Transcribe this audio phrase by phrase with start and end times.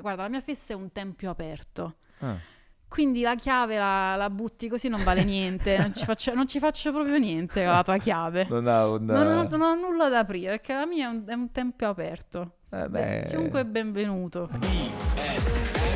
[0.00, 1.98] Guarda, la mia festa è un tempio aperto.
[2.18, 2.36] Ah.
[2.88, 5.78] Quindi la chiave la, la butti così non vale niente.
[5.78, 8.44] non, ci faccio, non ci faccio proprio niente con la tua chiave.
[8.50, 9.04] Non ha un...
[9.04, 11.88] Non ho, non ho nulla da aprire perché la mia è un, è un tempio
[11.88, 12.56] aperto.
[12.70, 14.50] Eh, beh, Chiunque è benvenuto.
[15.14, 15.94] Basement.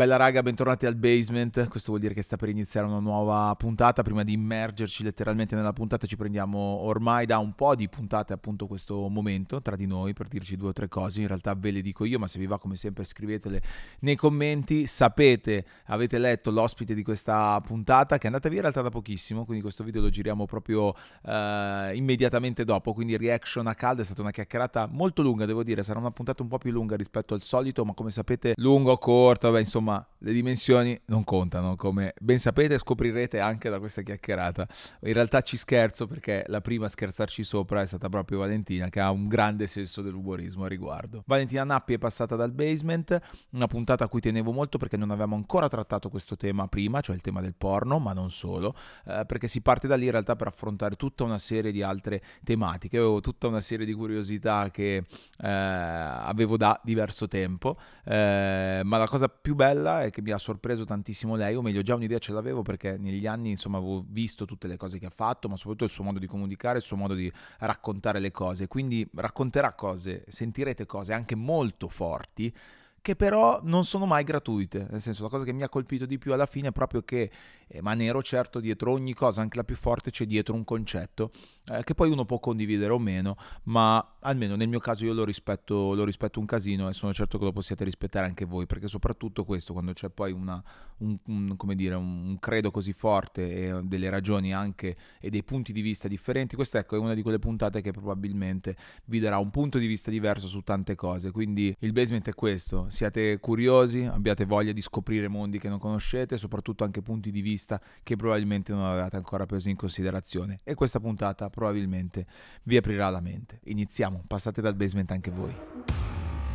[0.00, 1.68] Bella raga, bentornati al basement.
[1.68, 4.00] Questo vuol dire che sta per iniziare una nuova puntata.
[4.00, 8.66] Prima di immergerci letteralmente nella puntata, ci prendiamo ormai da un po' di puntate, appunto,
[8.66, 11.20] questo momento tra di noi per dirci due o tre cose.
[11.20, 13.60] In realtà ve le dico io, ma se vi va, come sempre, scrivetele
[13.98, 14.86] nei commenti.
[14.86, 19.44] Sapete, avete letto l'ospite di questa puntata che è andata via in realtà da pochissimo.
[19.44, 20.94] Quindi questo video lo giriamo proprio
[21.26, 22.94] eh, immediatamente dopo.
[22.94, 24.00] Quindi reaction a caldo.
[24.00, 25.82] È stata una chiacchierata molto lunga, devo dire.
[25.82, 28.96] Sarà una puntata un po' più lunga rispetto al solito, ma come sapete, lungo o
[28.96, 29.88] corto, vabbè, insomma
[30.22, 34.66] le dimensioni non contano, come ben sapete scoprirete anche da questa chiacchierata.
[35.02, 39.00] In realtà ci scherzo perché la prima a scherzarci sopra è stata proprio Valentina che
[39.00, 41.22] ha un grande senso dell'umorismo a riguardo.
[41.26, 43.18] Valentina Nappi è passata dal basement,
[43.52, 47.14] una puntata a cui tenevo molto perché non avevamo ancora trattato questo tema prima, cioè
[47.14, 48.74] il tema del porno, ma non solo,
[49.06, 52.22] eh, perché si parte da lì in realtà per affrontare tutta una serie di altre
[52.44, 52.98] tematiche.
[52.98, 59.06] Avevo tutta una serie di curiosità che eh, avevo da diverso tempo, eh, ma la
[59.06, 62.32] cosa più bella è che mi ha sorpreso tantissimo lei, o meglio già un'idea ce
[62.32, 65.84] l'avevo perché negli anni insomma avevo visto tutte le cose che ha fatto, ma soprattutto
[65.84, 70.24] il suo modo di comunicare, il suo modo di raccontare le cose, quindi racconterà cose,
[70.28, 72.54] sentirete cose anche molto forti
[73.02, 76.18] che però non sono mai gratuite, nel senso la cosa che mi ha colpito di
[76.18, 77.30] più alla fine è proprio che,
[77.66, 81.30] eh, ma nero certo dietro ogni cosa, anche la più forte, c'è dietro un concetto
[81.70, 85.24] eh, che poi uno può condividere o meno, ma almeno nel mio caso io lo
[85.24, 88.88] rispetto, lo rispetto un casino e sono certo che lo possiate rispettare anche voi, perché
[88.88, 90.62] soprattutto questo, quando c'è poi una,
[90.98, 95.80] un, un, dire, un credo così forte e delle ragioni anche e dei punti di
[95.80, 99.78] vista differenti, questa ecco è una di quelle puntate che probabilmente vi darà un punto
[99.78, 104.72] di vista diverso su tante cose, quindi il basement è questo, siate curiosi, abbiate voglia
[104.72, 109.16] di scoprire mondi che non conoscete, soprattutto anche punti di vista che probabilmente non avevate
[109.16, 110.58] ancora preso in considerazione.
[110.64, 112.26] E questa puntata probabilmente
[112.64, 113.60] vi aprirà la mente.
[113.64, 115.54] Iniziamo, passate dal basement anche voi.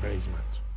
[0.02, 0.75] Basement.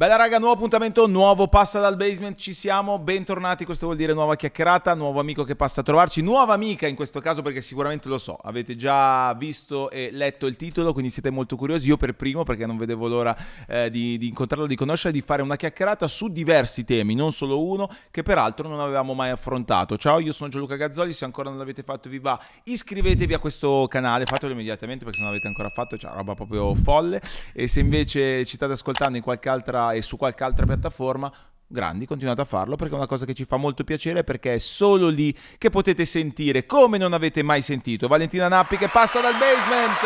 [0.00, 4.34] Bella raga, nuovo appuntamento, nuovo passa dal basement, ci siamo, bentornati, questo vuol dire nuova
[4.34, 8.16] chiacchierata, nuovo amico che passa a trovarci, nuova amica in questo caso perché sicuramente lo
[8.16, 12.44] so, avete già visto e letto il titolo, quindi siete molto curiosi, io per primo
[12.44, 13.36] perché non vedevo l'ora
[13.68, 17.62] eh, di, di incontrarlo, di conoscerla, di fare una chiacchierata su diversi temi, non solo
[17.62, 19.98] uno, che peraltro non avevamo mai affrontato.
[19.98, 23.86] Ciao, io sono Gianluca Gazzoli, se ancora non l'avete fatto vi va, iscrivetevi a questo
[23.90, 27.20] canale, fatelo immediatamente perché se non l'avete ancora fatto c'è roba proprio folle
[27.52, 31.32] e se invece ci state ascoltando in qualche altra e su qualche altra piattaforma,
[31.66, 34.58] grandi, continuate a farlo perché è una cosa che ci fa molto piacere perché è
[34.58, 39.34] solo lì che potete sentire come non avete mai sentito Valentina Nappi che passa dal
[39.34, 39.98] basement.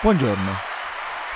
[0.00, 0.52] Buongiorno.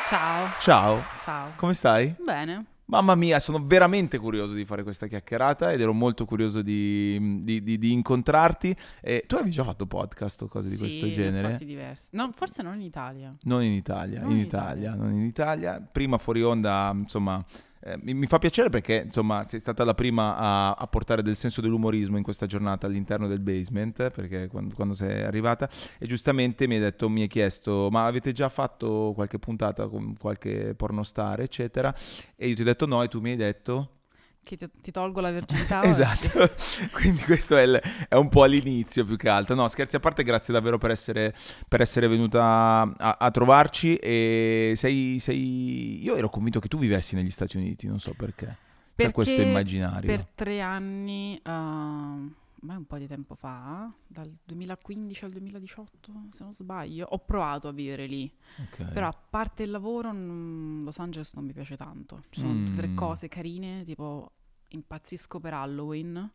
[0.04, 0.52] Ciao.
[0.58, 1.04] Ciao.
[1.20, 1.52] Ciao.
[1.56, 2.14] Come stai?
[2.19, 2.72] Bene.
[2.92, 7.62] Mamma mia, sono veramente curioso di fare questa chiacchierata ed ero molto curioso di, di,
[7.62, 8.76] di, di incontrarti.
[9.00, 11.52] E tu avevi già fatto podcast o cose di sì, questo genere?
[11.52, 12.10] fatti diversi.
[12.12, 13.34] No, forse non in Italia.
[13.44, 14.94] Non in Italia, Non in in Italia, Italia.
[15.02, 15.88] non in Italia.
[15.91, 17.42] Prima fuori onda, insomma,
[17.84, 21.37] eh, mi, mi fa piacere perché, insomma, sei stata la prima a, a portare del
[21.37, 26.66] senso dell'umorismo in questa giornata all'interno del basement, perché quando, quando sei arrivata, e giustamente
[26.66, 31.41] mi hai detto, mi hai chiesto, ma avete già fatto qualche puntata con qualche pornostar,
[31.41, 31.94] eccetera?
[32.37, 33.97] E io ti ho detto no, e tu mi hai detto...
[34.44, 35.82] Che ti, ti tolgo la virginità.
[35.86, 36.50] Esatto,
[36.92, 39.54] quindi questo è, il- è un po' all'inizio più che altro.
[39.54, 41.32] No, scherzi a parte, grazie davvero per essere,
[41.69, 43.97] per essere venuta a, a trovarci.
[43.97, 48.47] E sei, sei- Io ero convinto che tu vivessi negli Stati Uniti, non so perché.
[48.47, 50.14] C'è Perché questo immaginario.
[50.14, 56.12] Per tre anni, ehm, ma è un po' di tempo fa, dal 2015 al 2018,
[56.31, 58.33] se non sbaglio, ho provato a vivere lì.
[58.59, 58.84] Ok.
[58.93, 62.23] Però a parte il lavoro, non- Los Angeles non mi piace tanto.
[62.31, 62.77] Ci sono tutte Mm.
[62.77, 64.31] tre cose carine, tipo
[64.69, 66.31] impazzisco per Halloween.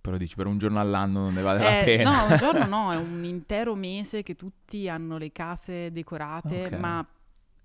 [0.00, 2.10] Però dici, per un giorno all'anno non ne vale la Eh, pena.
[2.26, 6.72] no, un giorno no, è un intero mese che tutti hanno le case decorate, Ok.
[6.78, 7.06] ma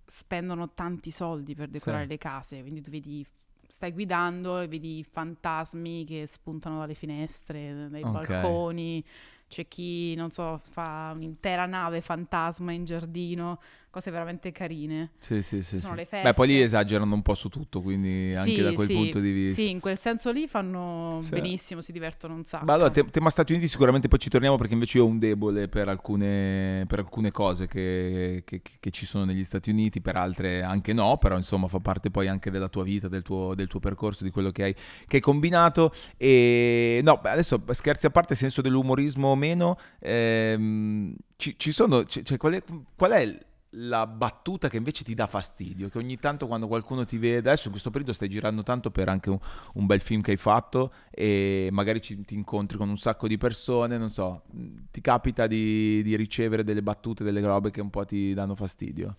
[0.06, 2.10] spendono tanti soldi per decorare Sì.
[2.10, 2.62] le case.
[2.62, 3.26] Quindi tu vedi,
[3.74, 8.12] stai guidando e vedi fantasmi che spuntano dalle finestre, dai Ok.
[8.14, 9.04] balconi.
[9.48, 13.60] C'è chi, non so, fa un'intera nave fantasma in giardino.
[13.94, 15.12] Cose veramente carine.
[15.20, 15.80] Sì, sì, sì.
[15.80, 16.08] sono sì.
[16.12, 16.66] le Beh, poi lì feste.
[16.66, 19.62] esagerano un po' su tutto, quindi anche Sì, da quel sì, punto di vista.
[19.62, 22.66] Sì, in quel senso lì fanno benissimo, si divertono un sacco.
[22.66, 25.20] Ma allora, te- tema Stati Uniti sicuramente poi ci torniamo perché invece io ho un
[25.20, 30.16] debole per alcune, per alcune cose che, che- che ci sono negli Stati Uniti, per
[30.16, 33.68] altre anche no, però insomma fa parte poi anche della tua vita, del tuo, del
[33.68, 34.74] tuo percorso, di quello che hai,
[35.06, 35.92] che hai combinato.
[36.18, 42.04] E no, beh, adesso scherzi a parte, senso dell'umorismo o meno, ehm, ci, ci sono,
[42.06, 42.64] c- cioè, qual è,
[42.96, 43.38] qual è
[43.76, 45.90] la battuta che invece ti dà fastidio?
[45.90, 49.10] Che ogni tanto quando qualcuno ti vede, adesso in questo periodo stai girando tanto per
[49.10, 49.40] anche un,
[49.74, 53.38] un bel film che hai fatto e magari ci- ti incontri con un sacco di
[53.38, 54.44] persone, non so,
[54.92, 59.16] ti capita di, di ricevere delle battute, delle robe che un po' ti danno fastidio?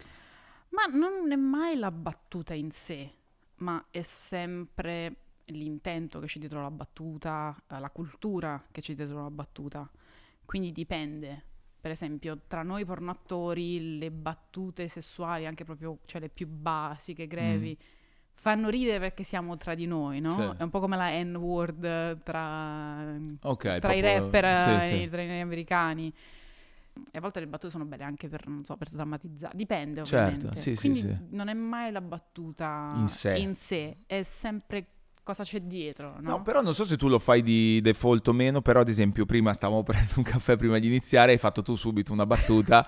[0.70, 3.10] Ma non è mai la battuta in sé,
[3.56, 5.16] ma è sempre
[5.46, 9.88] l'intento che c'è dietro la battuta, eh, la cultura che c'è dietro la battuta.
[10.44, 11.44] Quindi dipende.
[11.84, 17.76] Per esempio, tra noi pornoattori, le battute sessuali, anche proprio cioè le più basiche, grevi,
[18.32, 20.30] fanno ridere perché siamo tra di noi, no?
[20.32, 20.40] Sì.
[20.56, 24.00] È un po' come la N-word tra, Ok, tra i proprio-
[24.30, 25.08] rapper sì, sì.
[25.10, 26.10] tra i americani.
[27.10, 29.54] E a volte le battute sono belle anche per, non so, per sdrammatizzare.
[29.54, 30.16] Dipende, Certo,
[30.46, 30.58] ovviamente.
[30.58, 31.16] sì, sì, Quindi sì.
[31.36, 33.36] non è mai la battuta In sé.
[33.36, 34.86] in sé, è sempre
[35.24, 36.30] cosa c'è dietro, no?
[36.30, 39.24] No, però non so se tu lo fai di default o meno, però ad esempio
[39.24, 42.86] prima stavamo prendendo un caffè prima di iniziare, hai fatto tu subito una battuta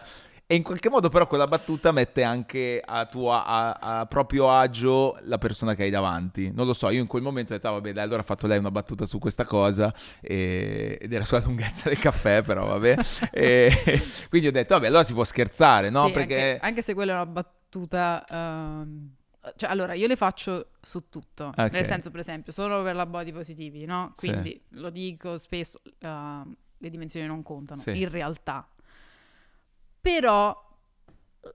[0.48, 5.18] e in qualche modo però quella battuta mette anche a tuo a, a proprio agio
[5.22, 6.52] la persona che hai davanti.
[6.52, 8.46] Non lo so, io in quel momento ho detto, ah, vabbè, dai, allora ha fatto
[8.46, 12.96] lei una battuta su questa cosa e- ed era sulla lunghezza del caffè, però vabbè.
[13.32, 13.72] E
[14.30, 16.06] quindi ho detto, vabbè, allora si può scherzare, no?
[16.06, 16.34] Sì, Perché...
[16.34, 18.24] anche, anche se quella è una battuta...
[18.30, 19.14] ehm,
[19.54, 21.52] cioè, allora, io le faccio su tutto.
[21.56, 21.70] Ok.
[21.70, 24.10] Nel senso, per esempio, sono per la body positivi, no?
[24.14, 24.28] Sì.
[24.28, 28.00] Quindi lo dico spesso, ehm, le dimensioni non contano, Sì.
[28.00, 28.68] in realtà.
[30.00, 30.64] Però...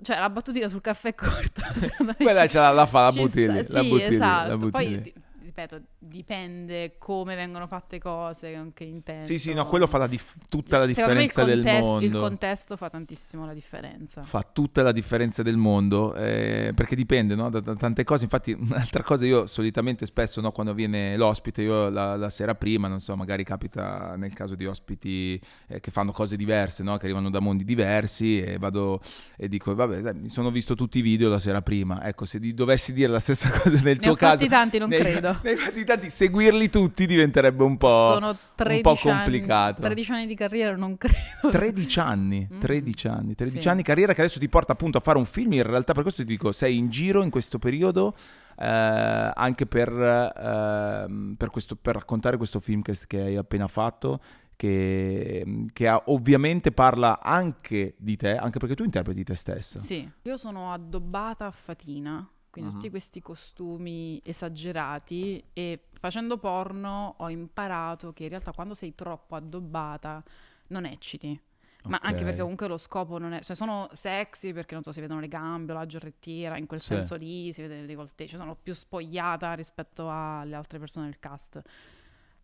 [0.02, 1.68] Cioè, la battutina sul caffè è corta.
[2.16, 4.48] Quella ce la, la fa, la butti sta- la Sì, butti lì, esatto.
[4.50, 5.14] la butti Poi,
[5.62, 9.26] ripeto, dipende come vengono fatte cose, con che intento.
[9.26, 12.06] Sì, sì, no, quello fa la dif- tutta la Secondo differenza del contesto- mondo.
[12.06, 14.22] Il contesto fa tantissimo la differenza.
[14.22, 18.52] fa tutta la differenza del mondo eh, perché dipende no, da, da tante cose infatti
[18.60, 23.00] un'altra cosa io solitamente spesso no, quando viene l'ospite io la, la sera prima non
[23.00, 27.30] so magari capita nel caso di ospiti eh, che fanno cose diverse no, che arrivano
[27.30, 29.02] da mondi diversi e vado
[29.38, 32.40] e dico vabbè dai, mi sono visto tutti i video la sera prima ecco se
[32.40, 35.40] di- dovessi dire la stessa cosa nel Ne tuo caso tanti, non nei- credo.
[35.54, 40.12] nei fatti tanti, seguirli tutti diventerebbe un po' Sono 13 un po' complicato Anni, 13
[40.12, 41.50] anni di carriera, non credo.
[41.50, 42.60] 13 anni, Mm.
[42.60, 43.68] 13 anni, 13 Sì.
[43.70, 45.54] anni carriera che adesso ti porta appunto a fare un film.
[45.54, 48.16] In realtà per questo ti dico, sei in giro in questo periodo
[48.58, 54.20] eh, anche per, ehm, per, questo- per raccontare questo film che, che hai appena fatto.
[54.56, 59.80] Che, che ha- ovviamente parla anche di te, anche perché tu interpreti te stessa.
[59.80, 62.78] Sì, io sono addobbata a fatina, quindi Mhm.
[62.80, 69.36] tutti questi costumi esagerati e facendo porno ho imparato che in realtà quando sei troppo
[69.36, 70.24] addobbata
[70.68, 71.40] non ecciti.
[71.86, 72.06] Ma Ok.
[72.06, 73.42] anche perché comunque lo scopo non è...
[73.42, 76.80] Cioè sono sexy perché non so, si vedono le gambe o la giarrettiera, in quel
[76.80, 76.94] Sì.
[76.94, 81.18] senso lì si vede il décolleté, cioè sono più spogliata rispetto alle altre persone del
[81.18, 81.60] cast.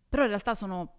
[0.08, 0.94] Però in realtà sono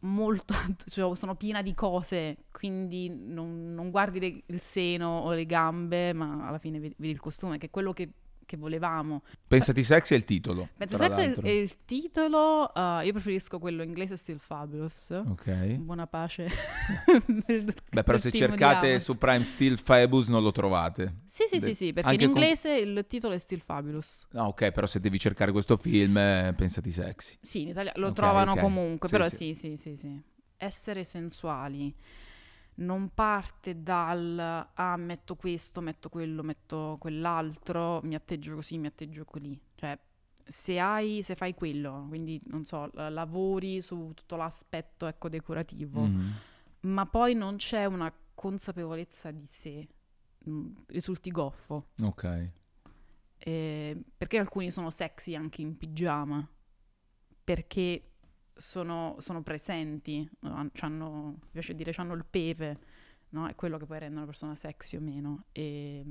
[0.00, 0.52] molto...
[0.88, 6.12] cioè sono piena di cose, quindi non, non guardi le- il seno o le gambe,
[6.12, 8.10] ma alla fine vedi, vedi il costume, che è quello che,
[8.50, 9.22] che volevamo.
[9.46, 10.68] Pensati sexy è il titolo.
[10.76, 11.44] Penso tra Sex è il, l'altro.
[11.46, 15.10] è il titolo, uh, io preferisco quello inglese Still Fabulous.
[15.10, 15.50] Ok.
[15.76, 16.48] Buona pace.
[17.46, 21.20] del- Beh, però se cercate su Prime Still Fabulous non lo trovate.
[21.24, 24.26] Sì, sì, De- sì, sì, perché in anche con- inglese il titolo è Still Fabulous.
[24.32, 27.36] Ah, ok, però se devi cercare questo film, eh, pensati sexy.
[27.40, 28.60] Sì, in Italia lo Ok, trovano ok.
[28.60, 29.36] comunque, Sì, però sì.
[29.36, 29.54] sì.
[29.54, 30.20] sì, sì, sì,
[30.56, 31.94] Essere sensuali
[32.76, 39.24] non parte dal ah, metto questo, metto quello, metto quell'altro, mi atteggio così, mi atteggio
[39.24, 39.58] così.
[39.74, 39.98] Cioè,
[40.44, 46.00] se hai, se fai quello, quindi non so, la- lavori su tutto l'aspetto ecco decorativo,
[46.00, 46.32] Mhm.
[46.82, 49.86] ma poi non c'è una consapevolezza di sé,
[50.48, 51.88] mm, risulti goffo.
[52.02, 52.50] Ok.
[53.42, 56.46] Eh, perché alcuni sono sexy anche in pigiama?
[57.42, 58.09] Perché
[58.60, 60.54] sono, sono presenti, no?
[60.54, 62.78] Han- c'hanno, mi piace dire, hanno il pepe,
[63.30, 63.48] no?
[63.48, 65.44] È quello che poi rende una persona sexy o meno.
[65.52, 66.04] E,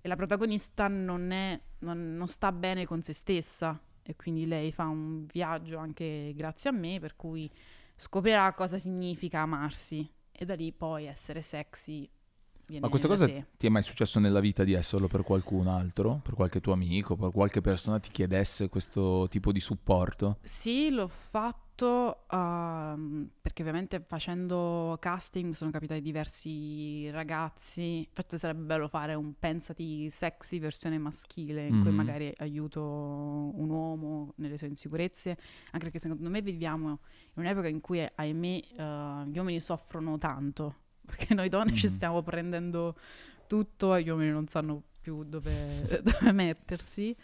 [0.00, 4.72] e la protagonista non, è, non, non sta bene con se stessa e quindi lei
[4.72, 7.50] fa un viaggio anche grazie a me, per cui
[7.94, 12.08] scoprirà cosa significa amarsi e da lì poi essere sexy.
[12.70, 13.46] Viene Ma questa cosa sé.
[13.56, 16.20] ti è mai successo nella vita di esserlo per qualcun altro?
[16.22, 20.38] Per qualche tuo amico, per qualche persona ti chiedesse questo tipo di supporto?
[20.42, 28.06] Sì, l'ho fatto ehm, perché ovviamente facendo casting sono capitati diversi ragazzi.
[28.06, 31.96] Infatti sarebbe bello fare un pensati sexy versione maschile in cui Mhm.
[31.96, 37.00] magari aiuto un uomo nelle sue insicurezze, anche perché secondo me viviamo
[37.34, 38.46] in un'epoca in cui ahimè
[38.76, 40.74] eh, gli uomini soffrono tanto,
[41.10, 41.92] perché noi donne ci Mhm.
[41.92, 42.96] stiamo prendendo
[43.46, 45.50] tutto e gli uomini non sanno più dove,
[46.02, 47.16] dove mettersi.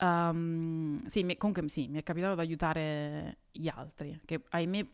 [0.00, 4.84] Um, sì, mi- comunque sì, mi è capitato di aiutare gli altri, che ahimè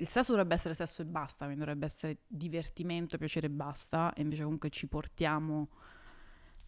[0.00, 4.22] il sesso dovrebbe essere sesso e basta, quindi dovrebbe essere divertimento, piacere e basta, e
[4.22, 5.68] invece comunque ci portiamo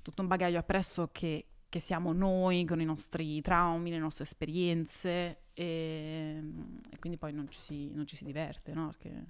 [0.02, 5.42] tutto un bagaglio appresso che, che siamo noi con i nostri traumi, le nostre esperienze
[5.52, 6.42] e,
[6.90, 8.86] e quindi poi non ci si, non ci si diverte, no?
[8.88, 9.24] Perché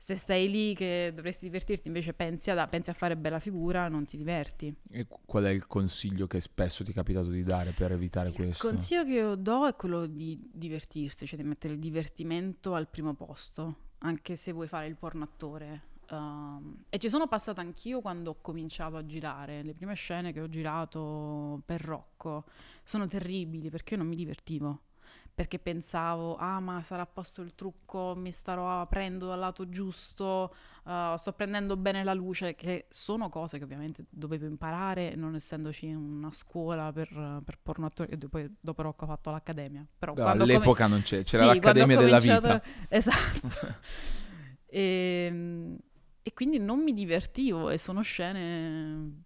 [0.00, 4.04] se stai lì che dovresti divertirti invece pensi a, pensi a fare bella figura, non
[4.04, 4.72] ti diverti.
[4.90, 8.34] E qual è il consiglio che spesso ti è capitato di dare per evitare Il
[8.36, 8.68] questo?
[8.68, 13.14] consiglio che io do è quello di divertirsi, cioè di mettere il divertimento al primo
[13.14, 15.86] posto, anche se vuoi fare il pornattore.
[16.10, 19.62] Um, e ci sono passata anch'io quando ho cominciato a girare.
[19.62, 22.44] Le prime scene che ho girato per Rocco
[22.84, 24.82] sono terribili perché io non mi divertivo.
[25.38, 30.52] Perché pensavo, ah, ma sarà a posto il trucco, mi starò aprendo dal lato giusto,
[30.82, 35.86] uh, sto prendendo bene la luce, che sono cose che ovviamente dovevo imparare, non essendoci
[35.92, 38.10] una scuola per, per porno attori.
[38.20, 39.86] E poi dopo Rocco ho fatto l'accademia.
[39.96, 42.60] Però No, all'epoca non c'è, c'era sì, l'Accademia della Vita.
[42.88, 43.48] Esatto.
[44.66, 45.78] e,
[46.20, 49.22] e quindi non mi divertivo e sono scene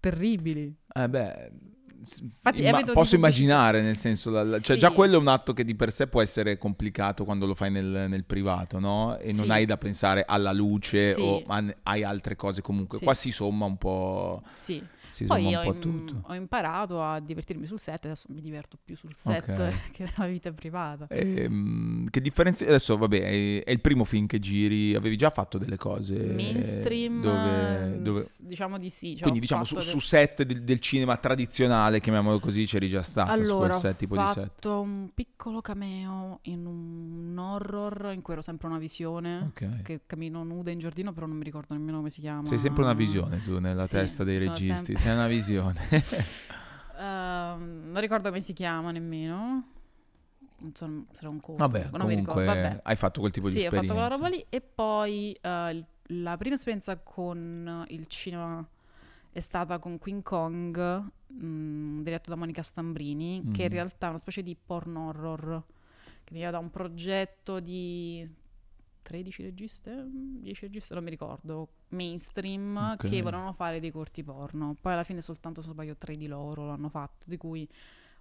[0.00, 0.76] terribili.
[0.94, 1.50] Eh beh,
[1.98, 3.16] Infatti imma- di posso pubblicità.
[3.16, 4.80] immaginare, nel senso, la- la- cioè Sì.
[4.80, 7.70] già quello è un atto che di per sé può essere complicato quando lo fai
[7.70, 9.16] nel, nel privato, no?
[9.18, 9.50] E non Sì.
[9.50, 11.20] hai da pensare alla luce Sì.
[11.20, 11.42] o
[11.82, 12.98] hai altre cose comunque.
[12.98, 13.04] Sì.
[13.04, 14.82] Qua si somma un po', Sì.
[15.16, 16.20] Si Poi ho, tutto.
[16.22, 19.72] ho imparato a divertirmi sul set, adesso mi diverto più sul set Ok.
[19.92, 21.06] che nella vita privata.
[21.08, 22.64] Ehm, che differenza?
[22.64, 24.94] Adesso, vabbè, è, il primo film che giri.
[24.94, 29.12] Avevi già fatto delle cose Mainstream, dove, eh, dove- diciamo di sì.
[29.12, 33.02] cioè quindi ho diciamo su, su set del, del cinema tradizionale, chiamiamolo così, c'eri già
[33.02, 34.34] stato su Allora, quel ho set, tipo di set.
[34.34, 39.38] fatto un piccolo cameo in un horror in cui ero sempre una visione.
[39.48, 39.82] Ok.
[39.82, 42.44] Che cammino nuda in giardino, però non mi ricordo nemmeno come si chiama.
[42.46, 45.80] Sei sempre una visione tu nella Sì, testa dei registi, sempre- sei una visione.
[46.98, 49.68] Ehm, non ricordo come si chiama nemmeno.
[50.58, 51.66] Non so, sarà un corto.
[51.66, 52.40] Vabbè, non mi ricordo.
[52.40, 52.80] comunque Vabbè.
[52.84, 53.94] hai fatto quel tipo di sì, ho esperienza.
[53.94, 54.46] fatto quella roba lì.
[54.48, 55.86] E poi il-
[56.22, 58.66] la prima esperienza con il cinema
[59.30, 63.74] è stata con King Kong, mh, diretto da Monica Stambrini, che in Mhm.
[63.74, 65.62] realtà è una specie di porno horror
[66.24, 68.26] che veniva da un progetto di
[69.06, 73.08] 13 registe, 10 registe, non mi ricordo, mainstream, Ok.
[73.08, 74.74] che volevano fare dei corti porno.
[74.80, 77.68] Poi alla fine soltanto, se non sbaglio, tre di loro l'hanno fatto, di cui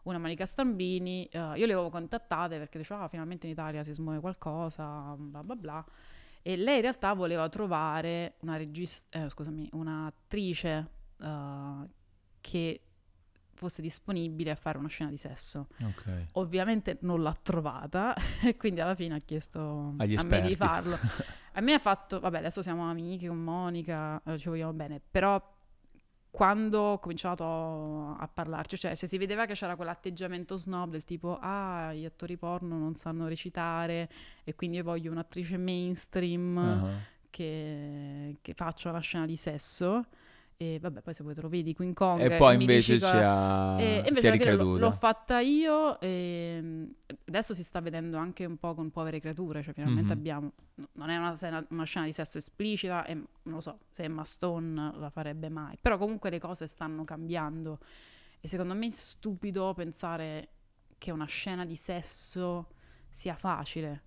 [0.03, 1.25] una Monica Stambini.
[1.25, 5.43] eh, io le avevo contattate perché dicevo, ah, finalmente in Italia si smuove qualcosa, bla
[5.43, 5.85] bla bla.
[6.43, 10.89] E lei in realtà voleva trovare una regista, scusami, un'attrice
[11.19, 11.89] eh,
[12.39, 12.81] che
[13.55, 15.67] fosse disponibile a fare una scena di sesso.
[15.81, 16.27] Ok.
[16.33, 20.55] Ovviamente non l'ha trovata e quindi alla fine ha chiesto Agli a me di esperti.
[20.55, 20.97] farlo.
[21.57, 25.41] A me ha fatto, vabbè, adesso siamo amiche con Monica, eh, ci vogliamo bene, però
[26.29, 27.45] quando ho cominciato
[28.19, 32.35] a parlarci, cioè se si vedeva che c'era quell'atteggiamento snob del tipo ah, gli attori
[32.35, 34.09] porno non sanno recitare
[34.43, 36.89] e quindi io voglio un'attrice mainstream Ah.
[37.29, 40.03] che, che faccia una scena di sesso
[40.57, 43.75] e vabbè poi se vuoi te lo vedi King Kong E poi invece ci ha,
[43.77, 46.87] e e si invece l'ho, l'ho fatta io e
[47.25, 50.19] adesso si sta vedendo anche un po' con Povere Creature, cioè finalmente Mhm.
[50.19, 50.51] abbiamo,
[50.93, 54.23] non è una, scena- una scena di sesso esplicita e non lo so, se Emma
[54.23, 57.79] Stone la farebbe mai, però comunque le cose stanno cambiando
[58.39, 60.49] e secondo me è stupido pensare
[60.97, 62.67] che una scena di sesso
[63.09, 64.03] sia facile.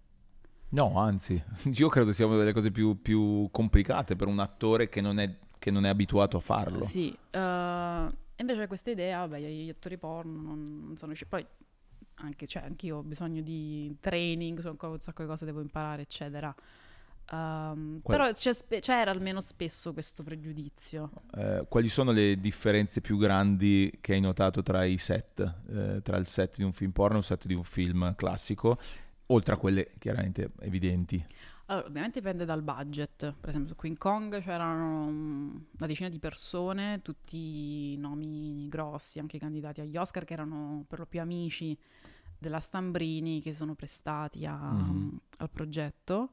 [0.70, 5.00] No, anzi, io credo sia una delle cose più, più complicate per un attore che
[5.00, 6.82] non è, che non è abituato a farlo.
[6.82, 11.30] Sì, eh, invece questa idea, vabbè, gli attori porno non, sono riusciti.
[11.30, 11.46] Poi
[12.16, 16.02] anche, cioè, anch'io ho bisogno di training, su ancora un sacco di cose devo imparare,
[16.02, 16.54] eccetera.
[17.30, 21.10] Qual- però spe- c'era almeno spesso questo pregiudizio.
[21.36, 26.16] Eh, quali sono le differenze più grandi che hai notato tra i set, eh, tra
[26.16, 28.78] il set di un film porno e un set di un film classico,
[29.26, 31.22] oltre a quelle chiaramente evidenti?
[31.70, 33.34] Allora, ovviamente dipende dal budget.
[33.38, 39.38] Per esempio, su King Kong c'erano mm, una decina di persone, tutti nomi grossi, anche
[39.38, 41.76] candidati agli Oscar, che erano per lo più amici
[42.38, 45.20] della Stambrini, che sono prestati a- Mhm.
[45.38, 46.30] al progetto.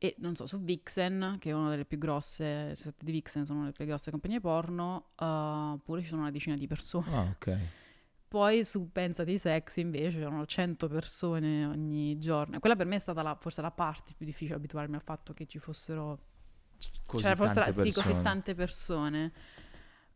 [0.00, 3.44] E non so, su Vixen, che è una delle più grosse, i set di Vixen
[3.44, 7.12] sono le più grosse compagnie porno, eh, pure ci sono una decina di persone.
[7.12, 7.58] Ah, ok.
[8.28, 12.56] Poi su Pensati Sexy invece c'erano 100 persone ogni giorno.
[12.56, 15.32] E quella per me è stata la- forse la parte più difficile abituarmi al fatto
[15.32, 16.18] che ci fossero
[17.06, 18.22] Così forse tante la- sì, così persone.
[18.22, 19.32] tante persone.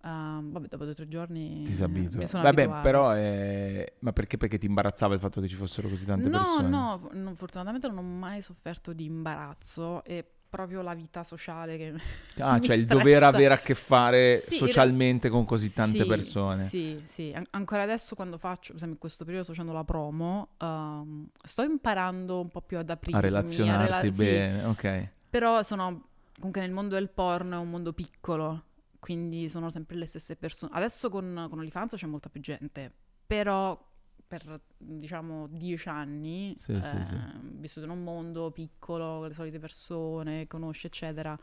[0.05, 2.19] Ehm, vabbè, dopo due o tre giorni eh, abitua.
[2.21, 2.83] mi sono Vabbè, abituata.
[2.83, 3.93] però è...
[4.01, 4.37] Ma perché?
[4.37, 6.69] Perché ti imbarazzava il fatto che ci fossero così tante no, persone?
[6.69, 10.03] no, no, fortunatamente non ho mai sofferto di imbarazzo.
[10.05, 11.95] È proprio la vita sociale che
[12.41, 16.65] Ah, cioè il dover avere a che fare Sì, socialmente con così tante Sì, persone.
[16.65, 17.33] Sì, sì.
[17.35, 21.27] An- ancora adesso quando faccio, per esempio in questo periodo sto facendo la promo, ehm,
[21.43, 23.19] sto imparando un po' più ad aprirmi.
[23.19, 25.09] A relazionarti rela- sì, bene, ok.
[25.31, 28.65] Però sono comunque nel mondo del porno è un mondo piccolo,
[29.01, 30.73] quindi sono sempre le stesse persone.
[30.75, 32.91] Adesso con, con OnlyFans c'è molta più gente,
[33.27, 33.79] però
[34.39, 37.15] per diciamo dieci anni, Sì, sì, sì.
[37.15, 37.21] eh,
[37.59, 41.39] vissuto in un mondo piccolo, con le solite persone, conosci eccetera,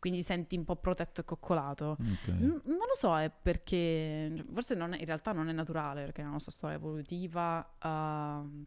[0.00, 1.96] quindi ti senti un po' protetto e coccolato.
[2.00, 2.28] ok.
[2.28, 6.20] N- non lo so, è perché forse non è- in realtà non è naturale, perché
[6.22, 8.66] nella nostra storia evolutiva ehm,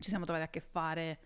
[0.00, 1.18] ci siamo trovati a che fare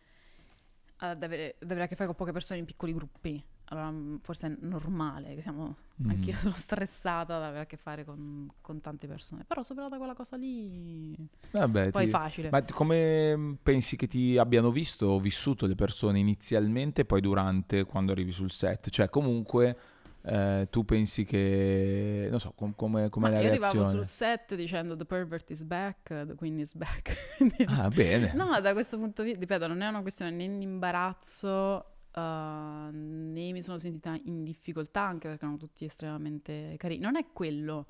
[0.97, 3.43] ad avere, ad avere a che fare con poche persone in piccoli gruppi.
[3.75, 5.75] Allora, mm, forse è normale che siamo.
[6.03, 6.11] Mm.
[6.11, 9.45] Anch'io sono stressata ad avere a che fare con, con tante persone.
[9.47, 11.15] Però superata quella cosa lì,
[11.51, 12.51] Vabbè, poi ti- è facile.
[12.51, 17.85] Ma come pensi che ti abbiano visto o vissuto le persone inizialmente e poi durante
[17.85, 18.91] quando arrivi sul set?
[18.91, 19.77] Cioè, comunque
[20.23, 24.05] eh, tu pensi che non so, com- come come Ma la io arrivavo reazione?
[24.05, 27.13] sul set dicendo The pervert is back, the queen is back.
[27.67, 28.33] Ah, bene.
[28.35, 32.91] No, da questo punto di vista, ripeto, non è una questione né di imbarazzo eh,
[32.93, 37.01] né mi sono sentita in difficoltà, anche perché erano tutti estremamente carini.
[37.01, 37.87] Non è quello,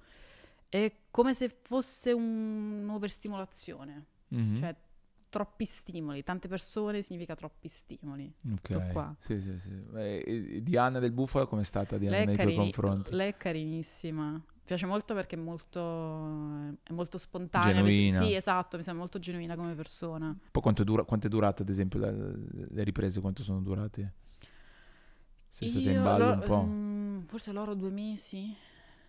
[0.69, 4.57] è come se fosse un'overstimolazione, Mhm.
[4.59, 4.75] cioè
[5.29, 8.33] troppi stimoli, tante persone significa troppi stimoli.
[8.53, 9.15] Ok, qua.
[9.19, 9.83] Sì, sì, sì.
[9.97, 13.13] E- Diana del Bufalo com'è stata Diana nei tuoi carini- confronti?
[13.15, 14.41] lei è carinissima.
[14.65, 15.81] Piace molto perché è molto,
[16.83, 17.75] è molto spontanea.
[17.75, 18.23] Genuina.
[18.23, 20.35] Sì, esatto, mi sembra molto genuina come persona.
[20.51, 23.21] Poi quanto è, dura- quanto è durata, ad esempio, la- le riprese?
[23.21, 24.13] Quanto sono durate?
[25.49, 26.63] Sei stata in ballo loro- un po'?
[26.65, 28.57] mm, forse loro due mesi.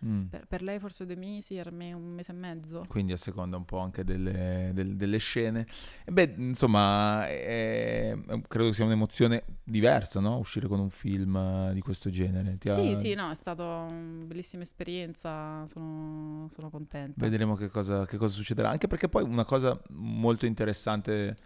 [0.04, 0.24] Mm.
[0.26, 2.84] Per, per lei forse due mesi, per me un mese e mezzo.
[2.88, 5.66] Quindi a seconda un po' anche delle, del- delle scene.
[6.04, 8.14] E beh, insomma, è-
[8.46, 10.36] credo che sia un'emozione diversa, no?
[10.38, 12.58] Uscire con un film eh, di questo genere.
[12.58, 17.14] Ti ha- Sì, sì, no, è stata una bellissima esperienza, sono, sono contenta.
[17.24, 18.70] Vedremo che cosa, che cosa succederà.
[18.70, 21.36] Anche perché poi una cosa molto interessante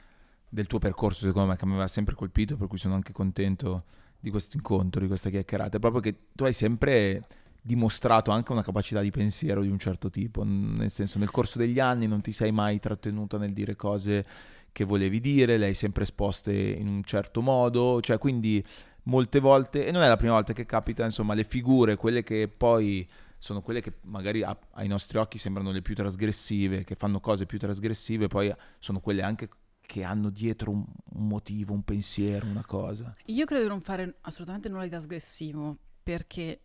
[0.48, 3.84] del tuo percorso, secondo me, che mi aveva sempre colpito, per cui sono anche contento
[4.18, 7.24] di questo incontro, di questa chiacchierata, è proprio che tu hai sempre
[7.62, 11.78] dimostrato anche una capacità di pensiero di un certo tipo, nel senso nel corso degli
[11.78, 14.24] anni non ti sei mai trattenuta nel dire cose
[14.72, 18.64] che volevi dire, le hai sempre esposte in un certo modo, cioè quindi
[19.04, 22.48] molte volte, e non è la prima volta che capita, insomma, le figure, quelle che
[22.48, 27.20] poi sono quelle che magari a- ai nostri occhi sembrano le più trasgressive, che fanno
[27.20, 29.48] cose più trasgressive, poi sono quelle anche
[29.80, 33.12] che hanno dietro un, un motivo, un pensiero, una cosa.
[33.26, 36.60] Io credo di non fare assolutamente nulla di trasgressivo, perché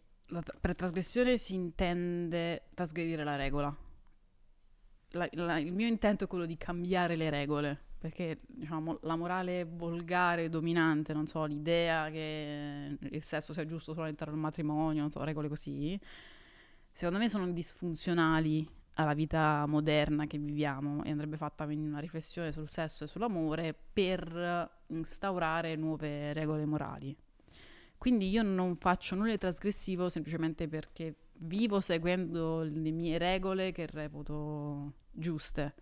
[0.60, 3.76] per trasgressione si intende trasgredire la regola.
[5.12, 9.64] La- la- il mio intento è quello di cambiare le regole, perché diciamo, la morale
[9.64, 15.12] volgare, dominante, non so, l'idea che il sesso sia giusto solo all'interno del matrimonio, non
[15.12, 15.98] so, regole così,
[16.92, 22.52] secondo me sono disfunzionali alla vita moderna che viviamo e andrebbe fatta quindi una riflessione
[22.52, 27.16] sul sesso e sull'amore per instaurare nuove regole morali.
[28.06, 33.88] Quindi io non faccio nulla di trasgressivo semplicemente perché vivo seguendo le mie regole che
[33.88, 35.74] reputo giuste.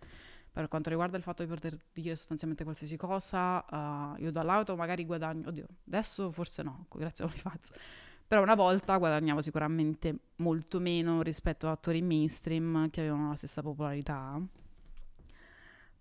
[0.50, 3.62] Per quanto riguarda il fatto di poter dire sostanzialmente qualsiasi cosa,
[4.16, 7.72] eh, io dall'auto magari guadagno, oddio, adesso forse no, grazie a OnlyFans,
[8.26, 13.60] però una volta guadagnavo sicuramente molto meno rispetto a attori mainstream che avevano la stessa
[13.60, 14.40] popolarità.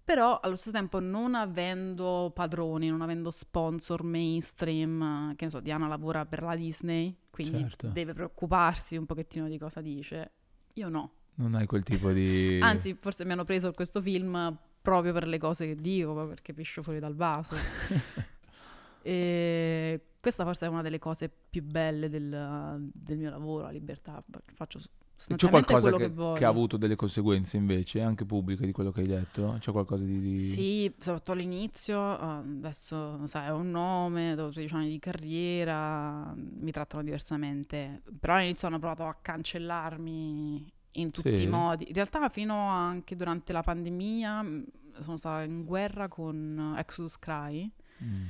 [0.06, 5.62] Però allo stesso tempo non avendo padroni, non avendo sponsor mainstream, eh, che ne so,
[5.62, 7.88] Diana lavora per la Disney, quindi Certo.
[7.88, 10.32] deve preoccuparsi un pochettino di cosa dice.
[10.74, 11.12] Io no.
[11.36, 12.60] Non hai quel tipo di...
[12.62, 16.82] Anzi, forse mi hanno preso questo film proprio per le cose che dico, perché piscio
[16.82, 17.56] fuori dal vaso.
[19.02, 24.22] e questa forse è una delle cose più belle del, del mio lavoro, la libertà.
[24.54, 24.80] Faccio
[25.16, 29.02] C'è qualcosa che, che, che ha avuto delle conseguenze invece, anche pubbliche, di quello che
[29.02, 29.56] hai detto?
[29.60, 30.20] C'è qualcosa di...
[30.20, 36.34] di- Sì, soprattutto all'inizio, eh, adesso sai, ho un nome, dopo 13 anni di carriera,
[36.36, 41.44] mi trattano diversamente, però all'inizio hanno provato a cancellarmi in tutti Sì.
[41.44, 41.88] i modi.
[41.88, 44.66] In realtà fino anche durante la pandemia mh,
[45.00, 47.70] sono stata in guerra con Exodus Cry,
[48.04, 48.26] Mm.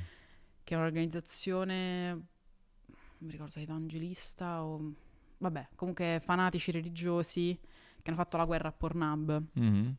[0.62, 2.22] che è un'organizzazione, non
[3.18, 4.92] mi ricordo se evangelista o...
[5.44, 7.58] Vabbè, comunque fanatici religiosi
[8.00, 9.42] che hanno fatto la guerra a Pornhub.
[9.52, 9.96] Mhm.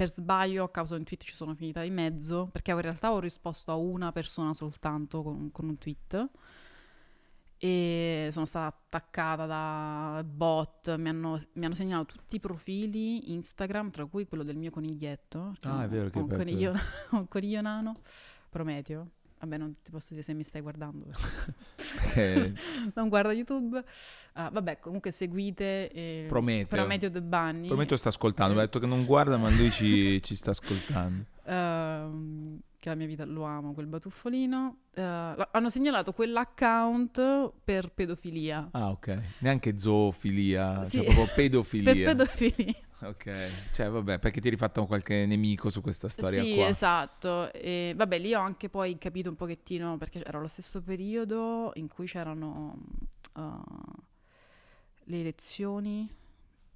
[0.00, 3.12] per sbaglio a causa di un tweet ci sono finita di mezzo, perché in realtà
[3.12, 6.30] ho risposto a una persona soltanto con, con un tweet
[7.58, 13.90] e sono stata attaccata da bot, mi hanno, mi hanno segnalato tutti i profili Instagram,
[13.90, 15.54] tra cui quello del mio coniglietto.
[15.64, 16.72] Ah, è vero, che un, coniglio,
[17.12, 18.00] un coniglio nano,
[18.48, 19.10] Prometeo.
[19.40, 21.06] Vabbè, non ti posso dire se mi stai guardando.
[22.14, 22.52] Eh,
[22.94, 23.82] non guarda YouTube.
[24.34, 26.66] Ah, vabbè, comunque seguite eh, Prometeo.
[26.66, 27.66] Prometeo The Bunny.
[27.66, 31.24] Prometeo sta ascoltando, mi ha detto che non guarda, ma lui ci, ci sta ascoltando.
[31.44, 34.76] ehm, che la mia vita lo amo, quel batuffolino.
[34.94, 38.68] Eh, l- hanno segnalato quell'account per pedofilia.
[38.72, 39.18] Ah, ok.
[39.38, 40.96] Neanche zoofilia, Sì.
[40.98, 41.92] cioè proprio pedofilia.
[41.92, 42.74] Per pedofilia.
[43.02, 46.68] Ok, cioè vabbè, perché ti eri fatto qualche nemico su questa storia sì, qua.
[46.68, 47.50] esatto.
[47.52, 51.88] E, vabbè, lì ho anche poi capito un pochettino, perché era lo stesso periodo in
[51.88, 52.78] cui c'erano
[53.34, 53.62] uh,
[55.04, 56.06] le elezioni,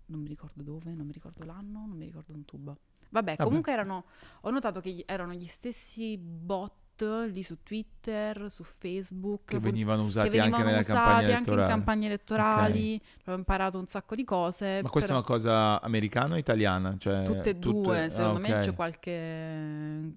[0.07, 2.79] non mi ricordo dove, non mi ricordo l'anno, non mi ricordo un tubo.
[3.11, 3.45] Vabbè, Vabbè.
[3.45, 4.05] comunque erano,
[4.41, 9.47] ho notato che erano gli stessi bot lì su Twitter, su Facebook.
[9.47, 13.01] Che venivano usati che venivano anche usati campagna anche in campagne elettorali.
[13.27, 14.81] Ho imparato un sacco di cose.
[14.83, 16.97] Ma questa è però- una cosa americana o italiana?
[16.99, 18.59] Cioè, Tutte e tutte- due, ah, secondo me ok.
[18.61, 20.15] c'è qualche,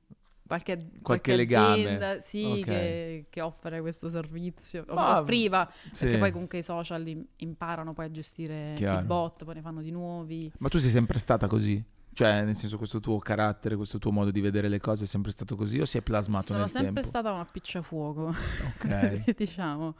[0.47, 2.21] qualche, Qualche azienda, legame.
[2.21, 2.63] sì, Ok.
[2.63, 6.03] che, che offre questo servizio, Ma- offriva, Sì.
[6.05, 8.99] perché poi comunque i social im- imparano poi a gestire Chiaro.
[8.99, 10.51] i bot, poi ne fanno di nuovi.
[10.59, 11.83] Ma tu sei sempre stata così?
[12.17, 15.29] Cioè, nel senso, questo tuo carattere, questo tuo modo di vedere le cose è sempre
[15.29, 17.07] stato così o si è plasmato Sono nel sempre tempo?
[17.07, 18.33] stata una picciafuoco,
[18.79, 19.35] Ok.
[19.37, 19.95] diciamo.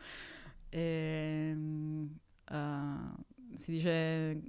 [0.69, 2.17] Ehm,
[2.49, 4.41] eh, si dice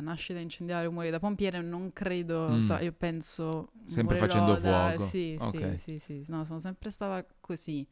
[0.00, 2.60] nasce da incendiare e muore da pompiere, non credo, Mm.
[2.60, 3.72] sa- io penso...
[3.86, 5.04] Sempre facendo da- fuoco.
[5.10, 5.74] Sì, Ok.
[5.78, 7.86] sì, sì, sì, no, sono sempre stata così.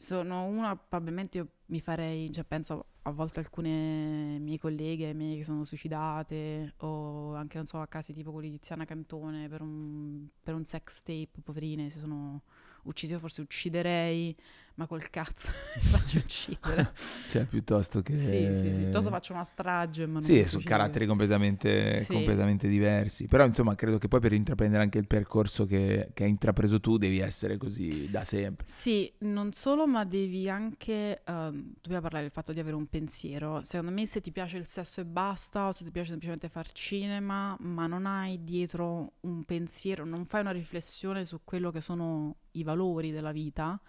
[0.00, 5.44] Sono una, probabilmente io mi farei, cioè penso a volte alcune mie colleghe mie che
[5.44, 10.26] sono suicidate o anche, non so, a casi tipo quelli di Tiziana Cantone per un,
[10.42, 12.40] per un sex tape, poverine, si sono
[12.84, 14.34] uccise, io forse ucciderei,
[14.80, 16.92] ma col cazzo faccio uccidere.
[17.28, 18.16] Cioè, piuttosto che...
[18.16, 20.62] Sì, sì, sì, piuttosto faccio una strage, ma non Sì, suicido.
[20.64, 22.12] caratteri completamente, Sì.
[22.14, 23.26] completamente diversi.
[23.26, 26.96] Però, insomma, credo che poi per intraprendere anche il percorso che, che hai intrapreso tu
[26.96, 28.66] devi essere così da sempre.
[28.66, 33.62] Sì, non solo, ma devi anche, ehm, dobbiamo parlare del fatto di avere un pensiero.
[33.62, 36.70] Secondo me se ti piace il sesso e basta, o se ti piace semplicemente far
[36.72, 42.36] cinema, ma non hai dietro un pensiero, non fai una riflessione su quello che sono
[42.52, 43.80] i valori della vita,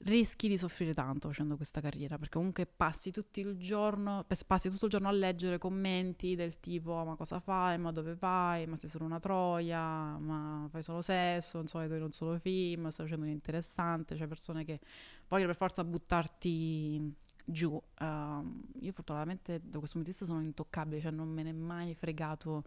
[0.00, 4.84] rischi di soffrire tanto facendo questa carriera, perché comunque passi tutto il giorno, passi tutto
[4.84, 8.90] il giorno a leggere commenti del tipo ma cosa fai, ma dove vai, ma sei
[8.90, 13.24] solo una troia, ma fai solo sesso, non so, hai non solo film, stai facendo
[13.26, 14.80] un interessante, c'è persone che
[15.28, 17.80] vogliono per forza buttarti giù.
[18.00, 21.52] Ehm, io fortunatamente da questo punto di vista sono intoccabile, cioè non me ne è
[21.52, 22.64] mai fregato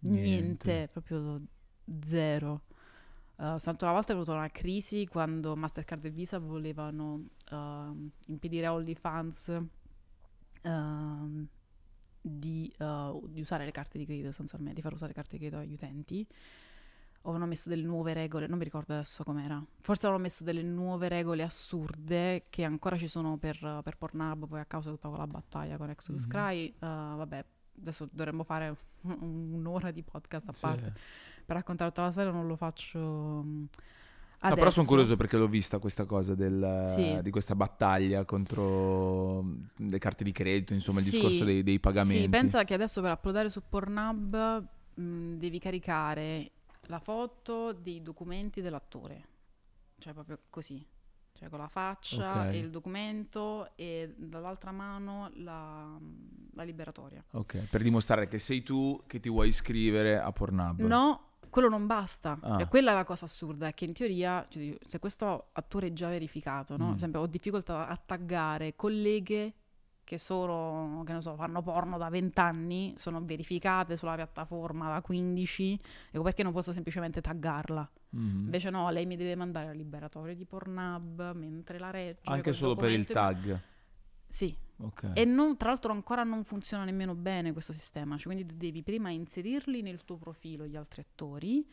[0.00, 0.88] niente, Niente.
[0.90, 1.40] proprio
[2.02, 2.62] zero.
[3.40, 8.66] Uh, soltanto una volta è venuta una crisi quando Mastercard e Visa volevano ehm, impedire
[8.66, 9.62] a OnlyFans
[10.60, 11.46] ehm,
[12.20, 15.38] di, uh, di usare le carte di credito sostanzialmente, di far usare le carte di
[15.38, 16.26] credito agli utenti.
[17.22, 19.62] Avevano messo delle nuove regole, non mi ricordo adesso com'era.
[19.78, 24.60] Forse avevano messo delle nuove regole assurde che ancora ci sono per, per Pornhub, poi
[24.60, 26.28] a causa di tutta quella battaglia con Exodus Mhm.
[26.28, 26.68] Cry.
[26.68, 27.44] Uh, vabbè,
[27.78, 30.92] adesso dovremmo fare un'ora di podcast a Sì.
[31.50, 32.98] Per raccontare tutta la storia non lo faccio
[33.44, 33.64] mm,
[34.42, 34.54] No, adesso.
[34.54, 37.20] però sono curioso perché l'ho vista questa cosa del- Sì.
[37.22, 41.10] di questa battaglia contro mm, le carte di credito, insomma, il Sì.
[41.10, 42.22] discorso dei, dei pagamenti.
[42.22, 48.60] Sì, pensa che adesso per uploadare su Pornhub mh, devi caricare la foto dei documenti
[48.62, 49.26] dell'attore.
[49.98, 50.86] Cioè proprio così.
[51.32, 52.52] Cioè con la faccia Ok.
[52.54, 55.98] e il documento e dall'altra mano la,
[56.54, 57.22] la liberatoria.
[57.32, 60.80] Ok, per dimostrare che sei tu che ti vuoi iscrivere a Pornhub.
[60.80, 62.38] No, quello non basta.
[62.40, 62.60] Ah.
[62.60, 65.92] E quella è la cosa assurda, è che in teoria, cioè, se questo attore è
[65.92, 66.84] già verificato, no?
[66.84, 66.88] Mm.
[66.88, 69.54] Per esempio, ho difficoltà a taggare colleghe
[70.10, 75.80] che sono, che so, fanno porno da 20 anni, sono verificate sulla piattaforma da 15,
[76.10, 77.88] ecco perché non posso semplicemente taggarla.
[78.10, 78.44] Mhm.
[78.44, 82.22] Invece no, lei mi deve mandare la liberatoria di Pornhub mentre la regge.
[82.24, 83.60] Anche solo per il tag.
[84.26, 85.10] Sì, Ok.
[85.14, 89.10] e non- tra l'altro ancora non funziona nemmeno bene questo sistema, cioè quindi devi prima
[89.10, 91.66] inserirli nel tuo profilo gli altri attori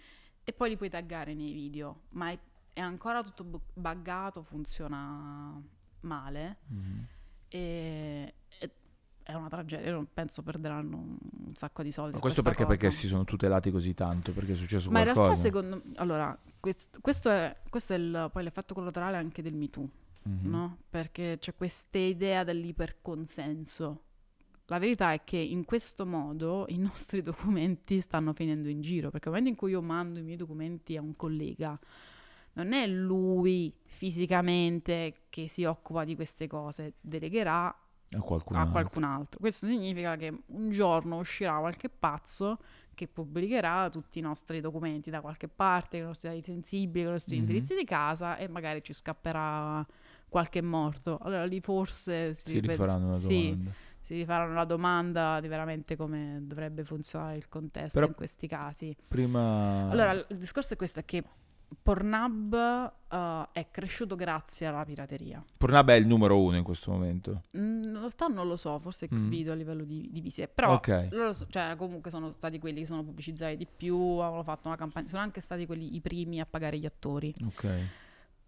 [0.43, 2.39] e poi li puoi taggare nei video, ma è,
[2.73, 5.61] è ancora tutto bu- buggato, funziona
[6.01, 7.05] male Mhm.
[7.49, 8.71] e, e-
[9.23, 11.17] è una tragedia, io penso perderanno un,
[11.55, 12.13] sacco di soldi.
[12.13, 14.31] Ma questo perché, perché si sono tutelati così tanto?
[14.31, 15.27] Perché è successo Ma in qualcosa?
[15.27, 19.69] realtà secondo allora, quest- questo è, questo è il- poi l'effetto collaterale anche del Me
[20.27, 20.49] Mhm.
[20.49, 20.77] no?
[20.89, 24.01] Perché c'è questa idea dell'iperconsenso
[24.69, 29.29] la verità è che in questo modo i nostri documenti stanno finendo in giro, perché
[29.29, 31.79] nel momento in cui io mando i miei documenti a un collega,
[32.53, 38.71] non è lui fisicamente che si occupa di queste cose, delegherà A qualcun a altro.
[38.73, 39.39] qualcun altro.
[39.39, 42.57] Questo significa che un giorno uscirà qualche pazzo
[42.93, 47.13] che pubblicherà tutti i nostri documenti da qualche parte, i nostri dati sensibili, con i
[47.13, 47.41] nostri Mhm.
[47.41, 49.85] indirizzi di casa e magari ci scapperà
[50.29, 51.17] qualche morto.
[51.21, 53.71] Allora lì forse si, Si rifaranno una sì, domanda.
[53.99, 58.95] si rifaranno la domanda di veramente come dovrebbe funzionare il contesto Però- in questi casi.
[59.07, 59.89] Prima...
[59.89, 61.23] Allora, il discorso è questo, è che
[61.81, 62.53] Pornhub
[63.09, 65.43] eh, è cresciuto grazie alla pirateria.
[65.57, 67.41] Pornhub è il numero uno in questo momento.
[67.57, 69.15] Mm, In realtà non lo so, forse Mm.
[69.15, 71.07] Xvideo a livello di, di visite, però ok.
[71.11, 74.77] loro so- cioè, comunque sono stati quelli che sono pubblicizzati di più, hanno fatto una
[74.77, 77.33] campagna, sono anche stati quelli i primi a pagare gli attori.
[77.45, 77.67] Ok.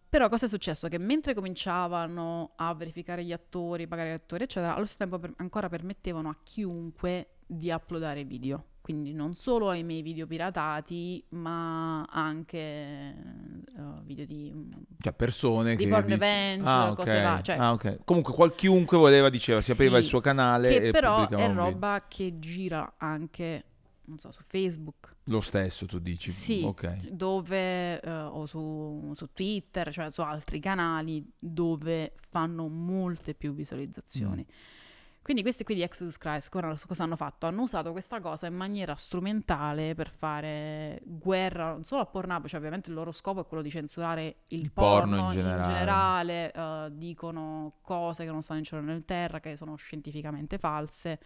[0.10, 0.88] Però cosa è successo?
[0.88, 5.34] Che mentre cominciavano a verificare gli attori, pagare gli attori, eccetera, allo stesso tempo per-
[5.38, 8.64] ancora permettevano a chiunque di uploadare video.
[8.82, 13.14] Quindi non solo ai miei video piratati, ma anche eh,
[14.04, 14.52] video di...
[15.00, 15.90] Cioè persone Di che...
[15.92, 18.00] porn revenge, ah, cose va- cioè- Ah, ok.
[18.04, 21.54] Comunque qual- chiunque voleva diceva, si apriva Sì, il suo canale che però è video.
[21.54, 23.64] roba che gira anche,
[24.06, 25.18] non so, su Facebook.
[25.30, 26.30] Lo stesso tu dici.
[26.30, 27.08] Sì, Ok.
[27.10, 34.46] dove eh, o su, su Twitter, cioè su altri canali dove fanno molte più visualizzazioni.
[34.48, 34.54] Mm.
[35.22, 37.46] Quindi questi qui di Exodus Christ cosa, cosa hanno fatto?
[37.46, 42.58] Hanno usato questa cosa in maniera strumentale per fare guerra non solo a Pornhub, cioè
[42.58, 45.74] ovviamente il loro scopo è quello di censurare il, Il porno in in generale.
[45.74, 51.20] generale, eh, dicono cose che non stanno in cielo nel terra, che sono scientificamente false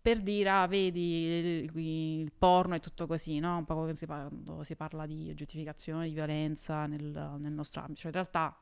[0.00, 3.58] per dire, ah, vedi, il, porno è tutto così, no?
[3.58, 7.80] Un po' come si, par- quando si parla di oggettificazione, di violenza nel, nel nostro
[7.80, 8.00] ambito.
[8.00, 8.56] Cioè, in realtà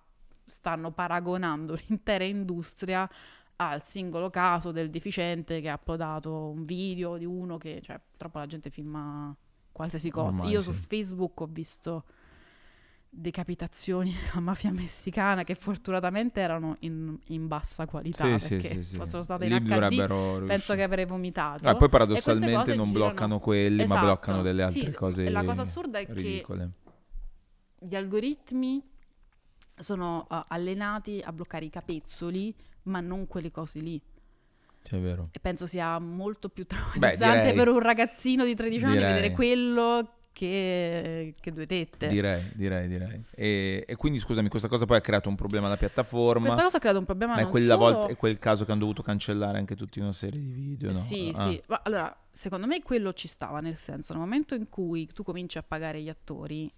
[0.44, 3.08] stanno paragonando l'intera industria
[3.56, 8.38] al singolo caso del deficiente che ha uploadato un video di uno che, cioè, purtroppo
[8.38, 9.34] la gente filma
[9.72, 10.40] qualsiasi cosa.
[10.40, 10.72] Ormai Io sì.
[10.72, 12.04] su Facebook ho visto
[13.08, 18.96] decapitazioni della mafia messicana che fortunatamente erano in, in bassa qualità Sì, perché sì, sì.
[18.96, 21.68] fossero state Lì in HD dovrebbero penso che avrei vomitato.
[21.68, 25.62] Ah, poi paradossalmente non girano- bloccano quelli, Esatto, ma bloccano delle altre cose la cosa
[25.62, 26.70] assurda è che ridicole.
[27.78, 28.82] gli algoritmi
[29.78, 34.00] sono uh, allenati a bloccare i capezzoli, ma non quelle cose lì.
[34.82, 35.28] Cioè, è vero.
[35.32, 37.54] E penso sia molto più traumatizzante direi.
[37.54, 39.12] per un ragazzino di 13 anni Direi.
[39.14, 42.08] vedere quello che, che due tette.
[42.08, 43.24] Direi, direi, direi.
[43.34, 46.44] E, e quindi scusami, questa cosa poi ha creato un problema alla piattaforma.
[46.44, 47.92] Questa cosa ha creato un problema ma è non quella solo...
[47.94, 50.98] volta, è quel caso che hanno dovuto cancellare anche tutta una serie di video, no?
[50.98, 51.48] Sì, Ah.
[51.48, 51.62] sì.
[51.68, 55.56] Ma allora, secondo me quello ci stava, nel senso, nel momento in cui tu cominci
[55.56, 56.70] a pagare gli attori,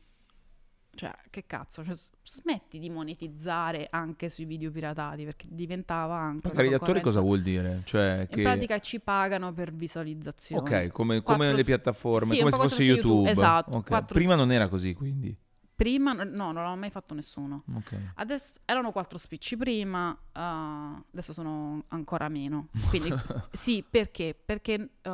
[0.99, 6.49] cioè, che cazzo, cioè, smetti di monetizzare anche sui video piratati, perché diventava anche...
[6.49, 7.83] Pagare gli attori cosa vuol dire?
[7.85, 8.43] Cioè, In che...
[8.43, 10.61] pratica ci pagano per visualizzazione.
[10.61, 13.07] Ok, come, come Quattro le piattaforme, sì, come se fosse YouTube.
[13.07, 15.37] YouTube, esatto, Ok, quattro Prima non era così, quindi.
[15.79, 17.63] Prima, no, non l'ha mai fatto nessuno.
[17.73, 17.97] Ok.
[18.17, 22.67] Adesso erano quattro spicci prima, uh, adesso sono ancora meno.
[22.89, 23.15] Quindi
[23.53, 24.35] sì, perché?
[24.45, 25.09] Perché uh,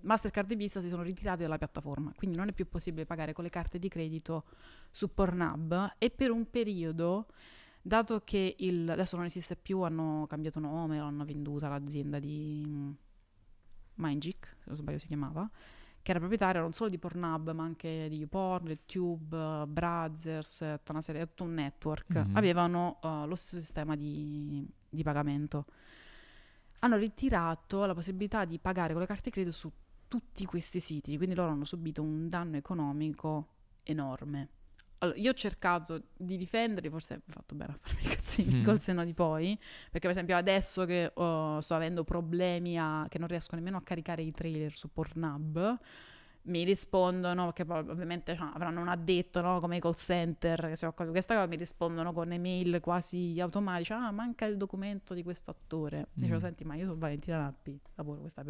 [0.00, 3.44] Mastercard e Visa si sono ritirati dalla piattaforma, quindi non è più possibile pagare con
[3.44, 4.44] le carte di credito
[4.90, 7.26] su Pornhub e per un periodo,
[7.82, 12.90] dato che il, adesso non esiste più, hanno cambiato nome, l'hanno venduta l'azienda di mm,
[13.96, 15.46] Mindgeek, se non sbaglio si chiamava,
[16.02, 18.74] che era proprietaria non solo di Pornhub ma anche di YouPorn,
[19.32, 22.36] uh, Brazzers, tutta una serie, tutto un network, Mhm.
[22.36, 25.66] avevano uh, lo stesso sistema di, di pagamento.
[26.80, 29.70] Hanno ritirato la possibilità di pagare con le carte di credito su
[30.08, 33.48] tutti questi siti, quindi loro hanno subito un danno economico
[33.82, 34.48] enorme.
[35.02, 38.64] Allora, io ho cercato di difenderli, forse ho fatto bene a farmi i cazzini Mm.
[38.64, 43.18] col senno di poi, perché per esempio adesso che oh, sto avendo problemi a, che
[43.18, 45.78] non riesco nemmeno a caricare i trailer su Pornhub,
[46.42, 50.76] mi rispondono, perché poi ovviamente cioè, avranno un addetto no, come i call center che
[50.76, 55.12] si occupa di questa cosa, mi rispondono con email quasi automatici, ah manca il documento
[55.14, 56.08] di questo attore.
[56.12, 56.40] Dicevo, Mm.
[56.40, 58.42] senti ma io sono Valentina Nappi, lavoro questa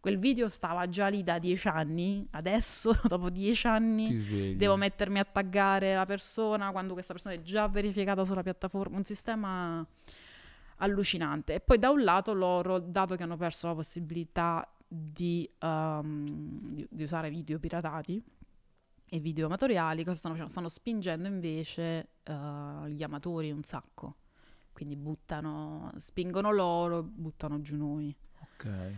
[0.00, 5.24] quel video stava già lì da dieci anni, adesso dopo dieci anni devo mettermi a
[5.24, 9.84] taggare la persona quando questa persona è già verificata sulla piattaforma, un sistema
[10.76, 11.54] allucinante.
[11.54, 16.86] E poi da un lato loro, dato che hanno perso la possibilità di, um, di-
[16.90, 18.22] di usare video piratati
[19.08, 20.52] e video amatoriali, cosa stanno facendo?
[20.52, 24.16] Stanno spingendo invece uh, gli amatori un sacco.
[24.72, 28.14] Quindi buttano, spingono loro, buttano giù noi.
[28.40, 28.92] Ok.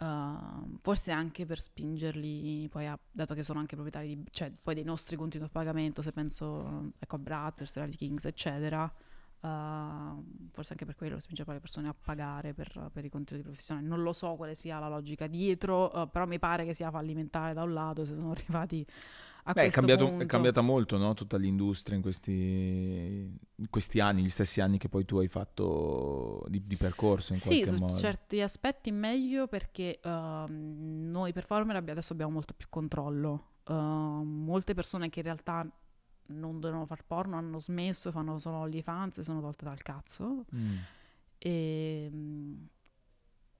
[0.00, 4.74] Uh, forse anche per spingerli poi a, dato che sono anche proprietari di, cioè, poi
[4.74, 8.90] dei nostri conti a pagamento se penso ecco a Brothers, a Kings eccetera
[9.40, 13.86] Uh, forse anche per quello spinge le persone a pagare per, per, i contenuti professionali.
[13.86, 17.54] Non lo so quale sia la logica dietro, uh, però mi pare che sia fallimentare
[17.54, 18.86] da un lato se sono arrivati
[19.44, 20.22] a Beh, è, cambiato- punto.
[20.22, 21.14] è cambiata molto no?
[21.14, 26.44] tutta l'industria in questi, in questi anni, gli stessi anni che poi tu hai fatto
[26.48, 27.96] di, di percorso in Sì, qualche su modo.
[27.98, 33.44] certi aspetti meglio perché ehm, noi performer adesso abbiamo molto più controllo.
[33.68, 35.66] Ehm, molte persone che in realtà
[36.30, 40.44] non dovevano far porno hanno smesso, fanno solo OnlyFans e sono tolte dal cazzo.
[40.54, 40.76] Mm.
[41.38, 42.64] E, mm,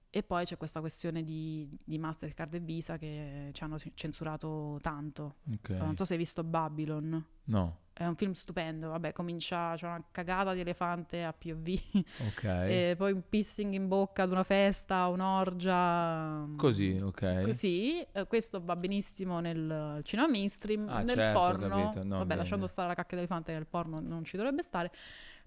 [0.09, 5.35] e poi c'è questa questione di, di Mastercard e Visa che ci hanno censurato tanto.
[5.53, 5.69] Ok.
[5.69, 7.25] Non so se hai visto Babylon.
[7.45, 11.79] No, È un film stupendo, vabbè, comincia, c'è una cagata di elefante a POV,
[12.27, 12.43] ok.
[12.67, 16.47] e poi un pissing in bocca ad una festa, un'orgia.
[16.57, 17.41] Così, ok.
[17.43, 21.67] Così, eh, questo va benissimo nel cinema mainstream, Ah, nel certo, porno.
[21.67, 22.35] No, vabbè, bene.
[22.35, 24.91] lasciando stare la cacca d'elefante nel porno non ci dovrebbe stare,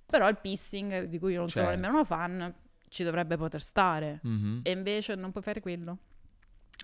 [0.04, 1.80] però il pissing, di cui io non sono Certo.
[1.80, 2.54] nemmeno una fan,
[2.88, 4.20] ci dovrebbe poter stare.
[4.22, 4.60] Mhm.
[4.62, 5.98] E invece non puoi fare quello.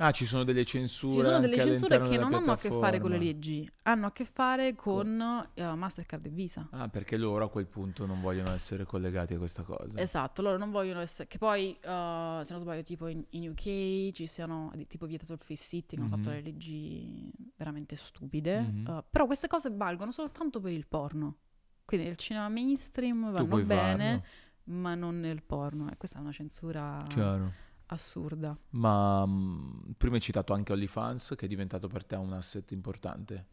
[0.03, 1.15] Ah, ci sono delle censure.
[1.15, 4.13] Ci sono delle censure che non hanno a che fare con le leggi, hanno a
[4.13, 6.67] che fare con eh, Mastercard e Visa.
[6.71, 9.99] Ah, perché loro a quel punto non vogliono essere collegati a questa cosa.
[10.01, 11.29] Esatto, loro non vogliono essere.
[11.29, 15.39] Che poi, uh, se non sbaglio, tipo in, in UK ci siano tipo vietato il
[15.39, 16.35] face sitting, hanno fatto Mhm.
[16.37, 18.61] le leggi veramente stupide.
[18.61, 18.85] Mhm.
[18.89, 21.37] uh, però queste cose valgono soltanto per il porno.
[21.85, 24.23] Quindi nel cinema mainstream vanno bene,
[24.65, 24.79] farlo.
[24.79, 25.91] ma non nel porno.
[25.91, 27.53] E questa è una censura Chiaro.
[27.92, 28.57] Assurda.
[28.70, 33.46] Ma mm, prima hai citato anche OnlyFans, che è diventato per te un asset importante.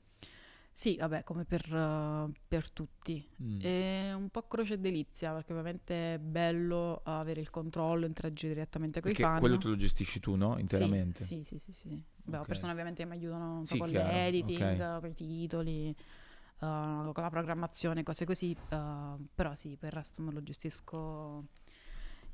[0.71, 3.27] Sì, vabbè, come per, uh, per tutti.
[3.41, 3.59] Mm.
[3.59, 9.01] È un po' croce e delizia, perché ovviamente è bello avere il controllo, interagire direttamente
[9.01, 9.39] con i fan.
[9.39, 10.57] quello te lo gestisci tu, no?
[10.59, 11.23] Interamente.
[11.23, 11.89] Sì, sì, sì, sì.
[11.89, 12.03] sì.
[12.23, 12.47] Beh, ho Ok.
[12.47, 14.99] persone ovviamente che mi aiutano so, Sì, con chiaro, l'editing, ok.
[14.99, 15.95] con i titoli, eh,
[16.59, 18.55] con la programmazione, cose così.
[18.69, 21.45] eh, però sì, per il resto me lo gestisco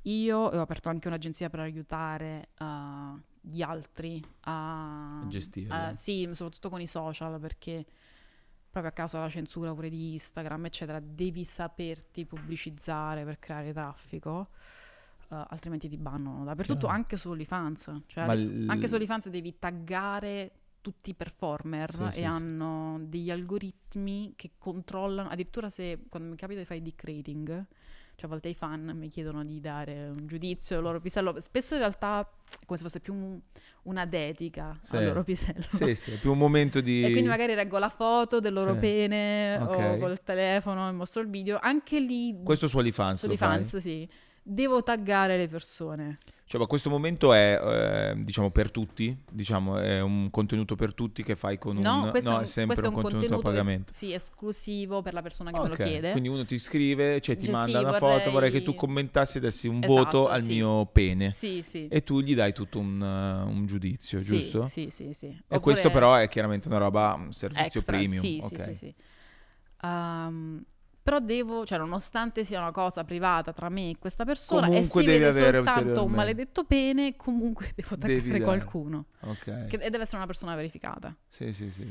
[0.03, 5.73] io e ho aperto anche un'agenzia per aiutare eh, gli altri a, gestirlo.
[5.73, 7.85] a- sì, soprattutto con i social, perché
[8.69, 14.49] proprio a causa della censura pure di Instagram, eccetera, devi saperti pubblicizzare per creare traffico.
[15.29, 16.93] eh, altrimenti ti bannano dappertutto, Chiaro.
[16.95, 18.01] anche su OnlyFans.
[18.07, 22.23] Cioè, l- anche su OnlyFans devi taggare tutti i performer Sì, e sì, sì.
[22.25, 27.65] hanno degli algoritmi che controllano, addirittura se quando mi capita di fare dick rating,
[28.15, 31.73] cioè a volte i fan mi chiedono di dare un giudizio al loro pisello, spesso
[31.73, 33.39] in realtà è come se fosse più un-
[33.83, 34.95] una dedica Sì.
[34.97, 35.65] al loro pisello.
[35.67, 37.03] Sì, sì, è più un momento di...
[37.03, 38.79] E quindi magari reggo la foto del loro Sì.
[38.79, 39.77] pene Ok.
[39.77, 41.57] o col telefono e mostro il video.
[41.61, 43.49] Anche lì, Questo su OnlyFans su lo fai?
[43.57, 44.07] fans, sì.
[44.45, 46.17] Devo taggare le persone.
[46.45, 49.17] Cioè, ma questo momento è, eh, diciamo, per tutti?
[49.31, 51.81] Diciamo, è un contenuto per tutti che fai con un...
[51.81, 53.91] No, questo è, un, sempre questo è un contenuto, a es- pagamento.
[53.93, 56.11] sì, esclusivo per la persona che me lo chiede.
[56.11, 58.75] Quindi uno ti scrive, cioè ti Dice, manda sì, una vorrei- foto, vorrei che tu
[58.75, 60.51] commentassi e dessi un Esatto, voto al sì.
[60.53, 61.31] mio pene.
[61.31, 61.87] Sì, sì.
[61.87, 64.65] E tu gli dai tutto un, uh, un giudizio, Sì, giusto?
[64.67, 65.27] Sì, sì, sì.
[65.27, 68.21] E Oppure questo però è chiaramente una roba, un servizio extra, premium.
[68.21, 68.59] Sì, ok.
[68.59, 68.93] sì, sì, sì.
[69.81, 70.63] Ehm,
[71.03, 75.03] però devo, cioè nonostante sia una cosa privata tra me e questa persona Comunque e
[75.03, 79.07] si vede soltanto un maledetto pene, comunque devo attaccare qualcuno.
[79.19, 79.67] Ok.
[79.67, 81.13] Che- e deve essere una persona verificata.
[81.27, 81.81] Sì, sì, sì.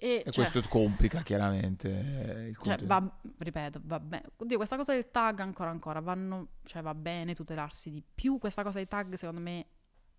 [0.00, 4.24] E, E cioè, questo complica chiaramente eh, il cioè, va, ripeto, va bene.
[4.36, 8.38] Oddio, questa cosa del tag ancora ancora vanno, cioè va bene tutelarsi di più.
[8.38, 9.66] Questa cosa dei tag secondo me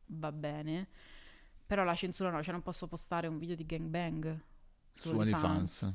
[0.08, 0.88] va bene.
[1.65, 4.41] Però la censura no, cioè non posso postare un video di gangbang
[4.95, 5.93] Su OnlyFans.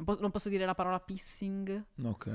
[0.00, 1.84] Non, po- non posso dire la parola pissing.
[2.04, 2.30] Ok.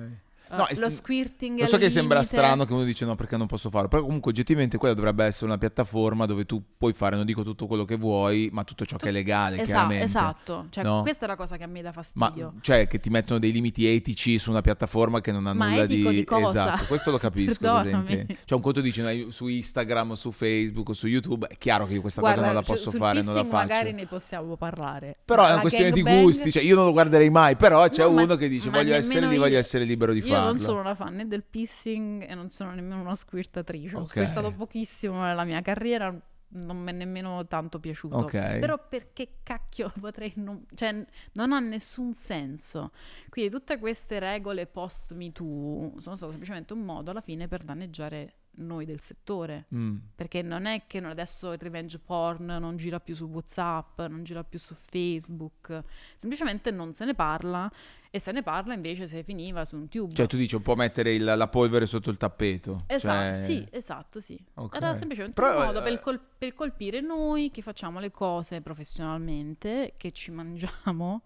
[0.52, 1.60] No, è- lo squirting.
[1.60, 2.36] Lo so che sembra limite.
[2.38, 5.46] strano che uno dice no perché non posso farlo, però comunque oggettivamente quella dovrebbe essere
[5.48, 8.98] una piattaforma dove tu puoi fare, non dico tutto quello che vuoi, ma tutto ciò
[8.98, 10.04] che è legale, Esa- chiaramente.
[10.06, 11.02] esatto, cioè, No?
[11.02, 12.54] questa è la cosa che a me dà Ma fastidio.
[12.62, 15.84] cioè che ti mettono dei limiti etici su una piattaforma che non ha Ma nulla
[15.84, 16.50] etico di cosa?
[16.74, 17.84] Esatto, questo lo capisco.
[17.84, 22.02] Cioè un conto dici no, su Instagram, su Facebook, su YouTube, è chiaro che io
[22.02, 23.56] questa cosa non la su- posso sul fare, non la faccio.
[23.56, 25.18] magari ne possiamo parlare.
[25.26, 28.04] Però Ma è una questione di gusti, cioè io non lo guarderei mai, però c'è
[28.04, 30.42] No, ma- uno che dice ma voglio essere lì, voglio io- essere libero di Io
[30.42, 30.52] farlo.
[30.52, 33.96] non sono una fan né del pissing e non sono nemmeno una squirtatrice.
[33.96, 34.08] Ho Ok.
[34.08, 36.16] squirtato pochissimo nella mia carriera,
[36.48, 38.18] non mi è nemmeno tanto piaciuto.
[38.18, 38.60] Ok.
[38.60, 40.66] Però perché cacchio potrei non...
[40.74, 42.92] Cioè, non ha nessun senso.
[43.30, 47.64] Quindi tutte queste regole post Me Too sono state semplicemente un modo alla fine per
[47.64, 49.66] danneggiare noi del settore.
[49.74, 49.98] Mm.
[50.16, 54.44] Perché non è che adesso il revenge porn non gira più su WhatsApp, non gira
[54.44, 55.84] più su Facebook,
[56.16, 57.72] semplicemente non se ne parla
[58.10, 60.14] e se ne parla invece se finiva su un tube.
[60.14, 62.84] Cioè tu dici un po' mettere il- la polvere sotto il tappeto.
[62.88, 64.42] Esatto, cioè- sì, esatto, sì.
[64.54, 64.76] Ok.
[64.76, 68.62] Era semplicemente Però, un modo eh, per, col- per colpire noi che facciamo le cose
[68.62, 71.24] professionalmente, che ci mangiamo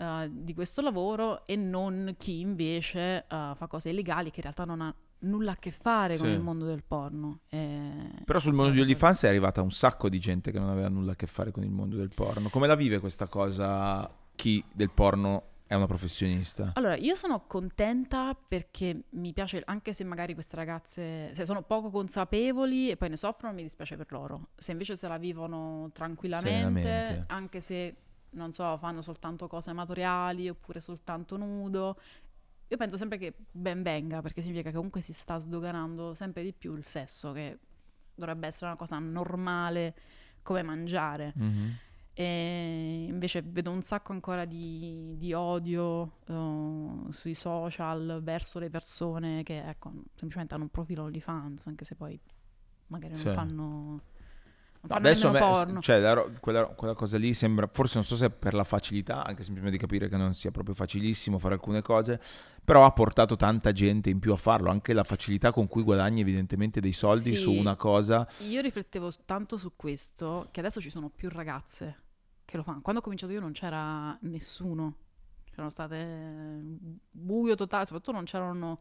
[0.00, 4.64] eh, di questo lavoro e non chi invece eh, fa cose illegali che in realtà
[4.64, 6.32] non ha nulla a che fare con Sì.
[6.32, 7.40] il mondo del porno.
[7.48, 10.88] Eh, Però sul mondo di OnlyFans è arrivata un sacco di gente che non aveva
[10.88, 12.48] nulla a che fare con il mondo del porno.
[12.48, 16.72] Come la vive questa cosa chi del porno è una professionista?
[16.76, 21.90] Allora, io sono contenta perché mi piace, anche se magari queste ragazze se sono poco
[21.90, 24.48] consapevoli e poi ne soffrono, mi dispiace per loro.
[24.56, 27.96] Se invece se la vivono tranquillamente, anche se,
[28.30, 31.96] non so, fanno soltanto cose amatoriali oppure soltanto nudo,
[32.68, 36.52] io penso sempre che ben venga, perché significa che comunque si sta sdoganando sempre di
[36.52, 37.58] più il sesso, che
[38.14, 39.94] dovrebbe essere una cosa normale
[40.42, 41.32] come mangiare.
[41.36, 41.76] Mhm.
[42.14, 49.44] E invece vedo un sacco ancora di, di odio eh, sui social verso le persone
[49.44, 52.18] che ecco, semplicemente hanno un profilo OnlyFans, anche se poi
[52.88, 53.30] magari non Sì.
[53.32, 54.02] fanno,
[54.80, 55.80] No, adesso me- porno.
[55.80, 59.18] cioè, ro- quella, quella cosa lì sembra, forse non so se è per la facilità,
[59.24, 62.20] anche semplicemente di capire che non sia proprio facilissimo fare alcune cose,
[62.68, 66.20] però ha portato tanta gente in più a farlo, anche la facilità con cui guadagni
[66.20, 67.36] evidentemente dei soldi Sì.
[67.36, 68.28] su una cosa.
[68.40, 72.02] Io riflettevo tanto su questo, che adesso ci sono più ragazze
[72.44, 72.82] che lo fanno.
[72.82, 74.96] Quando ho cominciato io non c'era nessuno,
[75.48, 76.60] c'erano state
[77.10, 78.80] buio totale, soprattutto non c'erano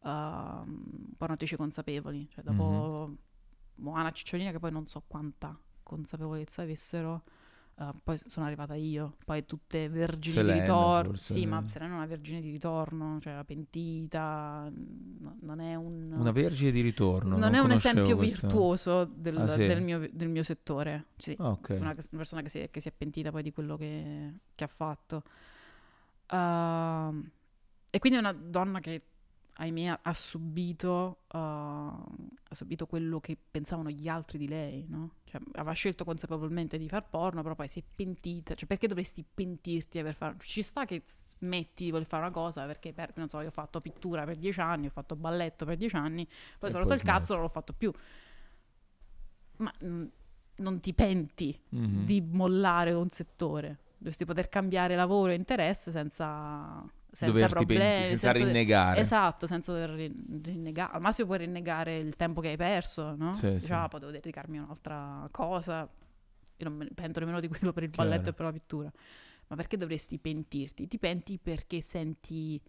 [0.00, 2.28] uh, pornatrici consapevoli.
[2.30, 3.16] Cioè, dopo
[3.76, 7.22] Moana Cicciolina, che poi non so quanta consapevolezza avessero,
[7.76, 11.10] uh, poi sono arrivata io, poi tutte vergini Selena, di ritorno.
[11.10, 11.32] forse.
[11.34, 16.12] Sì, ma Selena è una vergine di ritorno, cioè era pentita, n- non è un...
[16.16, 17.36] Una vergine di ritorno.
[17.36, 18.46] Non, è un esempio questo.
[18.46, 19.66] virtuoso del, Ah, sì?
[19.66, 21.06] del mio, del mio settore.
[21.16, 21.68] Sì, Ah, ok.
[21.78, 24.64] una, una persona che si, è, che si è pentita poi di quello che, che
[24.64, 25.22] ha fatto.
[26.30, 27.30] Ehm,
[27.90, 29.02] e quindi è una donna che,
[29.58, 32.04] ahimè, ha, subito, uh, ha
[32.50, 35.14] subito quello che pensavano gli altri di lei, no?
[35.24, 38.54] Cioè, aveva scelto consapevolmente di far porno, però poi si è pentita.
[38.54, 40.36] Cioè, perché dovresti pentirti per fare...
[40.40, 43.52] Ci sta che smetti di voler fare una cosa perché, per, non so, io ho
[43.52, 46.26] fatto pittura per dieci anni, ho fatto balletto per dieci anni,
[46.58, 47.90] poi E sono rotto il cazzo, non l'ho fatto più.
[49.58, 50.04] Ma mm,
[50.56, 52.04] non ti penti Mhm.
[52.04, 53.78] di mollare un settore.
[53.96, 56.84] Dovresti poter cambiare lavoro e interesse senza,
[57.16, 57.80] senza Doverti problemi.
[57.82, 59.00] penti- senza senza- rinnegare.
[59.00, 60.92] Esatto, senza dover rin- rinnegare.
[60.92, 63.32] Al massimo puoi rinnegare il tempo che hai perso, no?
[63.32, 63.72] Sì, Dici, sì.
[63.72, 65.80] ah, potevo dedicarmi a un'altra cosa.
[66.58, 68.08] Io non me ne pento nemmeno di quello per il Chiaro.
[68.10, 68.92] balletto e per la pittura.
[69.48, 70.86] Ma perché dovresti pentirti?
[70.86, 72.60] Ti penti perché senti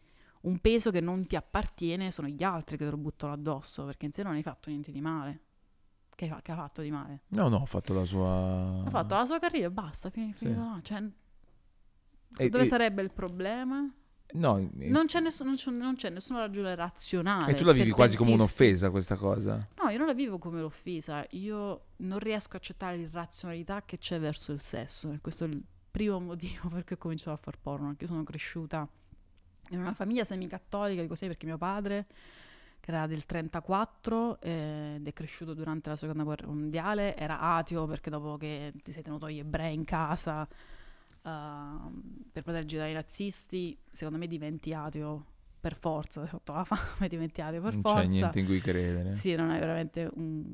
[0.42, 4.06] un peso che non ti appartiene, sono gli altri che te lo buttano addosso, perché
[4.06, 5.42] in sé non hai fatto niente di male.
[6.16, 7.22] Che, fa- che ha fatto di male?
[7.30, 8.84] No, no, ha fatto la sua...
[8.86, 10.32] Ha fatto la sua carriera e basta, Sì.
[10.34, 10.80] finito là.
[10.82, 11.04] Cioè,
[12.38, 13.92] E- dove e- sarebbe il problema?
[14.34, 17.52] No, Non c'è, nessun- non c'è- non c'è nessuna ragione razionale.
[17.52, 19.66] e tu la vivi quasi come un'offesa questa cosa.
[19.82, 21.26] No, io non la vivo come l'offesa.
[21.32, 25.18] Io non riesco a accettare l'irrazionalità che c'è verso il sesso.
[25.22, 27.88] Questo è il primo motivo per cui ho cominciato a far porno.
[27.88, 28.88] Perché io sono cresciuta
[29.70, 32.06] in una famiglia semicattolica, dico sì perché mio padre,
[32.80, 37.86] che era del 34 eh, ed è cresciuto durante la seconda guerra mondiale, era ateo
[37.86, 40.48] perché dopo che ti sei tenuto gli ebrei in casa
[41.28, 42.02] ehm,
[42.32, 45.26] per proteggere dai nazisti, secondo me diventi ateo
[45.60, 48.02] per forza, fatto la fame, diventi ateo per non forza.
[48.02, 49.14] c'è niente in cui credere.
[49.14, 50.46] Sì, non è veramente un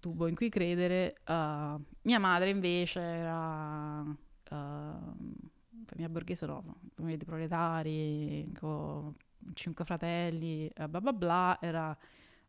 [0.00, 1.16] tubo in cui credere.
[1.26, 4.14] Uh, mia madre invece era uh,
[5.84, 9.12] famiglia borghese, no, famiglia di proletari, con
[9.54, 11.96] cinque fratelli, eh, bla bla bla, era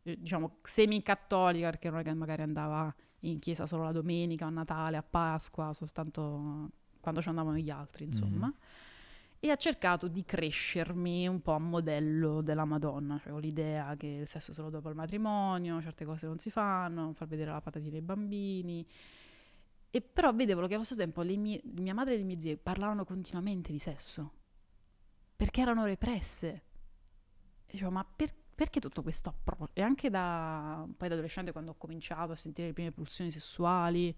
[0.02, 4.50] eh, diciamo semi-cattolica perché non è che magari andava in chiesa solo la domenica, a
[4.50, 6.70] Natale, a Pasqua, soltanto
[7.00, 8.46] quando ci andavano gli altri, insomma.
[8.46, 8.54] Mhm.
[9.40, 14.28] E ha cercato di crescermi un po' a modello della Madonna, cioè l'idea che il
[14.28, 17.94] sesso solo dopo il matrimonio, certe cose non si fanno, non far vedere la patatina
[17.96, 18.84] ai bambini.
[19.90, 23.04] E però vedevo che allo stesso tempo mie- mia madre e le mie zie parlavano
[23.04, 24.32] continuamente di sesso,
[25.36, 26.48] perché erano represse.
[27.66, 29.70] E dicevo, ma per- perché tutto questo approccio?
[29.74, 34.14] E anche da, poi da adolescente quando ho cominciato a sentire le prime pulsioni sessuali,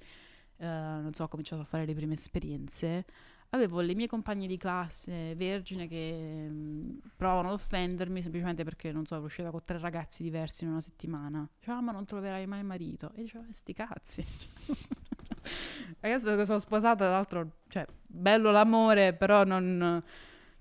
[0.60, 3.04] eh, non so, ho cominciato a fare le prime esperienze,
[3.50, 9.06] avevo le mie compagne di classe vergine che mh, provavano ad offendermi semplicemente perché, non
[9.06, 11.48] so, ero uscita con tre ragazzi diversi in una settimana.
[11.58, 13.10] Diceva, "Ah, ma non troverai mai marito.
[13.14, 14.24] E dicevo, "Eh, sti cazzi.
[16.00, 20.02] Adesso che sono sposata, tra l'altro, cioè, bello l'amore, però non...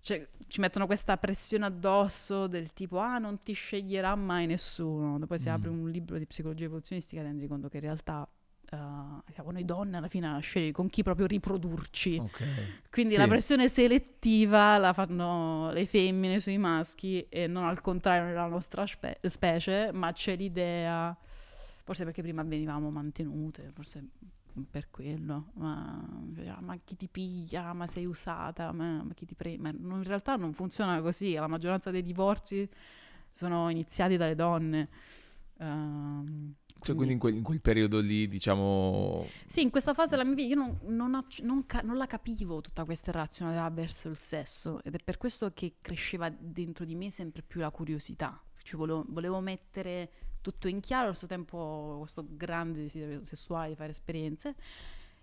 [0.02, 5.20] cioè, ci mettono questa pressione addosso del tipo, ah, non ti sceglierà mai nessuno.
[5.28, 5.54] Poi se Mm.
[5.54, 8.28] apri un libro di psicologia evoluzionistica ti rendi conto che in realtà...
[8.72, 12.18] eh, siamo noi donne alla fine a scegliere con chi proprio riprodurci.
[12.18, 12.44] Ok.
[12.90, 13.18] Quindi Sì.
[13.20, 18.86] la pressione selettiva la fanno le femmine sui maschi e non al contrario nella nostra
[18.86, 21.16] spe- specie, ma c'è l'idea,
[21.84, 24.08] forse perché prima venivamo mantenute, forse
[24.70, 25.52] per quello.
[25.54, 26.04] Ma,
[26.60, 27.72] ma chi ti piglia?
[27.74, 28.72] Ma sei usata?
[28.72, 29.70] Ma, ma chi ti prende?
[29.70, 31.34] In realtà non funziona così.
[31.34, 32.68] La maggioranza dei divorzi
[33.30, 34.90] sono iniziati dalle donne.
[35.60, 39.26] Ehm, Cioè, quindi in quel, in quel periodo lì, diciamo...
[39.46, 42.62] Sì, in questa fase della mia vita io non, non non ca- non la capivo
[42.62, 47.12] tutta questa razionalità verso il sesso ed è per questo che cresceva dentro di me
[47.12, 48.42] sempre più la curiosità.
[48.62, 50.10] Ci volevo, volevo mettere
[50.42, 54.56] tutto in chiaro, allo stesso tempo questo grande desiderio sessuale di fare esperienze.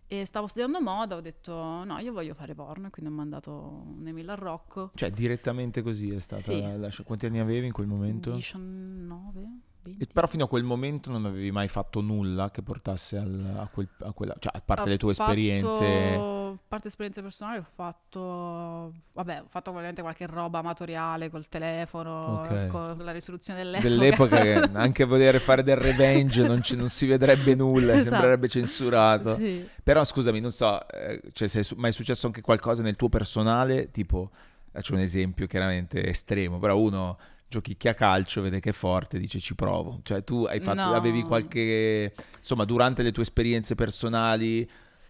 [0.08, 3.82] E stavo studiando moda, ho detto no, io voglio fare porno, e quindi ho mandato
[3.96, 4.92] un'email al Rocco.
[4.94, 6.60] Cioè, direttamente così è stata Sì.
[6.60, 8.32] la, la Quanti anni avevi in quel momento?
[8.32, 9.48] 19?
[9.86, 10.02] 20?
[10.02, 13.66] E però fino a quel momento non avevi mai fatto nulla che portasse al- a,
[13.68, 14.34] quel, a quella...
[14.38, 16.34] Cioè, a parte Ho le tue fatto- esperienze...
[16.56, 18.92] A parte esperienze personali, ho fatto.
[19.12, 22.66] Vabbè, ho fatto ovviamente qualche roba amatoriale col telefono, Ok.
[22.68, 23.88] con la risoluzione dell'epoca.
[23.88, 28.08] Dell'epoca che anche voler fare del revenge non, ci- non si vedrebbe nulla, Esatto.
[28.08, 29.36] sembrerebbe censurato.
[29.36, 29.68] Sì.
[29.82, 33.90] Però scusami, non so, eh, cioè, se è mai successo anche qualcosa nel tuo personale,
[33.90, 34.30] tipo,
[34.72, 37.18] faccio un esempio chiaramente estremo, però uno
[37.48, 40.00] giochicchia a calcio, vede che è forte, dice ci provo.
[40.02, 40.94] Cioè tu hai fatto, No.
[40.94, 44.68] avevi qualche, insomma, durante le tue esperienze personali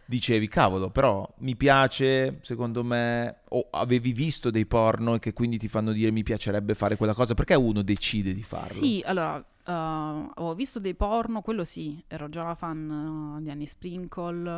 [0.08, 5.58] dicevi, cavolo, però mi piace, secondo me, o avevi visto dei porno e che quindi
[5.58, 8.72] ti fanno dire mi piacerebbe fare quella cosa, perché uno decide di farlo?
[8.72, 13.50] Sì, allora, eh, ho visto dei porno, quello sì, ero già una fan eh, di
[13.50, 14.50] Annie Sprinkle,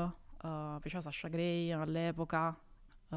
[0.43, 2.55] uh, piaceva Sasha Grey all'epoca,
[3.11, 3.17] eh,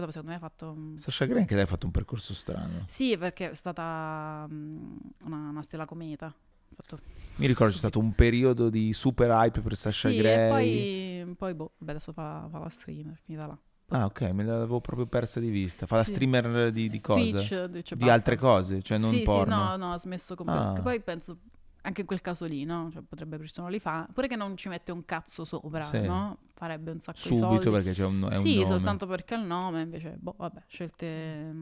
[0.00, 0.76] poi dopo secondo me ha fatto...
[0.96, 2.84] Sasha Grey anche lei ha fatto un percorso strano.
[2.86, 4.96] Sì, perché è stata mm,
[5.26, 6.34] una, una stella cometa.
[6.74, 7.00] Fatto-
[7.36, 10.46] Mi ricordo c'è stato un periodo di super hype per Sasha sì, Grey.
[10.46, 13.58] e poi, poi boh, vabbè, adesso fa, fa la streamer, finita là.
[13.92, 15.84] Ah, ok, me l'avevo proprio persa di vista.
[15.84, 16.12] Fa la Sì.
[16.12, 17.18] streamer di, di cosa?
[17.18, 18.12] Twitch, Twitch di basta.
[18.14, 19.52] altre cose, cioè non sì, porno.
[19.52, 20.80] Sì, no, no, ha smesso completamente.
[20.80, 20.84] Ah.
[20.84, 21.38] Poi penso,
[21.82, 22.90] anche in quel caso lì, no?
[22.92, 24.06] Cioè, potrebbe persino li fa.
[24.12, 26.00] Pure che non ci mette un cazzo sopra, Sì.
[26.00, 26.38] no?
[26.54, 27.42] Farebbe un sacco di soldi.
[27.54, 28.66] Subito perché c'è un, è un sì, nome.
[28.66, 31.54] soltanto perché è il nome, invece, boh, vabbè, scelte,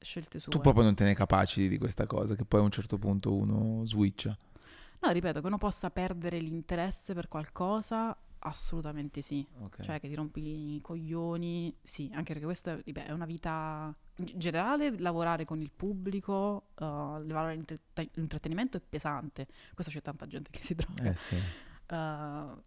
[0.00, 0.50] scelte sue.
[0.50, 3.34] Tu proprio non te ne capaci di questa cosa, che poi a un certo punto
[3.34, 4.36] uno switcha.
[5.02, 9.46] No, ripeto, che uno possa perdere l'interesse per qualcosa, assolutamente sì.
[9.60, 9.82] Ok.
[9.82, 13.94] Cioè che ti rompi i coglioni, sì, anche perché questa ripeto, è una vita
[14.28, 17.80] in generale, lavorare con il pubblico, uh, lavorare l'intre-
[18.14, 21.02] l'intrattenimento è pesante, questo c'è tanta gente che si trova.
[21.02, 21.36] Eh sì.
[21.88, 22.62] Uh,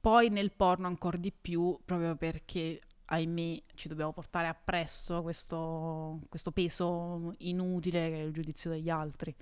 [0.00, 6.50] poi nel porno ancora di più, proprio perché ahimè ci dobbiamo portare appresso questo, questo
[6.50, 9.34] peso inutile che è il giudizio degli altri.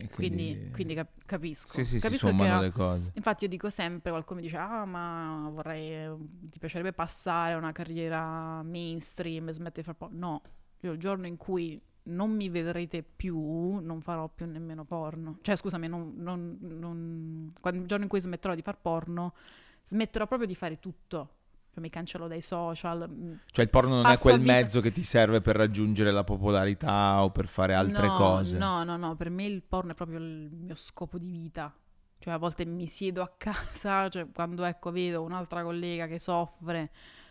[0.00, 1.66] E Quindi, quindi cap- capisco.
[1.68, 3.10] Sì, sì, si capisco che sommano le cose.
[3.14, 6.08] Infatti io dico sempre, qualcuno mi dice, ah ma vorrei,
[6.50, 10.16] ti piacerebbe passare a una carriera mainstream e smettere di fare porno.
[10.18, 10.42] No,
[10.80, 15.38] io il giorno in cui non mi vedrete più, non farò più nemmeno porno.
[15.42, 19.34] Cioè scusami, non, non- non- quando- il giorno in cui smetterò di fare porno,
[19.82, 21.37] smetterò proprio di fare tutto.
[21.70, 23.08] Cioè, mi cancello dai social.
[23.08, 26.24] mm, Cioè il porno non è quel vita- mezzo che ti serve per raggiungere la
[26.24, 28.58] popolarità o per fare altre no, cose.
[28.58, 31.72] No, no, no, per me il porno è proprio il mio scopo di vita.
[32.20, 36.90] Cioè a volte mi siedo a casa, cioè quando ecco vedo un'altra collega che soffre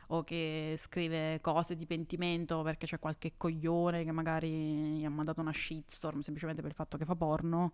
[0.10, 4.50] o che scrive cose di pentimento perché c'è qualche coglione che magari
[5.00, 7.74] gli ha mandato una shitstorm semplicemente per il fatto che fa porno.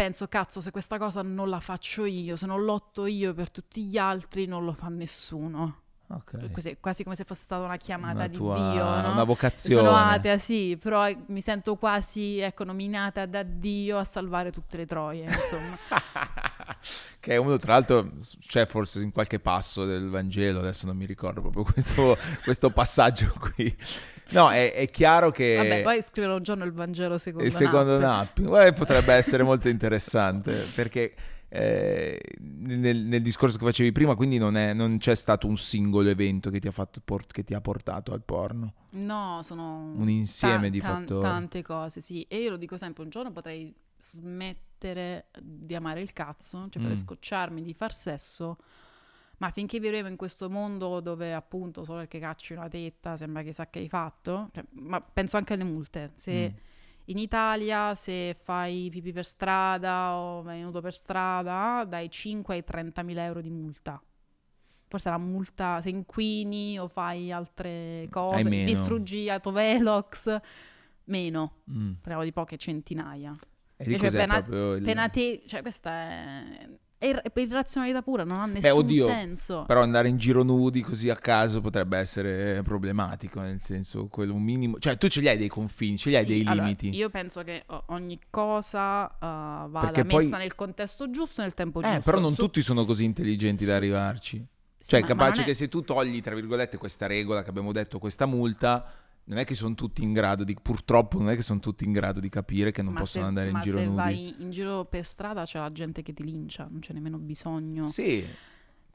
[0.00, 3.84] Penso, cazzo, se questa cosa non la faccio io, se non lotto io per tutti
[3.84, 5.80] gli altri, non lo fa nessuno.
[6.06, 6.50] Ok.
[6.52, 9.12] Quasi, quasi come se fosse stata una chiamata Una di tua- Dio, no?
[9.12, 9.82] Una vocazione.
[9.82, 14.86] Sono atea, sì, però mi sento quasi, ecco, nominata da Dio a salvare tutte le
[14.86, 15.76] troie, insomma.
[17.20, 21.04] che è uno tra l'altro c'è forse in qualche passo del Vangelo adesso non mi
[21.04, 23.76] ricordo proprio questo, questo passaggio qui
[24.30, 27.98] no è, è chiaro che Vabbè, poi scriverò un giorno il Vangelo secondo il secondo
[27.98, 28.42] Nappe.
[28.42, 31.14] napping eh, potrebbe essere molto interessante perché
[31.52, 36.08] eh, nel, nel discorso che facevi prima quindi non, è- non c'è stato un singolo
[36.08, 40.08] evento che ti ha, fatto port- che ti ha portato al porno No, sono Un
[40.08, 41.20] insieme tan- di tan- fattori.
[41.22, 42.22] Tante cose, sì.
[42.28, 46.92] E io lo dico sempre, un giorno potrei smettere di amare il cazzo, cioè potrei
[46.96, 47.00] Mm.
[47.00, 48.56] scocciarmi di far sesso,
[49.40, 53.68] ma finché vivremo in questo mondo dove appunto solo perché cacci una tetta sembra chissà
[53.68, 56.10] che hai fatto, cioè, ma penso anche alle multe.
[56.14, 56.56] Se Mm.
[57.06, 62.64] in Italia se fai pipì per strada o vai nudo per strada, dai 5 ai
[62.64, 64.00] 30 mila euro di multa.
[64.86, 68.36] Forse la multa se inquini o fai altre cose,
[68.66, 70.36] distruggi autovelox,
[71.04, 71.92] meno, Mm.
[71.94, 73.34] parliamo di poche centinaia.
[73.76, 74.36] e di cos'è pena-
[74.76, 74.82] il...
[74.82, 76.68] Pena te, cioè questa è,
[77.02, 79.64] È ir- per irrazionalità pura, non ha nessun Beh, oddio, senso.
[79.66, 84.42] Però andare in giro nudi così a caso potrebbe essere problematico, nel senso, quello un
[84.42, 84.78] minimo...
[84.78, 86.94] Cioè, tu ce li hai dei confini, ce li hai Sì, dei allora, limiti.
[86.94, 91.80] io penso che ogni cosa uh, vada Perché messa poi- nel contesto giusto nel tempo
[91.80, 92.00] Eh, giusto.
[92.02, 94.36] però non Su- tutti sono così intelligenti da arrivarci.
[94.78, 97.06] sì, Cioè, ma- è ma capace non è- che se tu togli, tra virgolette, questa
[97.06, 98.84] regola che abbiamo detto, questa multa,
[99.24, 100.56] non è che sono tutti in grado di...
[100.60, 103.28] Purtroppo non è che sono tutti in grado di capire che non ma possono se-
[103.28, 103.96] andare in ma giro se nudi.
[103.96, 107.82] vai in giro per strada c'è la gente che ti lincia, non c'è nemmeno bisogno.
[107.82, 108.26] Sì,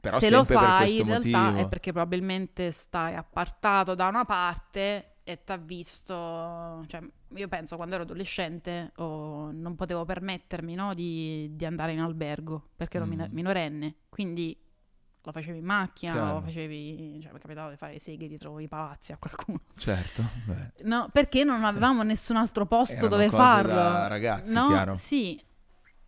[0.00, 1.60] però se lo fai questo in realtà motivo.
[1.66, 6.14] è perché probabilmente stai appartato da una parte e ti ha visto,
[6.86, 7.00] cioè
[7.34, 12.70] io penso quando ero adolescente oh, non potevo permettermi no, di, di andare in albergo
[12.76, 13.22] perché ero Mm.
[13.30, 14.56] minorenne, quindi
[15.26, 16.34] lo facevi in macchina, Chiaro.
[16.34, 19.58] lo facevi, cioè mi capitava di fare le seghe dietro i palazzi a qualcuno.
[19.76, 20.84] Certo, beh.
[20.84, 24.06] No, perché non avevamo nessun altro posto Erano dove farlo.
[24.06, 24.68] ragazzi, no?
[24.68, 24.94] chiaro.
[24.94, 25.40] Sì.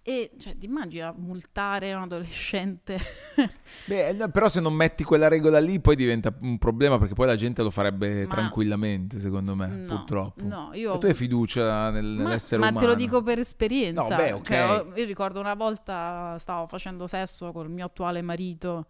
[0.01, 2.97] E cioè, ti immagini multare un adolescente?
[3.87, 7.27] Beh, no, però se non metti quella regola lì poi diventa un problema perché poi
[7.27, 10.45] la gente lo farebbe Ma- tranquillamente, secondo me, No, purtroppo.
[10.47, 12.87] No, io E tu hai fiducia nel- Ma- nell'essere ma umano.
[12.87, 14.01] te lo dico per esperienza.
[14.09, 14.47] No, beh, ok.
[14.47, 18.87] Cioè, io ricordo una volta stavo facendo sesso col mio attuale marito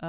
[0.00, 0.06] eh,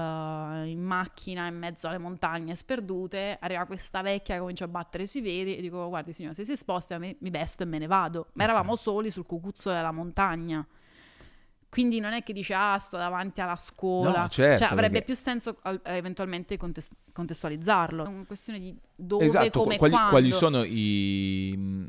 [0.68, 3.38] in macchina in mezzo alle montagne sperdute.
[3.40, 6.56] Arriva questa vecchia che comincia a battere sui veri e dico: Guardi, signora, se si
[6.56, 8.28] sposta, mi, mi vesto e me ne vado.
[8.34, 10.66] Ma eravamo soli sul cucuzzo della montagna.
[11.72, 14.22] Quindi non è che dice, ah, sto davanti alla scuola.
[14.24, 18.06] No, certo, cioè, avrebbe perché- più senso al- eventualmente contes- contestualizzarlo.
[18.06, 20.10] È una questione di dove, Esatto, come, quali, quando.
[20.10, 21.88] quali sono i,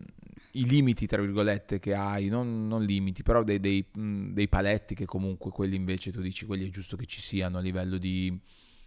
[0.53, 2.29] i limiti, tra virgolette, che hai?
[2.29, 6.47] Non, non limiti, però dei, dei, mh, dei paletti che comunque quelli invece tu dici,
[6.47, 8.39] quelli è giusto che ci siano a livello di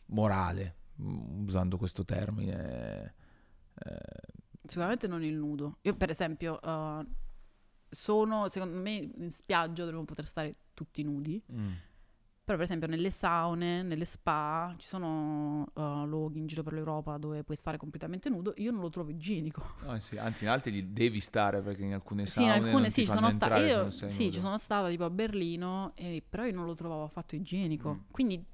[0.08, 3.16] morale, usando questo termine.
[3.76, 4.32] Eh,
[4.64, 5.78] Sicuramente non il nudo.
[5.82, 7.06] Io, per esempio, eh,
[7.90, 11.42] sono, secondo me, in spiaggia dovremmo poter stare tutti nudi.
[11.52, 11.72] mm.
[12.46, 17.18] Però, per esempio, nelle saune, nelle spa, ci sono eh, luoghi in giro per l'Europa
[17.18, 18.54] dove puoi stare completamente nudo.
[18.58, 19.64] Io non lo trovo igienico.
[19.86, 22.90] No, sì, anzi, in altri li devi stare perché in alcune Sì, in saune alcune
[22.90, 24.34] sì, ci sono entrare se Io sì, nudo.
[24.34, 27.94] ci sono stata tipo a Berlino, e- però io non lo trovavo affatto igienico.
[27.94, 28.12] Mm.
[28.12, 28.46] Quindi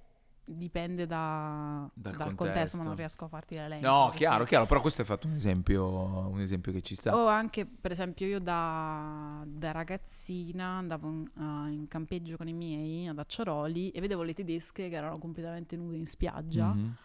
[0.52, 2.44] dipende da- Dal dal, contesto.
[2.44, 2.78] contesto.
[2.78, 3.88] ma non riesco a farti l'elenco.
[3.88, 5.88] No, perché- chiaro, chiaro, però questo hai fatto un esempio,
[6.28, 7.16] un esempio che ci sta.
[7.16, 12.54] O anche, per esempio, io da, da ragazzina andavo in, eh, in campeggio con i
[12.54, 16.74] miei ad Acciaroli e vedevo le tedesche che erano completamente nude in spiaggia.
[16.74, 16.96] Mhm.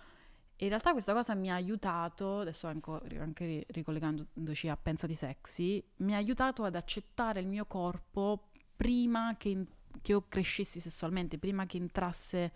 [0.57, 5.15] E in realtà questa cosa mi ha aiutato, adesso anche, anche ri- ricollegandoci a Pensati
[5.15, 9.67] Sexy, mi ha aiutato ad accettare il mio corpo prima che, in-
[10.01, 12.53] che io crescessi sessualmente, prima che entrasse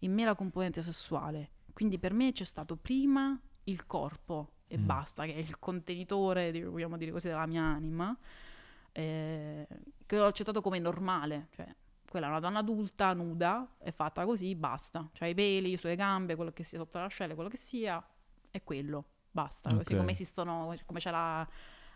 [0.00, 1.50] in me la componente sessuale.
[1.72, 4.84] Quindi per me c'è stato prima il corpo e Mm.
[4.84, 8.16] basta, che è il contenitore, vogliamo dire così, della mia anima,
[8.92, 9.66] eh,
[10.06, 11.72] che l'ho accettato come normale, cioè
[12.08, 15.08] quella è una donna adulta, nuda, è fatta così, basta.
[15.12, 18.04] C'ha i peli sulle gambe, quello che sia sotto l'ascella, quello che sia,
[18.50, 19.72] è quello, basta.
[19.74, 19.98] Così Ok.
[19.98, 21.48] come esistono, come c'è la,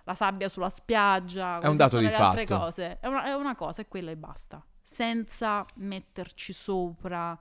[0.04, 2.58] la sabbia sulla spiaggia, È un dato di le altre fatto.
[2.64, 2.98] cose.
[3.00, 4.64] È una, è una cosa, è quella e basta.
[4.80, 7.36] Senza metterci sopra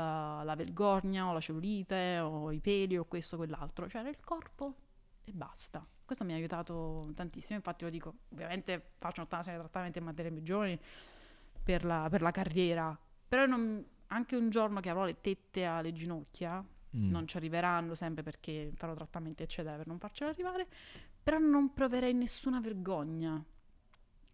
[0.00, 3.88] la vergogna o la cellulite o i peli o questo o quell'altro.
[3.88, 4.74] Cioè, era il corpo
[5.24, 5.86] e basta.
[6.04, 9.98] Questo mi ha aiutato tantissimo, infatti lo dico, ovviamente faccio tutta una serie di trattamenti
[9.98, 10.78] in materia giovani
[11.62, 15.92] per la, per la carriera, però non- anche un giorno che avrò le tette alle
[15.92, 16.62] ginocchia,
[16.94, 17.08] Mm.
[17.08, 20.66] non ci arriveranno sempre perché farò trattamenti eccetera per non farcelo arrivare,
[21.22, 23.42] però non proverei nessuna vergogna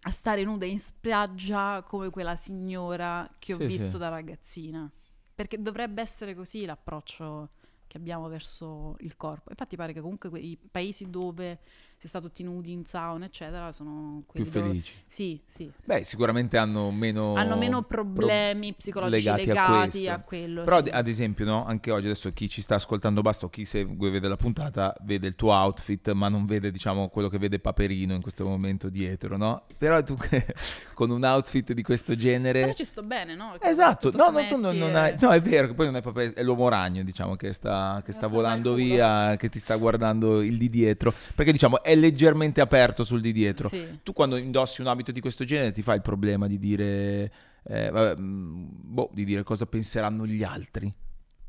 [0.01, 3.99] a stare nuda in spiaggia come quella signora che ho Sì, visto sì.
[3.99, 4.91] da ragazzina,
[5.39, 7.51] perché dovrebbe essere così l'approccio
[7.87, 9.51] che abbiamo verso il corpo.
[9.51, 11.61] Infatti pare che comunque que- i paesi dove
[11.99, 14.67] si sta tutti nudi in sauna eccetera sono Più quelli dove...
[14.69, 14.95] felici.
[15.05, 15.71] Sì, sì.
[15.85, 17.35] Beh, sicuramente hanno meno...
[17.35, 20.65] Hanno meno problemi psicologici legati, legati a a, quello.
[20.65, 20.91] Però sì.
[20.93, 24.29] ad- esempio, no, anche oggi adesso chi ci sta ascoltando basta o chi segue vede
[24.29, 28.21] la puntata vede il tuo outfit, ma non vede, diciamo, quello che vede Paperino in
[28.21, 29.65] questo momento dietro, no?
[29.77, 30.17] Però tu
[30.95, 33.51] con un outfit di questo genere Però ci sto bene, no?
[33.53, 36.03] Perché Esatto, no, no, tu non, non hai, no, è vero che poi non è
[36.03, 40.43] proprio, è l'uomo ragno, diciamo, che sta, che sta volando via, che ti sta guardando
[40.43, 43.69] il di dietro, perché diciamo è leggermente aperto sul di dietro.
[43.69, 44.01] Sì.
[44.03, 47.33] Tu quando indossi un abito di questo genere ti fai il problema di dire,
[47.65, 50.93] eh, vabbè, mm, boh, di dire cosa penseranno gli altri.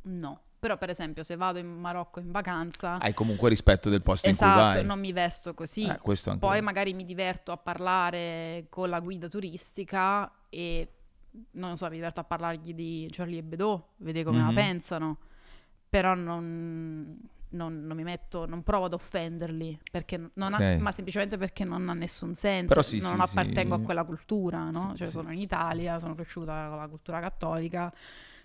[0.03, 0.41] No.
[0.59, 2.97] Però per esempio se vado in Marocco in vacanza...
[2.99, 4.85] Hai comunque rispetto del posto in esatto, cui vai.
[4.85, 5.83] non mi vesto così.
[5.83, 6.37] Eh.
[6.37, 10.87] Poi magari mi diverto a parlare con la guida turistica e
[11.51, 14.47] non so, mi diverto a parlargli di Charlie Hebdo, vedere come Mhm.
[14.47, 15.17] la pensano.
[15.87, 17.17] Però non,
[17.51, 20.59] non, non mi metto, non provo ad offenderli, perché non Ok.
[20.61, 23.81] ha, ma semplicemente perché non ha nessun senso, Però sì, non sì, appartengo sì.
[23.81, 24.93] a quella cultura, no?
[24.95, 27.91] Cioè sono in Italia, sono cresciuta con la cultura cattolica,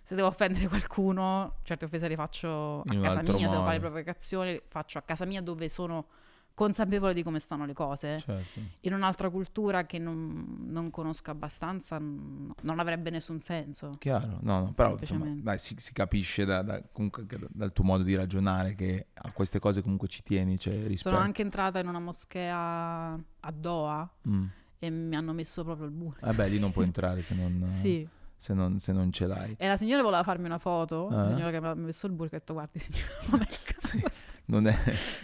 [0.03, 3.79] se devo offendere qualcuno, certe offese le faccio a In casa mia, se devo fare
[3.79, 3.91] modo.
[3.91, 6.07] provocazioni, le faccio a casa mia dove sono
[6.55, 8.19] consapevole di come stanno le cose.
[8.21, 8.61] Certo.
[8.81, 13.97] In un'altra cultura che non, non conosco abbastanza n- non avrebbe nessun senso.
[13.99, 18.05] Chiaro, no, no, però insomma, dai, si, si capisce da- da- comunque dal tuo modo
[18.05, 20.97] di ragionare che a queste cose comunque ci tieni, rispetto.
[20.97, 24.45] Sono anche entrata in una moschea a Doha Mm.
[24.79, 26.19] e mi hanno messo proprio il burro.
[26.21, 28.09] Vabbè, lì non puoi entrare se non, Sì.
[28.37, 29.55] Se non, se non ce l'hai.
[29.59, 31.29] E la signora voleva farmi una foto, la Ah.
[31.29, 34.01] signora che mi ha messo il burro, ho detto guardi signora, non è il Sì.
[34.01, 34.27] caso.
[34.47, 34.77] Non, è-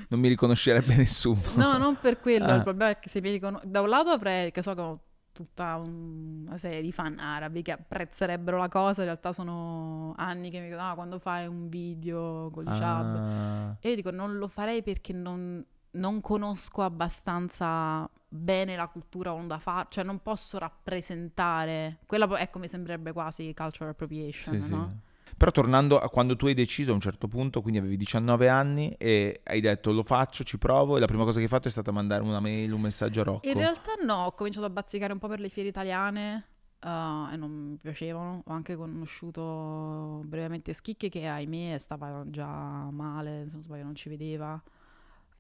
[0.09, 1.41] non mi riconoscerebbe nessuno.
[1.57, 2.55] No, non per quello, Ah.
[2.57, 3.61] il problema è che se mi dicono...
[3.65, 5.01] Da un lato avrei, che so che ho
[5.33, 10.51] tutta un- una serie di fan arabi che apprezzerebbero la cosa, in realtà sono anni
[10.51, 13.17] che mi dicono, ah, quando fai un video con l'hijab...
[13.17, 19.33] Ah, E io dico, non lo farei perché non, non conosco abbastanza bene la cultura
[19.33, 24.71] onda fa, cioè non posso rappresentare, quella ecco mi sembrerebbe quasi cultural appropriation, sì, sì.
[24.71, 25.01] no?
[25.37, 28.95] Però tornando a quando tu hai deciso a un certo punto, quindi avevi 19 anni
[28.99, 31.71] e hai detto lo faccio, ci provo e la prima cosa che hai fatto è
[31.71, 33.49] stata mandare una mail, un messaggio a Rocco.
[33.49, 36.45] In realtà no, ho cominciato a bazzicare un po' per le fiere italiane
[36.79, 36.89] eh,
[37.33, 42.47] e non mi piacevano, ho anche conosciuto brevemente Schicchi che ahimè stava già
[42.91, 44.63] male, se non sbaglio non ci vedeva.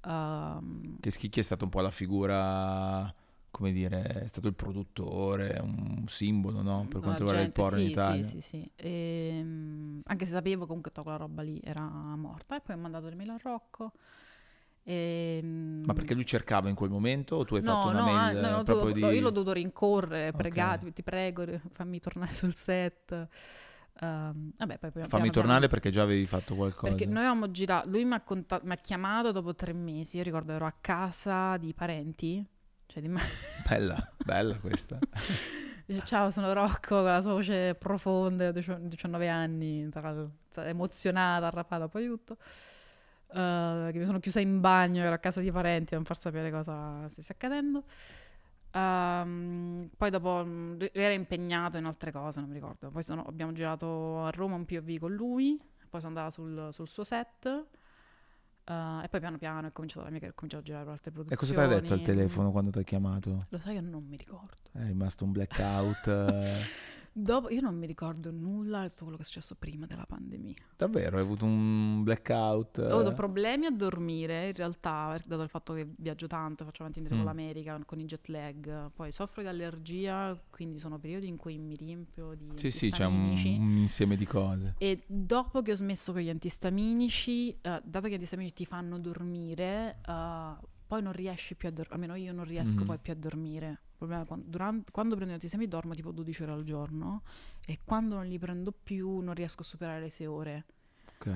[0.06, 3.12] Ehm, Che Schicchi è stata un po' la figura,
[3.50, 6.86] come dire, è stato il produttore, un simbolo, no?
[6.88, 8.26] Per quanto riguarda il porno in sì, Italia.
[8.26, 8.70] Sì, sì, sì.
[8.76, 11.82] Ehm, anche se sapevo comunque che quella roba lì era
[12.16, 12.56] morta.
[12.56, 13.92] E poi ho mandato le mail a Rocco.
[14.84, 18.00] Ehm, Ma perché lui cercava in quel momento o tu hai fatto No, una no,
[18.00, 19.10] mail ah, no, eh, dovuto- di...
[19.10, 20.56] io l'ho dovuto rincorrere, Ok.
[20.58, 23.28] pregare, ti prego, fammi tornare sul set.
[24.02, 26.88] Ehm, vabbè, poi piano- Fammi piano tornare piano- perché già avevi fatto qualcosa.
[26.88, 30.22] Perché noi avevamo girato, lui mi ha, conta- mi ha chiamato dopo tre mesi, io
[30.22, 32.44] ricordo ero a casa di parenti,
[32.86, 33.20] cioè di me.
[33.68, 34.98] Bella, bella questa.
[35.86, 40.32] Dice, ciao, sono Rocco, con la sua voce profonda, ho 19 anni, tra l'altro,
[40.62, 42.36] emozionata, arrapata, poi tutto.
[43.32, 46.50] Eh, che mi sono chiusa in bagno, ero a casa di parenti non far sapere
[46.52, 47.82] cosa stesse accadendo.
[48.72, 52.90] Ehm, poi dopo lui era impegnato in altre cose, non mi ricordo.
[52.90, 56.88] Poi sono- abbiamo girato a Roma un POV con lui, poi sono andata sul, sul
[56.88, 57.66] suo set.
[58.64, 61.10] eh, e poi piano piano è cominciato la mia che ho cominciato a girare altre
[61.10, 61.36] E produzioni.
[61.54, 63.38] cosa ti ha detto al telefono quando ti ha chiamato?
[63.48, 64.70] Lo sai che non mi ricordo.
[64.72, 66.06] È rimasto un blackout.
[67.12, 70.54] Dopo, io non mi ricordo nulla di tutto quello che è successo prima della pandemia.
[70.76, 72.78] Davvero, hai avuto un blackout?
[72.78, 77.00] Ho avuto problemi a dormire, in realtà, dato il fatto che viaggio tanto, faccio avanti
[77.00, 77.26] e indietro Mm.
[77.26, 78.90] con l'America, con i jet lag.
[78.94, 83.06] Poi soffro di allergia, quindi sono periodi in cui mi riempio di Sì, sì, c'è
[83.06, 84.76] un, un insieme di cose.
[84.78, 88.98] E dopo che ho smesso con gli antistaminici, eh, dato che gli antistaminici ti fanno
[89.00, 90.54] dormire, eh,
[90.90, 92.86] poi non riesci più a dormire, almeno io non riesco Mhm.
[92.86, 93.68] poi più a dormire.
[93.68, 97.22] Il problema è quando, durante- quando prendo gli antistaminici dormo tipo 12 ore al giorno
[97.64, 100.64] e quando non li prendo più non riesco a superare le 6 ore.
[101.16, 101.32] Ok.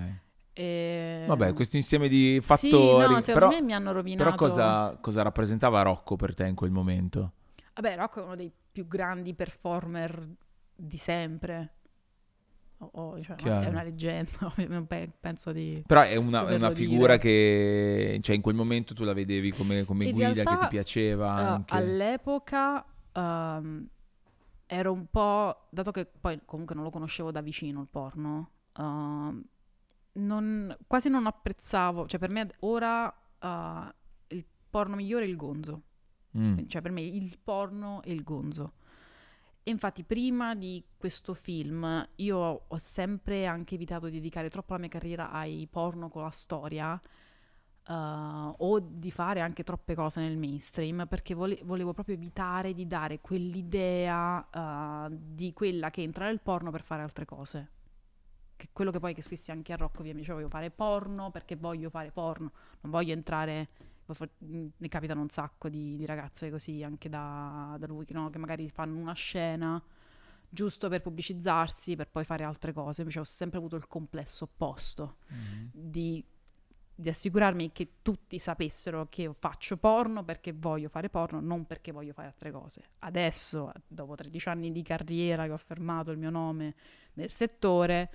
[0.55, 1.25] E...
[1.29, 3.15] Vabbè, questo insieme di Ehm, Sì, fattori.
[3.15, 4.25] no, secondo però, me mi hanno rovinato.
[4.25, 7.33] però cosa, cosa rappresentava Rocco per te in quel momento?
[7.75, 10.27] Vabbè, Rocco è uno dei più grandi performer
[10.75, 11.75] di sempre.
[12.79, 14.31] O- o, cioè, è una leggenda,
[15.21, 15.83] penso di...
[15.87, 17.19] Però è una, è una figura dire.
[17.19, 21.33] che, cioè, in quel momento tu la vedevi come, come guida realtà, che ti piaceva
[21.35, 21.75] Uh, anche.
[21.75, 23.87] all'epoca um,
[24.67, 29.43] ero un po', dato che poi comunque non lo conoscevo da vicino il porno, um,
[30.15, 33.07] non- quasi non apprezzavo, cioè per me ora
[33.41, 33.93] uh,
[34.29, 35.83] il porno migliore è il gonzo,
[36.37, 36.67] Mm.
[36.67, 38.73] cioè per me il porno è il gonzo.
[39.67, 42.37] Infatti prima di questo film io
[42.69, 47.01] ho sempre anche evitato di dedicare troppo la mia carriera ai porno con la storia
[47.87, 52.87] eh, o di fare anche troppe cose nel mainstream perché vole- volevo proprio evitare di
[52.87, 57.71] dare quell'idea eh, di quella che entra nel porno per fare altre cose.
[58.57, 61.31] Che quello che poi che scrissi anche a Rocco, via, mi dicevo voglio fare porno
[61.31, 62.53] perché voglio fare porno,
[62.83, 63.69] non voglio entrare
[64.13, 68.29] for- ne capitano un sacco di, di ragazze così anche da, da lui che, no,
[68.31, 69.83] che magari fanno una scena
[70.49, 75.17] giusto per pubblicizzarsi per poi fare altre cose invece ho sempre avuto il complesso opposto
[75.31, 75.71] Mhm.
[75.73, 76.25] di,
[76.95, 81.91] di assicurarmi che tutti sapessero che io faccio porno perché voglio fare porno non perché
[81.91, 86.31] voglio fare altre cose adesso dopo 13 anni di carriera che ho affermato il mio
[86.31, 86.75] nome
[87.15, 88.11] nel settore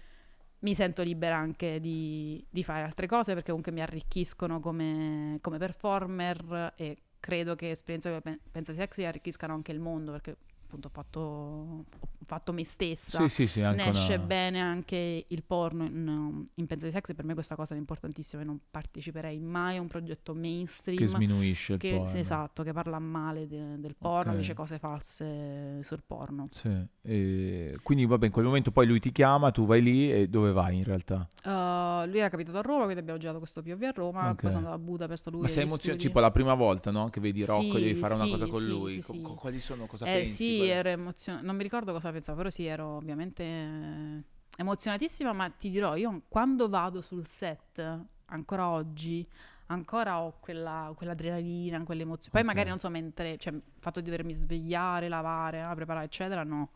[0.60, 5.58] mi sento libera anche di, di fare altre cose perché comunque mi arricchiscono come, come
[5.58, 10.36] performer e credo che esperienze come Pen- Pensa Sexy arricchiscano anche il mondo perché
[10.70, 11.86] appunto ho fatto,
[12.26, 13.22] fatto me stessa.
[13.22, 14.24] Sì, sì, sì, ne esce una...
[14.24, 17.78] bene anche il porno in, in Pensa di Sex e per me questa cosa è
[17.78, 22.06] importantissima e non parteciperei mai a un progetto mainstream che sminuisce il che- porno.
[22.06, 24.38] sì, esatto, che parla male de- del porno, Ok.
[24.38, 26.50] dice cose false sul porno.
[26.52, 26.70] Sì,
[27.02, 30.52] e quindi vabbè, in quel momento poi lui ti chiama, tu vai lì e dove
[30.52, 31.28] vai in realtà?
[31.44, 34.42] Uh, lui era capitato a Roma, quindi abbiamo girato questo POV a Roma, Ok.
[34.42, 37.10] poi sono andata a Budapest lui Ma sei emozionato, tipo la prima volta, no?
[37.10, 39.02] Che vedi Rocco, Sì, devi fare una cosa con lui.
[39.02, 40.58] co- quali sono, cosa Eh pensi?
[40.64, 44.24] Sì, ero emozionata, non mi ricordo cosa pensavo, però sì, ero ovviamente
[44.58, 49.28] emozionatissima, ma ti dirò, io quando vado sul set, ancora oggi,
[49.68, 52.32] ancora ho quella, quell'adrenalina, quell'emozione.
[52.32, 52.48] Poi Ok.
[52.48, 56.70] magari, non so, mentre, cioè, il fatto di dovermi svegliare, lavare, ah, preparare, eccetera, no.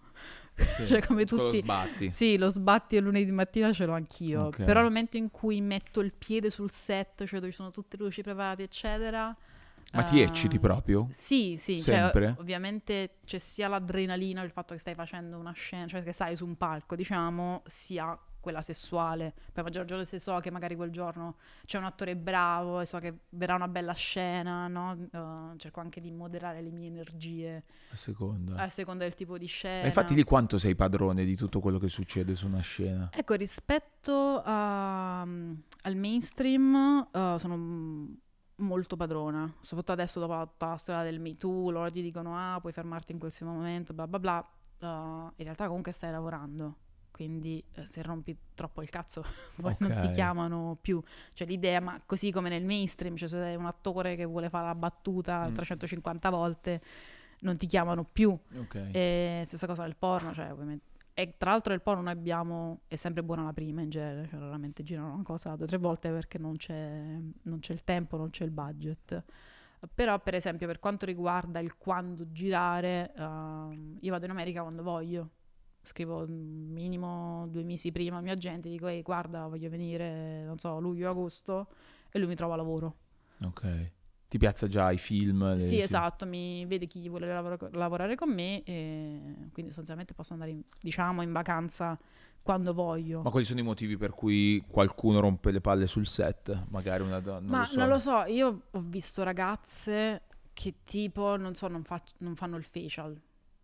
[0.55, 2.13] Sì, cioè, come tutti- sbatti.
[2.13, 4.63] Sì, lo sbatti il lunedì mattina ce l'ho anch'io, Ok.
[4.63, 7.97] però al momento in cui metto il piede sul set, cioè dove ci sono tutte
[7.97, 9.35] le luci preparate, eccetera...
[9.93, 11.07] Ma ti ecciti proprio?
[11.11, 12.35] Sì, sì, cioè, Sempre?
[12.39, 16.45] ovviamente c'è sia l'adrenalina, il fatto che stai facendo una scena, cioè che stai su
[16.45, 19.33] un palco, diciamo, sia quella sessuale.
[19.53, 22.85] Poi a maggior ragione se so che magari quel giorno c'è un attore bravo e
[22.85, 24.97] so che verrà una bella scena, no?
[25.11, 28.55] Eh, cerco anche di moderare le mie energie A seconda.
[28.61, 29.81] a seconda del tipo di scena.
[29.81, 33.09] Ma infatti lì quanto sei padrone di tutto quello che succede su una scena?
[33.13, 38.13] Ecco, rispetto a- al mainstream eh, sono mm,
[38.63, 42.35] molto padrona, soprattutto adesso dopo la, tutta la storia del Me Too, loro ti dicono
[42.37, 44.49] ah puoi fermarti in qualsiasi momento, bla bla bla,
[44.79, 46.75] Eh, in realtà comunque stai lavorando,
[47.11, 49.23] quindi eh, se rompi troppo il cazzo
[49.61, 51.01] poi non ti chiamano più,
[51.33, 54.65] cioè l'idea, ma così come nel mainstream, cioè se sei un attore che vuole fare
[54.67, 55.53] la battuta Mm.
[55.53, 56.81] 350 volte,
[57.41, 58.37] non ti chiamano più.
[58.57, 58.75] Ok.
[58.93, 60.91] E stessa cosa del porno, cioè ovviamente.
[61.15, 64.39] E tra l'altro il porno noi abbiamo, è sempre buona la prima in genere, cioè
[64.39, 68.17] raramente girano una cosa due o tre volte perché non c'è, non c'è il tempo,
[68.17, 69.23] non c'è il budget.
[69.93, 74.81] Però per esempio per quanto riguarda il quando girare, ehm, io vado in America quando
[74.81, 75.29] voglio.
[75.83, 80.57] Scrivo mm, minimo due mesi prima al mio agente, dico ehi guarda voglio venire, non
[80.57, 81.67] so, luglio-agosto
[82.09, 82.95] e lui mi trova lavoro.
[83.43, 83.91] Ok.
[84.33, 85.53] Ti piazza già i film?
[85.53, 89.21] le- Sì, esatto, mi vede chi vuole lavora- lavorare con me e
[89.51, 91.95] quindi sostanzialmente posso andare, in- diciamo, in vacanza
[92.41, 93.21] quando voglio.
[93.21, 96.63] Ma quali sono i motivi per cui qualcuno rompe le palle sul set?
[96.69, 97.47] Magari una donna.
[97.47, 97.77] Ma lo so.
[97.77, 102.57] non lo so, io ho visto ragazze che tipo, non so, non, fac- non fanno
[102.57, 103.15] il facial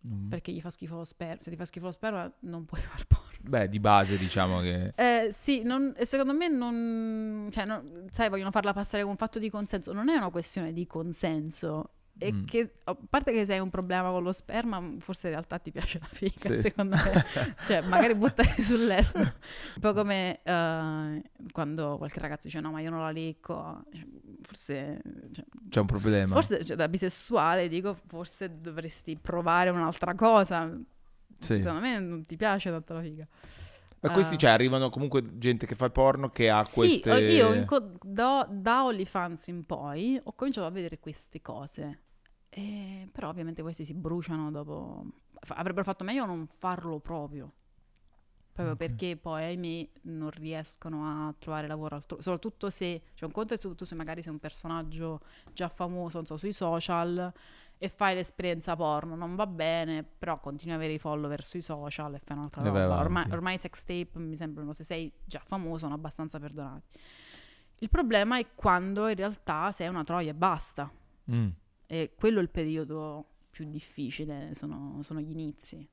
[0.06, 0.28] Mm.
[0.30, 1.42] perché gli fa schifo lo sperma.
[1.42, 3.28] Se ti fa schifo lo sperma non puoi far porno.
[3.42, 4.92] Beh, di base diciamo che.
[4.96, 7.48] Eh, sì, non- e secondo me non...
[7.50, 9.92] Cioè, non- sai, vogliono farla passare come un fatto di consenso.
[9.92, 11.90] Non è una questione di consenso.
[12.20, 12.44] È Mm.
[12.44, 15.70] che, a parte che se hai un problema con lo sperma, forse in realtà ti
[15.70, 16.60] piace la figa, Sì.
[16.60, 17.02] secondo me.
[17.66, 19.20] cioè, magari buttati sul lesbo.
[19.20, 23.84] Un po' come eh, quando qualche ragazzo dice no, ma io non la lecco.
[24.42, 25.00] Forse...
[25.32, 26.34] cioè, C'è un problema.
[26.34, 30.70] Forse, cioè, da bisessuale, dico, forse dovresti provare un'altra cosa.
[31.38, 31.56] Sì.
[31.56, 33.26] Secondo me non ti piace tanto la figa.
[34.02, 34.38] Ma questi, Ah.
[34.38, 37.10] cioè, arrivano comunque gente che fa il porno che ha Sì, queste.
[37.10, 41.98] ho- io co- da, da OnlyFans in poi ho cominciato a vedere queste cose.
[42.50, 45.04] E- però ovviamente questi si bruciano dopo.
[45.40, 47.52] Fa- Avrebbero fatto meglio non farlo proprio.
[48.52, 48.78] Proprio Ok.
[48.78, 52.20] perché poi, ahimè, non riescono a trovare lavoro altrove.
[52.22, 55.20] Soprattutto se, cioè un conto è soprattutto se magari sei un personaggio
[55.52, 57.32] già famoso, non so, sui social
[57.78, 62.14] e fai l'esperienza porno, non va bene, però continui ad avere i follower sui social
[62.14, 62.98] e fai un'altra roba.
[62.98, 66.98] Ormai, ormai sex tape mi sembrano, se sei già famoso, sono abbastanza perdonati.
[67.78, 70.90] Il problema è quando in realtà sei una troia e basta.
[71.30, 71.48] Mm.
[71.92, 75.84] E quello è il periodo più difficile, sono, sono gli inizi.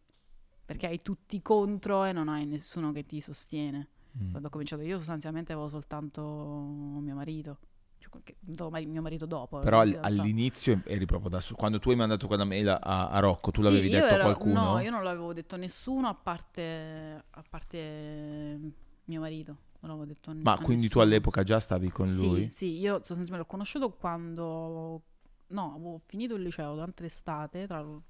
[0.63, 3.87] Perché hai tutti contro e non hai nessuno che ti sostiene.
[4.21, 4.29] Mm.
[4.29, 7.57] Quando ho cominciato io sostanzialmente avevo soltanto mio marito.
[7.97, 9.57] Cioè, mio marito dopo.
[9.57, 11.57] Però all'inizio eri proprio da solo.
[11.57, 14.23] Quando tu hai mandato quella mail a, a Rocco, tu Sì, l'avevi detto a ero-
[14.23, 14.73] qualcuno?
[14.73, 18.59] No, io non l'avevo detto a nessuno a parte, a parte
[19.05, 19.57] mio marito.
[19.79, 21.03] Non l'avevo detto a, Ma a quindi tu nessuno.
[21.05, 22.49] all'epoca già stavi con sì, lui?
[22.49, 25.01] Sì, io sostanzialmente l'ho conosciuto quando...
[25.49, 28.01] No, avevo finito il liceo durante l'estate, tra il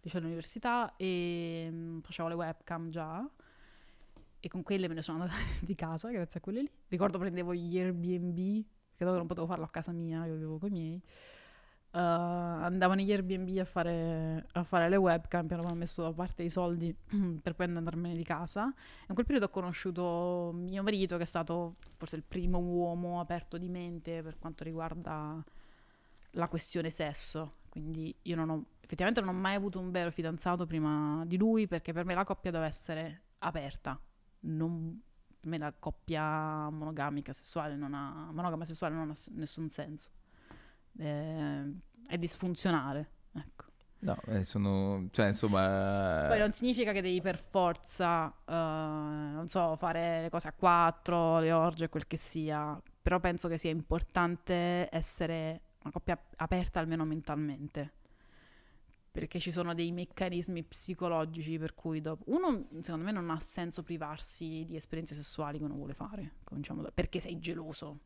[0.00, 3.28] liceo e l'università, e mm, facevo le webcam già.
[4.38, 6.70] E con quelle me ne sono andata di casa, grazie a quelle lì.
[6.88, 10.68] Ricordo prendevo gli Airbnb, perché dopo non potevo farlo a casa mia, io vivevo con
[10.68, 11.02] i miei.
[11.96, 16.42] Uh, andavo negli Airbnb a fare, a fare le webcam, piano ho messo da parte
[16.42, 16.94] i soldi
[17.42, 18.64] per poi andarmene di casa.
[18.64, 23.56] In quel periodo ho conosciuto mio marito, che è stato forse il primo uomo aperto
[23.56, 25.42] di mente per quanto riguarda
[26.36, 27.58] la questione sesso.
[27.68, 31.66] Quindi io non ho, effettivamente non ho mai avuto un vero fidanzato prima di lui,
[31.66, 34.00] perché per me la coppia deve essere aperta.
[34.40, 35.00] Non,
[35.38, 40.10] per me la coppia monogamica sessuale non ha, monogama sessuale non ha nessun senso.
[40.98, 41.74] Eh,
[42.06, 43.64] è disfunzionale, ecco.
[43.98, 46.26] No, eh, sono, cioè, insomma...
[46.28, 51.40] Poi non significa che devi per forza, eh, non so, fare le cose a quattro,
[51.40, 57.04] le orge, quel che sia, però penso che sia importante essere una coppia aperta almeno
[57.04, 57.92] mentalmente,
[59.10, 62.24] perché ci sono dei meccanismi psicologici per cui dopo...
[62.26, 66.82] Uno, secondo me, non ha senso privarsi di esperienze sessuali che uno vuole fare, cominciamo
[66.82, 68.00] da- perché sei geloso,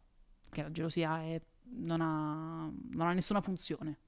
[0.51, 1.41] che la gelosia è-
[1.72, 3.99] non, ha, non ha nessuna funzione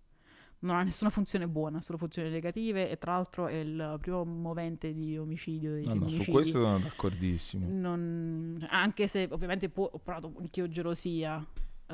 [0.62, 4.92] non ha nessuna funzione buona, solo funzioni negative e tra l'altro è il primo movente
[4.92, 7.66] di omicidio dei No, no, su questo sono d'accordissimo.
[7.68, 11.44] Non- anche se ovviamente può- ho provato anch'io gelosia.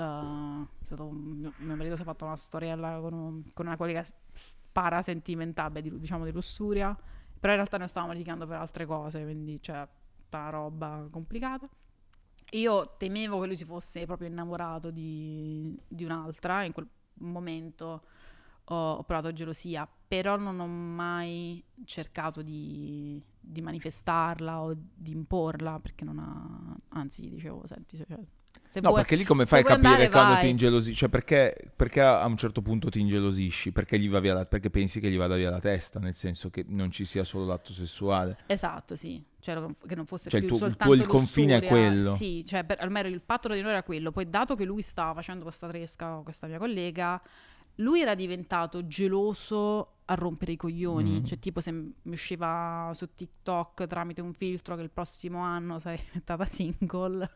[0.01, 4.05] È stato- mio, mio marito si è fatto una storiella con, un- con una collega
[5.69, 9.59] beh, di- diciamo di lussuria, però in realtà noi stavamo litigando per altre cose, quindi
[9.61, 9.87] c'è
[10.17, 11.69] tutta una roba complicata.
[12.53, 16.89] Io temevo che lui si fosse proprio innamorato di, di un'altra, in quel
[17.21, 18.03] momento
[18.65, 25.79] ho, ho provato gelosia, però non ho mai cercato di, di manifestarla o di imporla,
[25.79, 26.77] perché non ha...
[26.99, 28.19] Anzi, dicevo, senti, cioè,
[28.71, 30.43] se No, vuoi- perché lì come fai a capire andare, quando vai.
[30.43, 30.97] ti ingelosisci?
[30.97, 33.73] Cioè, perché, perché a un certo punto ti ingelosisci?
[33.73, 36.51] Perché, gli va via la- perché pensi che gli vada via la testa, nel senso
[36.51, 38.39] che non ci sia solo l'atto sessuale.
[38.47, 39.23] Esatto, sì.
[39.41, 39.55] Cioè,
[39.87, 42.15] che non fosse Cioè, il più tuo- il soltanto tuo- il confine è quello.
[42.15, 44.11] Sì, cioè, per, almeno il patto di noi era quello.
[44.11, 47.21] Poi, dato che lui stava facendo questa tresca con questa mia collega,
[47.77, 51.21] lui era diventato geloso a rompere i coglioni.
[51.21, 51.25] Mm.
[51.25, 55.99] Cioè, tipo, se mi usciva su TikTok tramite un filtro che il prossimo anno sarei
[56.11, 57.31] diventata single,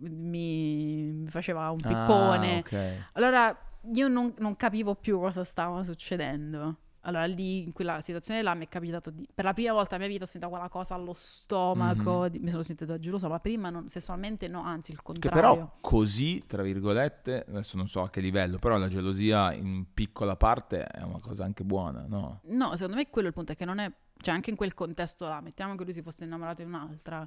[0.00, 2.56] mi, faceva un pippone.
[2.56, 2.94] Ah, ok.
[3.12, 3.58] Allora
[3.94, 6.76] io non, non capivo più cosa stava succedendo.
[7.04, 9.26] Allora lì, in quella situazione là, mi è capitato di...
[9.34, 12.26] Per la prima volta nella mia vita ho sentito quella cosa allo stomaco, Mhm.
[12.28, 15.40] di- mi sono sentita gelosa, ma prima non, sessualmente no, anzi il Che contrario.
[15.40, 20.36] però così, tra virgolette, adesso non so a che livello, però la gelosia in piccola
[20.36, 22.40] parte è una cosa anche buona, no?
[22.48, 23.90] No, secondo me quello è il punto, è che non è...
[24.22, 27.26] Cioè anche in quel contesto là, mettiamo che lui si fosse innamorato di un'altra...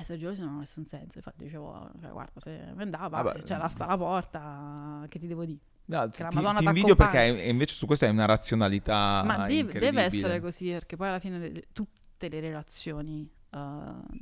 [0.00, 3.68] Essere gelosi non ha nessun senso, infatti dicevo, cioè, guarda, se andava, Vabbè, cioè là
[3.68, 5.58] sta la porta, che ti devo dire?
[5.86, 6.18] No, la ti,
[6.58, 10.70] ti invidio perché è- invece su questo hai una razionalità Ma deve, deve essere così,
[10.70, 13.58] perché poi alla fine le- tutte le relazioni eh,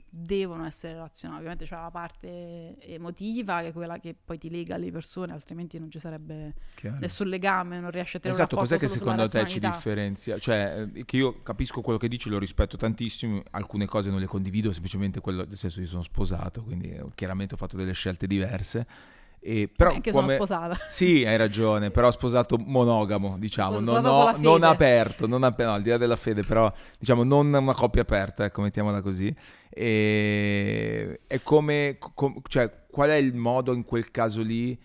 [0.08, 1.38] devono essere razionali.
[1.40, 5.78] Ovviamente c'è la parte emotiva, che è quella che poi ti lega alle persone, altrimenti
[5.78, 6.98] non ci sarebbe Chiaro.
[7.00, 10.38] nessun legame, non riesci a tenere Esatto, cos'è che secondo te ci differenzia?
[10.38, 14.26] Cioè, eh, che io capisco quello che dici, lo rispetto tantissimo, alcune cose non le
[14.26, 18.26] condivido, semplicemente quello, nel senso io sono sposato, quindi eh, chiaramente ho fatto delle scelte
[18.26, 18.86] diverse.
[19.48, 20.26] E, però Anche come...
[20.26, 20.76] sono sposata.
[20.88, 25.82] Sì, hai ragione, però sposato monogamo, diciamo, non, ho- non aperto, non ape- no, al
[25.82, 29.32] di là della fede, però diciamo non una coppia aperta, ecco, mettiamola così.
[29.70, 34.76] E, e come, com- cioè, qual è il modo in quel caso lì?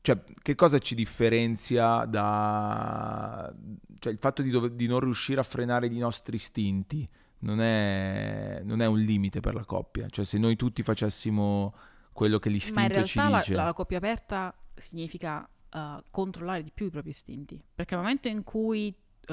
[0.00, 3.52] Cioè, che cosa ci differenzia da...
[3.98, 7.06] Cioè, il fatto di, dove- di non riuscire a frenare i nostri istinti
[7.40, 10.06] non è, non è un limite per la coppia.
[10.08, 11.74] Cioè, se noi tutti facessimo
[12.14, 13.52] quello che Ma in l'istinto ci realtà la, dice...
[13.54, 17.62] la coppia aperta significa eh, controllare di più i propri istinti.
[17.74, 19.32] Perché nel momento in cui eh,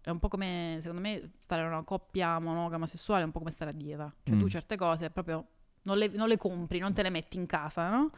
[0.00, 3.40] è un po' come, secondo me, stare in una coppia monogama sessuale è un po'
[3.40, 4.10] come stare a dieta.
[4.22, 4.40] Cioè Mm.
[4.40, 5.46] tu certe cose proprio
[5.82, 8.10] non le, non le compri, non te le metti in casa, no?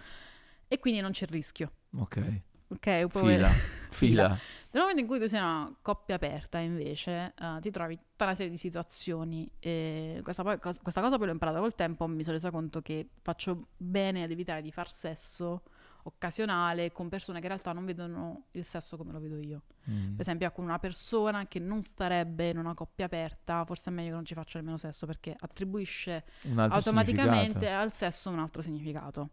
[0.69, 1.73] E quindi non c'è il rischio.
[1.97, 3.49] Ok, Ok, un po' fila,
[3.91, 4.39] fila.
[4.71, 8.35] Nel momento in cui tu sei una coppia aperta, invece, eh, ti trovi tutta una
[8.35, 9.51] serie di situazioni.
[9.59, 12.07] E questa, poi- cos- questa cosa poi l'ho imparata col tempo.
[12.07, 15.63] Mi sono resa conto che faccio bene ad evitare di far sesso
[16.03, 19.63] occasionale con persone che in realtà non vedono il sesso come lo vedo io.
[19.91, 20.13] Mm.
[20.13, 24.11] Per esempio, con una persona che non starebbe in una coppia aperta, forse è meglio
[24.11, 26.25] che non ci faccia nemmeno sesso perché attribuisce
[26.57, 29.31] automaticamente al sesso un altro significato.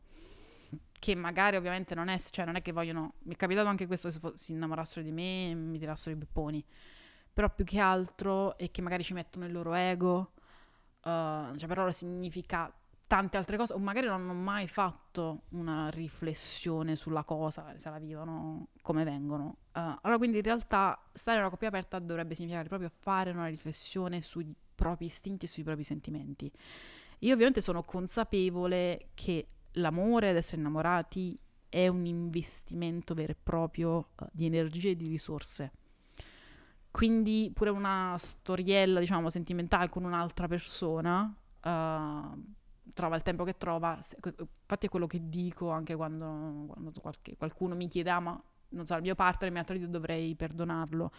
[0.98, 3.16] Che magari ovviamente non è, cioè non è che vogliono.
[3.24, 6.66] Mi è capitato anche questo che si innamorassero di me e mi tirassero i bepponi.
[7.34, 10.32] Però più che altro è che magari ci mettono il loro ego.
[11.04, 12.74] eh, cioè per loro significa
[13.08, 13.74] tante altre cose.
[13.74, 19.58] O magari non hanno mai fatto una riflessione sulla cosa, se la vivono come vengono.
[19.74, 23.48] Eh, allora quindi in realtà stare in una coppia aperta dovrebbe significare proprio fare una
[23.48, 26.52] riflessione sui propri istinti e sui propri sentimenti.
[27.20, 31.38] Io ovviamente sono consapevole che l'amore ed essere innamorati
[31.70, 35.72] è un investimento vero e proprio eh, di energie e di risorse.
[36.92, 42.22] Quindi pure una storiella, diciamo, sentimentale con un'altra persona eh,
[42.94, 43.98] trova il tempo che trova.
[43.98, 48.86] Infatti è quello che dico anche quando, quando qualche- qualcuno mi chiede, ah, ma non
[48.86, 51.12] so, il mio partner mi ha tradito, dovrei perdonarlo.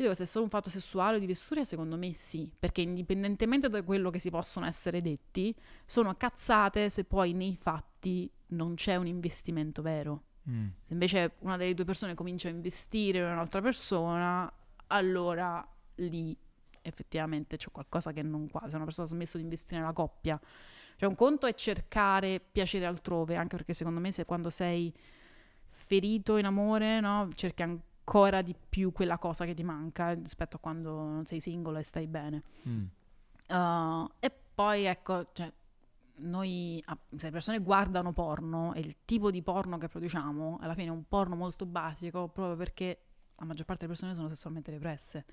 [0.00, 2.80] Io dico, se è solo un fatto sessuale o di lussuria, secondo me sì, perché
[2.80, 8.76] indipendentemente da quello che si possono essere detti, sono cazzate se poi nei fatti non
[8.76, 10.22] c'è un investimento vero.
[10.48, 10.68] Mm.
[10.86, 14.50] Se invece una delle due persone comincia a investire in un'altra persona,
[14.86, 16.34] allora lì
[16.80, 18.70] effettivamente c'è qualcosa che non quasi.
[18.70, 20.40] Se una persona ha smesso di investire nella coppia.
[20.96, 24.90] Cioè un conto è cercare piacere altrove, anche perché secondo me se quando sei
[25.68, 27.62] ferito in amore, no, cerchi
[28.10, 31.82] ancora di più quella cosa che ti manca rispetto a quando non sei single e
[31.84, 32.42] stai bene.
[32.68, 32.84] Mm.
[33.48, 35.52] Uh, e poi ecco, cioè,
[36.16, 40.74] noi, ah, se le persone guardano porno e il tipo di porno che produciamo, alla
[40.74, 43.04] fine è un porno molto basico, proprio perché
[43.36, 45.24] la maggior parte delle persone sono sessualmente represse.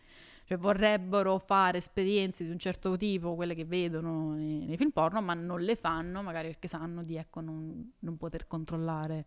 [0.46, 5.20] Cioè vorrebbero fare esperienze di un certo tipo, quelle che vedono nei, nei film porno,
[5.22, 9.26] ma non le fanno, magari perché sanno di ecco, non, non poter controllare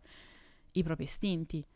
[0.72, 1.66] i propri istinti.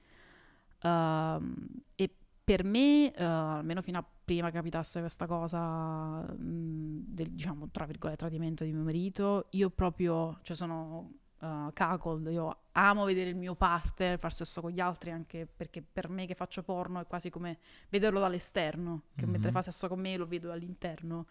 [0.85, 2.15] Ehm, e
[2.45, 8.19] per me, eh, almeno fino a prima capitasse questa cosa mh, del, diciamo, tra virgolette,
[8.19, 13.55] tradimento di mio marito, io proprio, cioè sono uh, cuckold, io amo vedere il mio
[13.55, 17.31] partner far sesso con gli altri, anche perché per me che faccio porno è quasi
[17.31, 17.59] come
[17.89, 19.31] vederlo dall'esterno, che Mhm.
[19.33, 21.27] mentre fa sesso con me lo vedo dall'interno.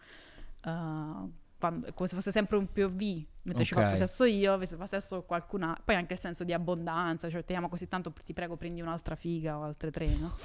[0.64, 1.30] Uh,
[1.64, 3.80] quando- come se fosse sempre un POV, mentre ci Ok.
[3.82, 5.82] faccio sesso io, se fa sesso con qualcun altro.
[5.86, 9.14] Poi anche il senso di abbondanza, cioè ti amo così tanto, ti prego prendi un'altra
[9.14, 10.36] figa o altre tre, no?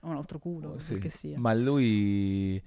[0.00, 0.98] O un altro culo, Oh, Sì.
[0.98, 1.38] che sia.
[1.38, 2.62] Ma lui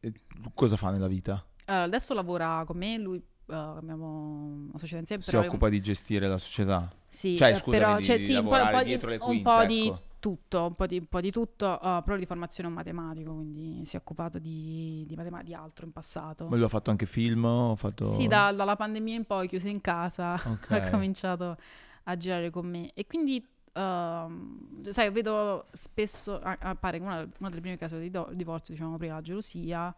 [0.00, 0.12] eh,
[0.54, 1.44] cosa fa nella vita?
[1.66, 5.22] Allora, adesso lavora con me, lui eh, abbiamo una società insieme.
[5.22, 6.90] Si occupa di gestire la società?
[7.08, 9.08] Sì, Cioè, eh, scusami, però di- cioè, di sì, un po', un po' di, dietro
[9.10, 10.02] le un quinte, po' di ecco.
[10.18, 13.84] Tutto, un po' di, un po' di tutto, uh, però di formazione un matematico, quindi
[13.84, 16.48] si è occupato di, di, matema- di altro in passato.
[16.48, 17.76] Ma lui ha fatto anche film?
[17.76, 18.04] Fatto...
[18.04, 20.70] Sì, da- dalla pandemia in poi, chiuso in casa, Ok.
[20.70, 21.56] ha cominciato
[22.04, 22.92] a girare con me.
[22.94, 28.74] E quindi, ehm, sai, vedo spesso, appare una, una delle prime cause di do- divorzio,
[28.74, 29.94] diciamo prima, la gelosia,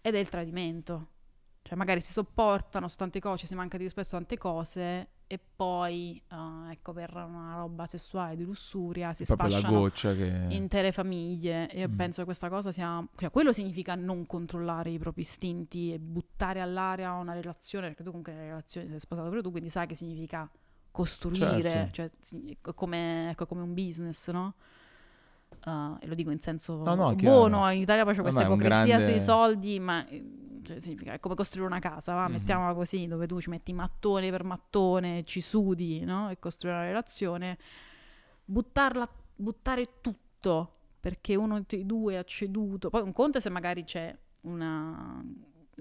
[0.00, 1.08] ed è il tradimento.
[1.62, 5.38] Cioè, magari si sopportano su tante cose, si manca di rispetto su tante cose, e
[5.56, 10.46] poi, eh, ecco, per una roba sessuale di lussuria si sfasciano che...
[10.48, 11.96] intere famiglie e Mm.
[11.96, 16.62] penso che questa cosa sia cioè quello significa non controllare i propri istinti e buttare
[16.62, 19.94] all'aria una relazione perché tu comunque nella relazione sei sposato pure tu quindi sai che
[19.94, 20.50] significa
[20.90, 21.92] costruire Certo.
[21.92, 22.10] cioè
[22.64, 24.54] è come, ecco, come un business no?
[25.64, 28.54] Uh, e lo dico in senso No, no, buono in Italia poi c'è questa no,
[28.54, 30.24] ipocrisia grande- sui soldi ma eh,
[30.68, 32.26] cioè, significa è come costruire una casa va?
[32.26, 32.32] Mhm.
[32.32, 36.30] mettiamola così dove tu ci metti mattone per mattone ci sudi no?
[36.30, 37.58] e costruire una relazione
[38.48, 42.88] buttarla, buttare tutto perché uno dei due ha ceduto.
[42.90, 45.22] Poi un conto è se magari c'è una.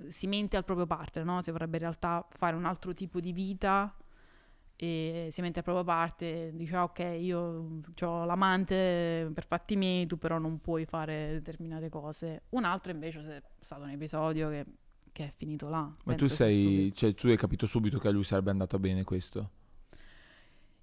[0.08, 1.42] si mente al proprio partner, no?
[1.42, 3.94] Se vorrebbe in realtà fare un altro tipo di vita
[4.80, 10.06] e si mente al proprio parte, dice "Ah, ok, io ho l'amante per fatti miei,
[10.06, 12.44] tu però non puoi fare determinate cose.
[12.50, 14.66] Un altro invece è stato un episodio che,
[15.12, 15.92] che è finito là.
[16.04, 16.94] Ma tu sei...
[16.94, 19.50] Cioè, tu hai capito subito che a lui sarebbe andata bene questo?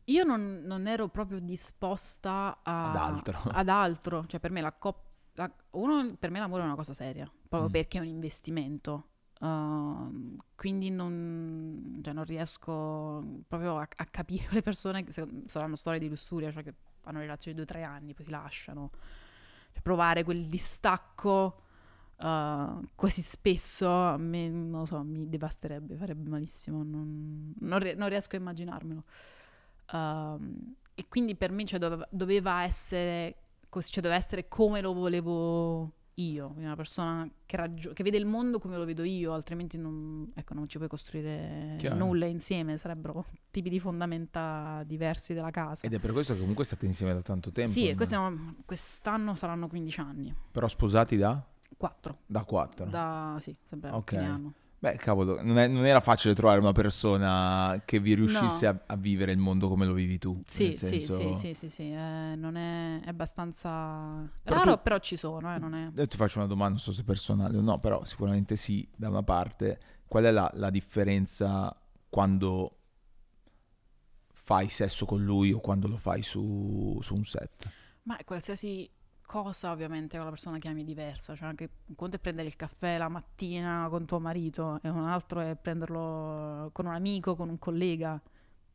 [0.08, 3.38] Io non, non ero proprio disposta a- Ad altro.
[3.52, 4.26] ad altro.
[4.26, 5.50] Cioè, per me la coppia.
[5.70, 7.72] Uno, per me l'amore è una cosa seria, proprio Mm.
[7.72, 9.08] perché è un investimento.
[9.40, 15.12] Ehm, quindi non, cioè, non riesco proprio a, a capire le persone che
[15.46, 16.74] saranno storie di lussuria, cioè che
[17.04, 18.90] hanno relazioni di due o tre anni, poi si lasciano.
[19.72, 21.62] Cioè, provare quel distacco
[22.16, 26.82] eh, così spesso a me, non lo so, mi devasterebbe, farebbe malissimo.
[26.82, 29.04] Non, non non riesco a immaginarmelo.
[29.92, 33.36] Um, e quindi per me cioè, doveva, doveva essere
[33.68, 38.16] così, cioè, doveva essere come lo volevo io, quindi una persona che, raggio- che vede
[38.18, 41.96] il mondo come lo vedo io, altrimenti non, ecco, non ci puoi costruire Chiaro.
[41.96, 45.86] nulla insieme, sarebbero tipi di fondamenta diversi della casa.
[45.86, 47.70] Ed è per questo che comunque state insieme da tanto tempo.
[47.72, 51.44] sì, siamo- quest'anno saranno 15 anni, Però sposati da?
[51.76, 52.86] 4, Da quattro.
[52.86, 54.10] da, sì, sempre a Ok.
[54.10, 54.52] fine anno.
[54.84, 58.96] Beh, cavolo, non, è- non era facile trovare una persona che vi riuscisse a, a
[58.96, 60.42] vivere il mondo come lo vivi tu.
[60.46, 64.76] Sì, nel sì, senso- sì, sì, sì, sì, eh, non è, è abbastanza Però raro,
[64.76, 65.88] tu- però ci sono, eh, non è...
[65.94, 68.86] Io ti faccio una domanda, non so se è personale o no, però sicuramente sì,
[68.94, 69.80] da una parte.
[70.06, 71.74] Qual è la, la differenza
[72.10, 72.76] quando
[74.34, 77.70] fai sesso con lui o quando lo fai su, su un set?
[78.02, 78.88] Ma qualsiasi
[79.26, 82.46] cosa ovviamente con la persona che ami è diversa, cioè anche un conto è prendere
[82.48, 87.34] il caffè la mattina con tuo marito e un altro è prenderlo con un amico,
[87.36, 88.20] con un collega,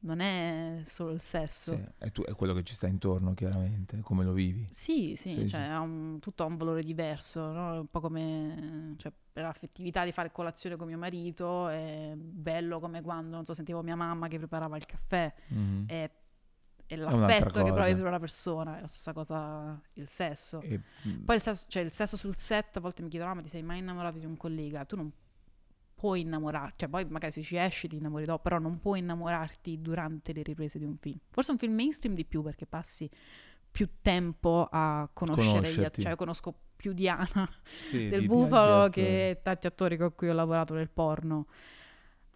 [0.01, 1.75] non è solo il sesso.
[1.75, 4.65] Sì, è, tu- è quello che ci sta intorno, chiaramente, come lo vivi.
[4.69, 5.69] Sì, sì, Sì, cioè sì.
[5.69, 7.79] ha un- tutto ha un valore diverso, no?
[7.81, 13.01] un po' come cioè, per l'affettività di fare colazione con mio marito, è bello come
[13.01, 15.85] quando, non so, sentivo mia mamma che preparava il caffè, Mhm.
[15.87, 16.09] è,
[16.89, 20.61] è l'affetto che provi per una persona, è la stessa cosa il sesso.
[20.61, 23.35] E, mm, Poi il sesso, cioè il sesso sul set, a volte mi chiedono, "Ah,
[23.35, 24.85] ma ti sei mai innamorato di un collega?
[24.85, 25.11] Tu non
[25.93, 29.81] puoi innamorarti, cioè poi magari se ci esci ti innamori dopo, però non puoi innamorarti
[29.81, 31.17] durante le riprese di un film.
[31.29, 33.09] Forse un film mainstream di più perché passi
[33.69, 38.27] più tempo a conoscere gli attori, cioè io conosco più Diana Sì, del di- di-
[38.27, 41.47] Bufalo di- che tanti attori con cui ho lavorato nel porno.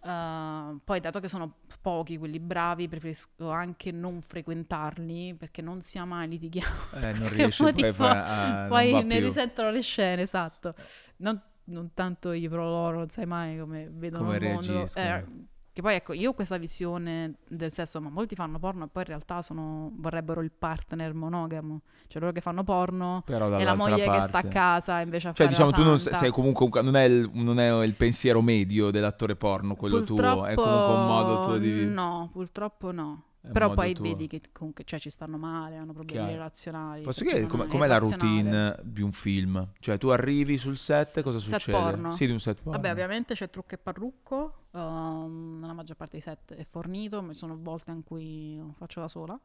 [0.06, 6.04] Uh, poi dato che sono pochi quelli bravi preferisco anche non frequentarli perché non sia
[6.04, 9.26] mai litighiamo Eh, non riesci poi poi a ah, poi ne più.
[9.28, 10.76] risentono le scene esatto
[11.18, 14.88] non, non tanto io però loro non sai mai come vedono Come il mondo.
[14.94, 15.26] Eh,
[15.74, 19.02] che poi ecco io ho questa visione del sesso ma molti fanno porno e poi
[19.02, 23.96] in realtà sono, vorrebbero il partner monogamo cioè loro che fanno porno e la moglie
[24.08, 26.18] che sta a parte- casa invece a Cioè, fare diciamo, tu non santa.
[26.20, 30.46] sei comunque un- non è, il, non è il pensiero medio dell'attore porno, quello tuo,
[30.46, 31.86] è comunque un modo tuo di...
[31.88, 33.24] No, purtroppo no.
[33.52, 34.06] Però poi tuo.
[34.06, 36.32] vedi che comunque cioè, ci stanno male, hanno problemi Chiaro.
[36.32, 37.04] relazionali.
[37.04, 39.70] Posso chiedere com'è, com'è la routine di un film?
[39.80, 41.78] Cioè, tu arrivi sul set, S- cosa set succede?
[41.78, 42.12] porno.
[42.12, 42.72] Sì, di un set porno.
[42.72, 47.34] Vabbè, ovviamente c'è trucco e parrucco, ehm, nella maggior parte dei set è fornito, ma
[47.34, 49.38] ci sono volte in cui lo faccio da sola.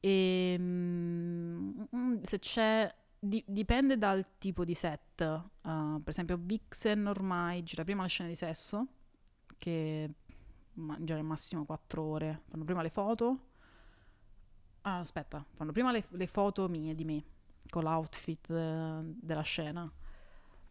[0.00, 5.20] E mm, se c'è, di- dipende dal tipo di set.
[5.20, 8.86] eh, per esempio, Vixen ormai gira prima le scene di sesso,
[9.58, 10.10] che
[10.74, 12.42] ma- gira al massimo 4 ore.
[12.48, 13.38] Fanno prima le foto.
[14.82, 17.22] Ah, aspetta, fanno prima le, le foto mie di me,
[17.70, 19.90] con l'outfit eh, della scena.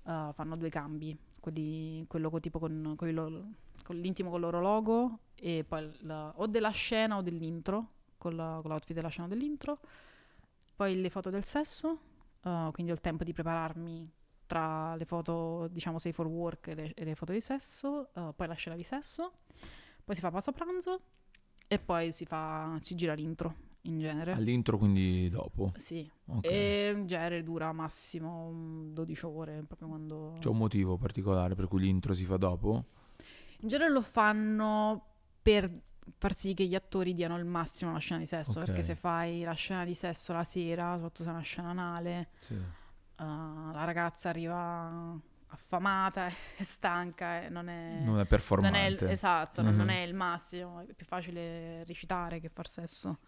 [0.04, 3.44] Uh, fanno due cambi, quelli, quello tipo con, con loro-
[3.84, 8.36] con l'intimo con il loro logo e poi la- o della scena o dell'intro, con,
[8.36, 9.80] la- con l'outfit della scena o dell'intro.
[10.76, 12.00] Poi le foto del sesso,
[12.44, 14.12] uh, quindi ho il tempo di prepararmi
[14.48, 18.34] tra le foto, diciamo, safe for work e le, e le foto di sesso, uh,
[18.36, 19.34] poi la scena di sesso,
[20.04, 21.02] poi si fa passo pranzo
[21.68, 24.34] e poi si, fa, si gira l'intro in genere.
[24.34, 25.72] All'intro, quindi dopo.
[25.76, 26.46] Sì, Ok.
[26.46, 30.36] e in genere dura massimo mm, 12 ore, proprio quando...
[30.40, 32.86] C'è un motivo particolare per cui l'intro si fa dopo?
[33.62, 35.06] In genere lo fanno
[35.42, 35.72] per
[36.18, 38.66] far sì che gli attori diano il massimo alla scena di sesso, Ok.
[38.66, 42.30] perché se fai la scena di sesso la sera, soprattutto se è una scena anale,
[42.40, 42.54] Sì.
[42.56, 42.64] eh,
[43.24, 45.18] la ragazza arriva
[45.54, 47.90] affamata e stanca e non è...
[48.00, 49.10] Non è non è performante.
[49.10, 53.20] esatto, non- non è il massimo, è più facile recitare che far sesso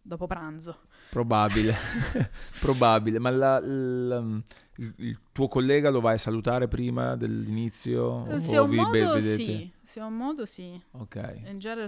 [0.00, 0.82] dopo pranzo.
[1.10, 1.74] Probabile,
[2.60, 3.18] probabile.
[3.18, 4.40] Ma la- la-
[4.80, 8.38] il, il tuo collega lo vai a salutare prima dell'inizio?
[8.38, 9.34] Se ho un be- modo vedete?
[9.36, 10.80] sì, se ho un modo sì.
[10.92, 11.40] Ok.
[11.46, 11.86] In genere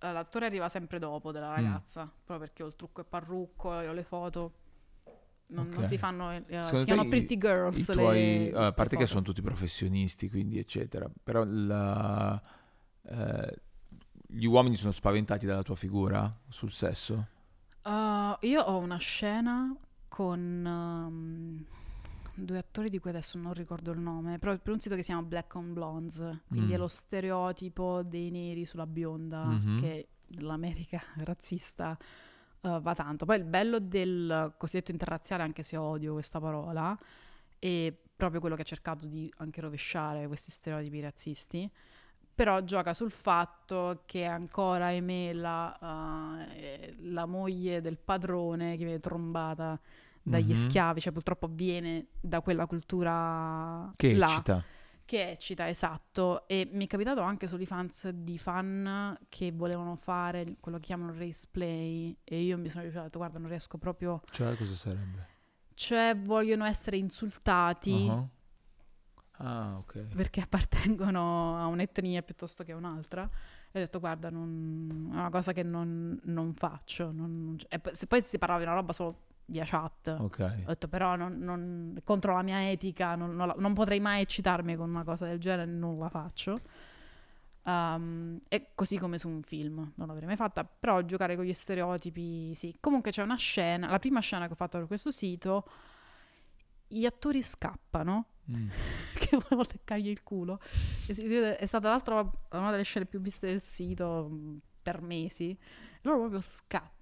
[0.00, 1.54] l'attore arriva sempre dopo della Mm.
[1.54, 4.52] ragazza, proprio perché ho il trucco e parrucco e ho le foto.
[5.48, 5.88] Non, non Ok.
[5.88, 7.86] si fanno, Secondo si chiamano Pretty Girls.
[7.86, 9.06] tuoi, le a parte che foto.
[9.06, 12.42] sono tutti professionisti, quindi eccetera, però la-
[13.02, 13.60] eh,
[14.28, 17.28] gli uomini sono spaventati dalla tua figura sul sesso?
[17.84, 19.72] Uh, io ho una scena
[20.08, 21.64] con um,
[22.34, 25.10] due attori di cui adesso non ricordo il nome, però per un sito che si
[25.12, 26.74] chiama Black on Blondes, quindi Mm.
[26.74, 29.78] è lo stereotipo dei neri sulla bionda Mhm.
[29.80, 30.08] che
[30.40, 31.96] l'America razzista
[32.66, 33.24] uh, va tanto.
[33.24, 36.96] Poi il bello del cosiddetto interrazziale, anche se odio questa parola,
[37.58, 41.70] è proprio quello che ha cercato di anche rovesciare questi stereotipi razzisti.
[42.34, 49.00] Però gioca sul fatto che ancora, ahimè, la, eh, la moglie del padrone che viene
[49.00, 49.80] trombata
[50.22, 50.56] dagli Mhm.
[50.56, 54.62] schiavi, cioè purtroppo viene da quella cultura Che là, eccita.
[55.06, 56.46] Che eccita, esatto.
[56.46, 61.46] E mi è capitato anche sull'IFANS di fan che volevano fare quello che chiamano race
[61.50, 64.20] play e io mi sono detto, guarda, non riesco proprio...
[64.30, 65.26] Cioè, cosa sarebbe?
[65.72, 68.28] Cioè, vogliono essere insultati Ah,
[69.38, 70.14] Ah, ok.
[70.14, 73.22] perché appartengono a un'etnia piuttosto che a un'altra.
[73.70, 77.12] E ho detto, guarda, non- è una cosa che non, non faccio.
[77.12, 80.14] non- e poi- se poi si parlava di una roba solo via chat.
[80.18, 80.38] Ok.
[80.64, 84.20] Ho detto, però, non, non- contro la mia etica, non, non la- non potrei mai
[84.22, 86.60] eccitarmi con una cosa del genere, non la faccio.
[87.62, 91.52] Um, e così come su un film, non l'avrei mai fatta, però giocare con gli
[91.52, 92.76] stereotipi, sì.
[92.78, 95.64] Comunque c'è una scena, la prima scena che ho fatto per questo sito,
[96.86, 98.68] gli attori scappano, Mm.
[99.18, 100.60] che volevo leccargli il culo.
[101.04, 102.20] È stata l'altra
[102.52, 105.58] una delle scene più viste del sito mh, per mesi.
[106.02, 106.94] Loro proprio scappano.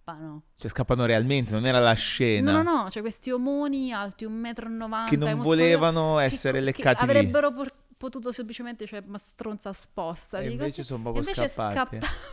[0.56, 2.52] Cioè, scappano realmente, non era la scena.
[2.52, 5.06] No, no, no, cioè questi omoni alti 1,90 m.
[5.08, 7.10] Che non volevano essere leccati lì.
[7.10, 10.40] Avrebbero por- potuto semplicemente, cioè, ma stronza sposta.
[10.40, 11.96] E invece sono proprio invece scappati.
[11.96, 12.32] scappavano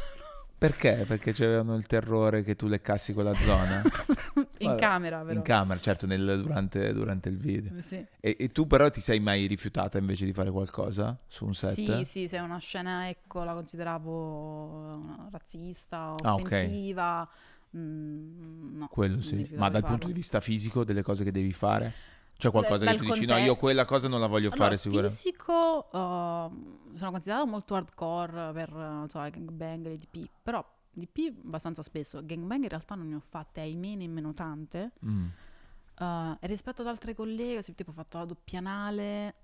[0.62, 1.06] Perché?
[1.08, 3.82] Perché c'avevano il terrore che tu leccassi quella zona?
[4.60, 5.34] in Vabbè, camera, però.
[5.34, 7.82] In camera, certo, nel- durante, durante il video.
[7.82, 8.06] Sì.
[8.20, 11.74] E, e tu però ti sei mai rifiutata invece di fare qualcosa su un set?
[11.74, 16.52] Sì, sì, se una scena, ecco, la consideravo eh, razzista, Ah, ok.
[16.52, 17.28] offensiva,
[17.78, 18.88] mm, no.
[18.88, 19.50] Quello sì.
[19.56, 20.08] Ma dal punto farlo.
[20.08, 21.94] di vista fisico, delle cose che devi fare?
[22.38, 24.78] C'è qualcosa dal che tu dici, no, io quella cosa non la voglio Allora, fare
[24.78, 25.16] sicuramente.
[25.16, 31.84] fisico uh, sono considerato molto hardcore per non so, gangbang e DP, però DP abbastanza
[31.84, 32.20] spesso.
[32.24, 34.92] Gangbang in realtà non ne ho fatte, ahimè, nemmeno tante.
[35.06, 35.26] Mm.
[36.00, 39.36] Uh, e rispetto ad altre colleghe, tipo ho fatto la doppia anale,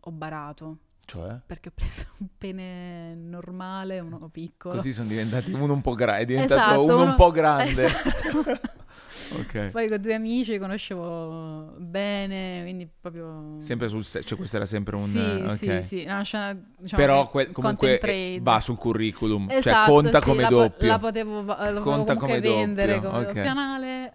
[0.00, 0.78] ho barato.
[1.10, 1.40] Cioè?
[1.44, 4.76] Perché ho preso un pene normale, uno piccolo.
[4.76, 7.84] Così sono diventati uno un po' grande, è diventato Esatto, uno un uno- po' grande.
[7.84, 8.38] Esatto.
[9.40, 9.70] ok.
[9.70, 13.56] Poi con due amici conoscevo bene, quindi proprio...
[13.58, 15.08] Sempre sul set, cioè questo era sempre un...
[15.08, 15.82] Sì, ok.
[15.82, 20.20] sì, sì, una scena, diciamo Però que- comunque eh, va sul curriculum, cioè Esatto, conta
[20.20, 20.86] sì, come la po- doppio.
[20.86, 23.32] La potevo, la Conta come vendere doppio, come ok.
[23.32, 24.12] canale.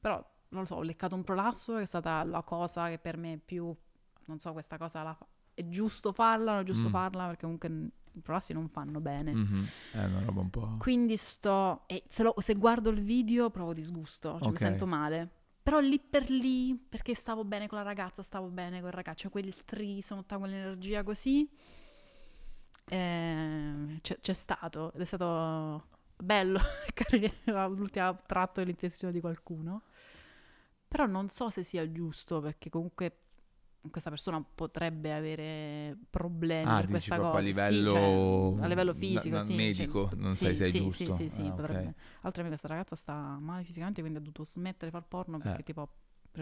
[0.00, 3.18] però non lo so, ho leccato un prolasso che è stata la cosa che per
[3.18, 3.74] me più,
[4.28, 6.92] non so, questa cosa la fa- è giusto farla, non è giusto Mm.
[6.92, 7.68] farla perché comunque
[8.12, 9.32] i prolassi non fanno bene.
[9.34, 9.66] Mhm.
[9.92, 10.76] È una roba un po'...
[10.78, 14.50] Quindi sto, e se, lo- se guardo il video provo disgusto, cioè Ok.
[14.52, 15.30] mi sento male.
[15.62, 19.22] Però lì per lì, perché stavo bene con la ragazza, stavo bene con il ragazzo,
[19.22, 21.50] cioè quel tri, sono tutta quell'energia così,
[22.88, 26.60] eh, c'è, c'è stato, ed è stato bello,
[26.94, 29.82] carino, l'ultimo tratto dell'intestino di qualcuno.
[30.88, 33.22] Però non so se sia giusto, perché comunque
[33.90, 37.68] questa persona potrebbe avere problemi Ah, per questa proprio a cosa.
[37.68, 37.92] Sì, livello-
[38.54, 39.54] cioè, a livello fisico, na- sì.
[39.54, 41.12] medico, cioè, non sì, sai se è sì, giusto.
[41.12, 41.94] Sì, sì, sì, Ah, potrebbe.
[42.22, 45.60] Altro che questa ragazza sta male fisicamente, quindi ha dovuto smettere di far porno perché
[45.60, 45.64] Eh.
[45.64, 45.88] tipo ha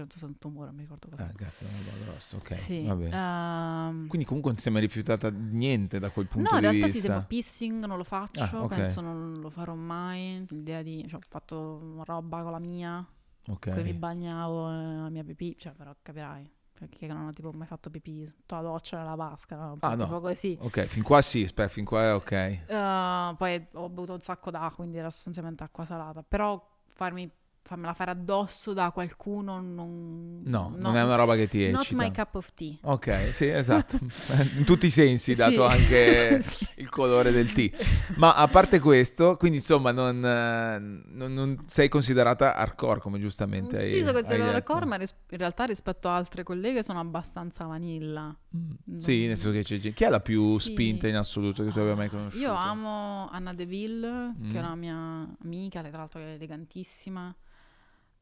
[0.06, 1.22] preso un tumore, mi ricordo cosa.
[1.24, 2.54] Ah, cazzo, è roba grossa, ok.
[2.56, 2.84] sì.
[2.84, 6.78] ehm, Quindi comunque non ti sei mai rifiutata niente da quel punto no, in di
[6.78, 7.14] realtà sì, vista.
[7.14, 8.68] tipo pissing non lo faccio, Ah, ok.
[8.74, 10.44] penso non lo farò mai.
[10.48, 13.06] L'idea di, cioè, ho fatto roba con la mia,
[13.46, 13.70] ok.
[13.70, 16.50] poi mi bagnavo nella mia pipì, cioè però capirai.
[16.76, 19.74] Perché non ho tipo mai fatto pipì tutta la doccia nella vasca?
[19.78, 20.20] Ah, no.
[20.20, 20.58] così.
[20.60, 22.32] Ok, fin qua sì, aspetta, fin qua è ok.
[22.32, 26.24] Eh, poi ho bevuto un sacco d'acqua, quindi era sostanzialmente acqua salata.
[26.24, 26.60] Però
[26.92, 27.30] farmi,
[27.66, 30.42] farmela fare addosso da qualcuno non...
[30.44, 32.02] No, non è una roba che ti Not eccita.
[32.02, 32.76] my cup of tea.
[32.82, 33.98] Ok, sì, esatto.
[34.58, 35.34] In tutti i sensi, Sì.
[35.38, 36.66] dato anche Sì.
[36.76, 37.70] il colore del tè.
[38.16, 40.78] Ma a parte questo, quindi insomma, non, eh,
[41.14, 45.38] non- non sei considerata hardcore, come giustamente hai Sì, sono considerata hardcore, ma ris- in
[45.38, 48.36] realtà rispetto a altre colleghe sono abbastanza vanilla.
[48.54, 48.98] Mm.
[48.98, 50.72] Sì, nel senso che c'è gente- Chi è la più Sì.
[50.72, 52.42] spinta in assoluto che tu abbia mai conosciuto?
[52.44, 54.50] Io amo Anna Deville, Mm.
[54.50, 57.34] che è una mia amica, lei tra l'altro è elegantissima.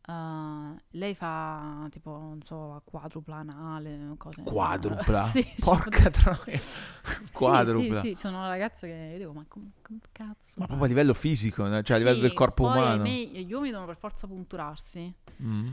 [0.04, 5.22] Uh, lei fa tipo, non so, la quadrupla anale, cose Quadrupla?
[5.24, 6.56] sì, Porca troia.
[6.58, 8.00] Sì, Quadrupla.
[8.00, 10.54] Sì, sì, sono ragazze che io dico, ma come, come cazzo?
[10.58, 13.02] Ma fa?" proprio a livello fisico, cioè a livello Sì, del corpo umano.
[13.04, 15.14] ahimè, gli uomini devono per forza punturarsi.
[15.42, 15.68] Mm.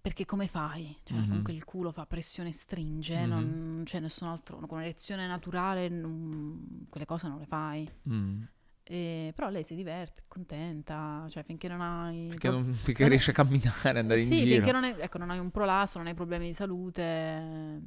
[0.00, 0.94] Perché come fai?
[1.02, 1.28] Cioè, Mhm.
[1.28, 3.28] comunque il culo fa pressione, stringe, Mhm.
[3.28, 4.56] non c'è nessun altro.
[4.58, 7.88] Con un'erezione naturale, non- quelle cose non le fai.
[8.10, 8.42] Mm.
[8.86, 12.28] E- però lei si diverte, è contenta, cioè finché non hai...
[12.28, 14.56] Finché, non- finché riesci a camminare, andare in sì, giro.
[14.56, 17.80] finché non, hai, ecco, non hai un prolasso, non hai problemi di salute,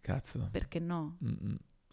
[0.00, 0.48] Cazzo.
[0.50, 1.16] perché no?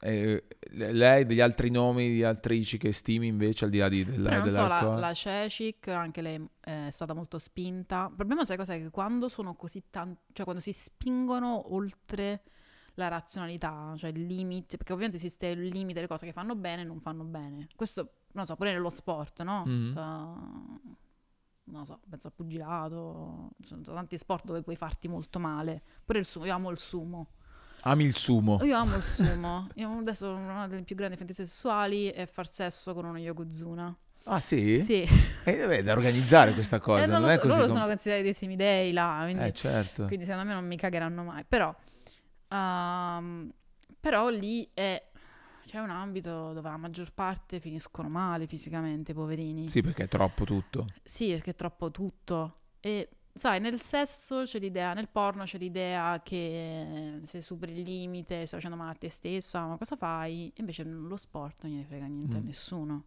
[0.04, 4.30] E, lei, degli altri nomi di attrici che stimi invece, al di là di, della,
[4.30, 8.08] Però non so, la, la Cecic, anche lei eh, è stata molto spinta.
[8.10, 8.80] Il problema, sai cos'è?
[8.80, 12.44] Che quando sono così tanto, cioè quando si spingono oltre
[12.96, 16.82] la razionalità, cioè il limite, perché ovviamente esiste il limite delle cose che fanno bene
[16.82, 17.68] e non fanno bene.
[17.76, 19.64] Questo, non so, pure nello sport, no?
[19.66, 19.96] Mhm.
[19.98, 20.96] Uh,
[21.66, 25.82] non so, penso al pugilato, ci sono tanti sport dove puoi farti molto male.
[26.04, 27.28] Pure il sumo, io amo il sumo.
[27.84, 28.60] Ami il sumo.
[28.64, 29.68] Io amo il sumo.
[29.76, 33.96] Io adesso una delle più grandi fantasie sessuali è far sesso con uno yokozuna.
[34.26, 34.80] Ah sì?
[34.80, 35.02] Sì.
[35.02, 38.24] Eh, beh, è da organizzare questa cosa, Eh, non non, so, loro com- sono considerati
[38.24, 40.06] dei semidei là, quindi, Eh certo.
[40.06, 41.44] quindi secondo me non mi cagheranno mai.
[41.48, 41.74] Però,
[42.52, 43.52] ehm,
[44.00, 45.02] però lì è,
[45.66, 49.68] c'è un ambito dove la maggior parte finiscono male fisicamente, poverini.
[49.68, 50.88] Sì, perché è troppo tutto.
[51.04, 52.58] Sì, perché è troppo tutto.
[52.80, 58.46] E sai, nel sesso c'è l'idea, nel porno c'è l'idea che se superi il limite
[58.46, 60.48] stai facendo male a te stessa, ma cosa fai?
[60.50, 62.46] E invece nello sport non gliene frega niente a Mm.
[62.46, 63.04] nessuno.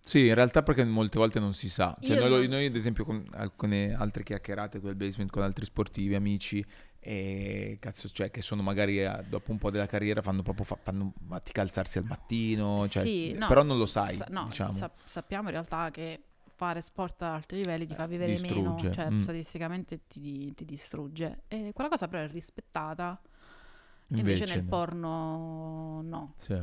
[0.00, 1.96] Sì, in realtà perché molte volte non si sa.
[2.00, 5.42] Cioè, Io noi, non- noi, ad esempio, con alcune altre chiacchierate con il basement, con
[5.42, 6.64] altri sportivi, amici,
[7.06, 10.78] e cazzo, cioè, che sono magari eh, dopo un po' della carriera, fanno proprio fa-
[10.82, 12.86] fanno fatica alzarsi al mattino.
[12.88, 14.72] Cioè, Sì, no, però non lo sai, Sa- no, diciamo.
[14.72, 16.20] sa- sappiamo in realtà che
[16.56, 19.20] fare sport ad alti livelli ti fa vivere meno, distrugge, cioè mm.
[19.20, 21.42] statisticamente ti, ti distrugge.
[21.46, 23.20] E quella cosa però è rispettata,
[24.08, 24.68] invece, nel no.
[24.68, 26.34] porno no.
[26.38, 26.60] Sì.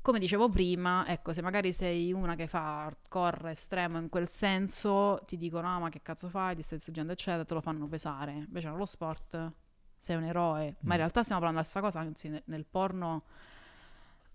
[0.00, 5.20] Come dicevo prima, ecco, se magari sei una che fa hardcore estremo in quel senso,
[5.26, 8.32] ti dicono, ah, ma che cazzo fai, ti stai distruggendo, eccetera, te lo fanno pesare.
[8.32, 9.52] Invece nello sport
[9.98, 10.76] sei un eroe.
[10.82, 10.90] Ma Mm.
[10.92, 13.24] in realtà stiamo parlando della stessa cosa, anzi ne- nel porno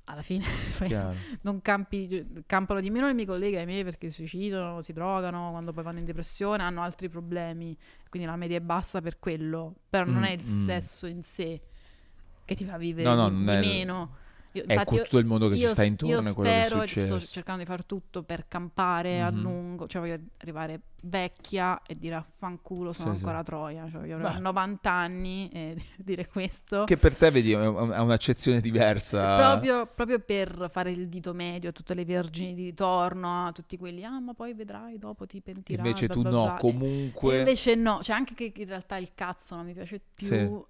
[0.05, 0.43] alla fine
[1.43, 5.51] non campi, campano di meno le mie colleghe ai miei perché si suicidano, si drogano,
[5.51, 7.75] quando poi vanno in depressione hanno altri problemi,
[8.09, 10.43] quindi la media è bassa per quello, però non Mm, è il mm.
[10.45, 11.61] sesso in sé
[12.43, 14.17] che ti fa vivere No, no, di, non di meno.
[14.55, 16.29] Io- Ecco infatti io- tutto il mondo che ci io, sta io intorno è è
[16.29, 19.41] spero sto cercando di fare tutto per campare a Mhm.
[19.41, 23.25] lungo, cioè voglio arrivare vecchia e dire affanculo sono Sì, sì.
[23.25, 26.83] ancora Troia, cioè voglio avere 90 anni e dire questo.
[26.83, 29.35] Che per te, vedi, è è un'accezione diversa.
[29.37, 33.75] Proprio, proprio per fare il dito medio a tutte le vergini di ritorno, a tutti
[33.75, 35.83] quelli, ah ma poi vedrai, dopo ti pentirai.
[35.83, 36.57] Invece bla tu bla no, bla".
[36.57, 37.35] Comunque...
[37.35, 40.61] E invece no, cioè anche che in realtà il cazzo non mi piace più, Sì.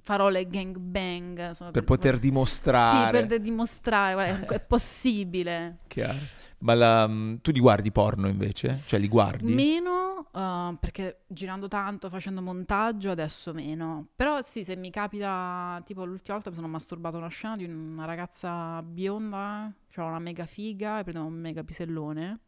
[0.00, 1.50] Farò le gangbang.
[1.50, 3.18] sono per poter dimostrare...
[3.18, 5.78] Sì, per dimostrare, guarda, è possibile.
[5.86, 6.18] Chiaro.
[6.58, 7.10] Ma la-
[7.42, 8.82] tu li guardi porno invece?
[8.86, 9.52] Cioè li guardi?
[9.52, 14.08] Meno, uh, perché girando tanto, facendo montaggio, adesso meno.
[14.16, 18.06] Però sì, se mi capita, tipo l'ultima volta mi sono masturbato una scena di una
[18.06, 22.40] ragazza bionda, cioè una mega figa, e prendevo un mega pisellone.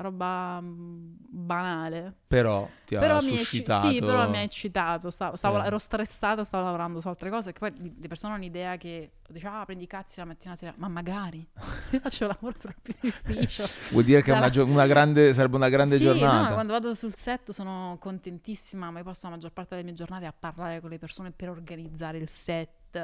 [0.00, 2.14] Una roba mm, banale.
[2.26, 3.88] Però ti ha Però mi, è, suscitato...
[3.90, 5.10] sì, però mi ha eccitato.
[5.10, 5.66] Stavo, stavo- Sì.
[5.66, 7.52] ero stressata, stavo lavorando su altre cose.
[7.52, 10.72] Che poi le persone hanno l'idea che dice, ah, prendi i cazzi la mattina sera.
[10.76, 11.46] Ma magari
[11.90, 13.68] io faccio lavoro per più difficile.
[13.90, 16.48] Vuol dire che è una, Sarà- gio- una grande, sarebbe una grande sì, giornata.
[16.48, 19.94] no, quando vado sul set sono contentissima, ma io passo la maggior parte delle mie
[19.94, 22.96] giornate a parlare con le persone per organizzare il set,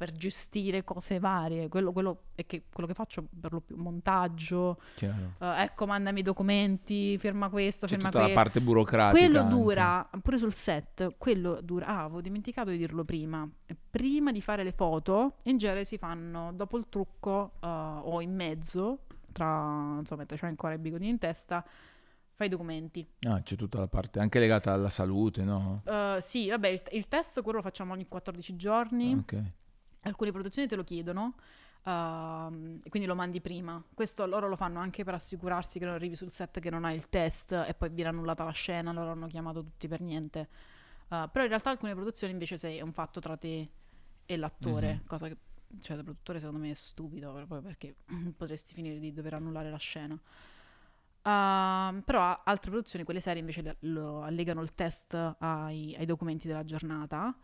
[0.00, 1.68] per gestire cose varie.
[1.68, 6.22] Quello, quello è che, quello che faccio per lo più montaggio, eh, ecco, mandami i
[6.22, 8.40] documenti, firma questo, C'è firma tutta la quello.
[8.40, 9.22] parte burocratica.
[9.22, 9.54] Quello anche.
[9.54, 13.46] dura, pure sul set, quello dura, ah, avevo dimenticato di dirlo prima,
[13.90, 18.34] prima di fare le foto, in genere si fanno dopo il trucco eh, o in
[18.34, 19.00] mezzo,
[19.32, 21.62] tra, insomma, mentre c'è ancora i bigodi in testa,
[22.32, 23.06] fai i documenti.
[23.28, 25.82] Ah, c'è tutta la parte anche legata alla salute, no?
[25.84, 29.42] Eh, sì, vabbè, il, il test quello lo facciamo ogni 14 giorni, Ok.
[30.02, 31.34] Alcune produzioni te lo chiedono.
[31.82, 33.82] e quindi lo mandi prima.
[33.94, 36.94] Questo loro lo fanno anche per assicurarsi che non arrivi sul set che non hai
[36.94, 38.92] il test e poi viene annullata la scena.
[38.92, 40.48] Loro hanno chiamato tutti per niente.
[41.08, 43.68] Uh, però in realtà alcune produzioni invece sei, è un fatto tra te
[44.26, 45.06] e l'attore, Mhm.
[45.06, 45.36] cosa che
[45.80, 47.94] cioè da produttore secondo me è stupido proprio perché
[48.36, 50.18] potresti finire di dover annullare la scena.
[51.22, 56.64] Ehm, però altre produzioni, quelle serie invece lo allegano il test ai, ai documenti della
[56.64, 57.36] giornata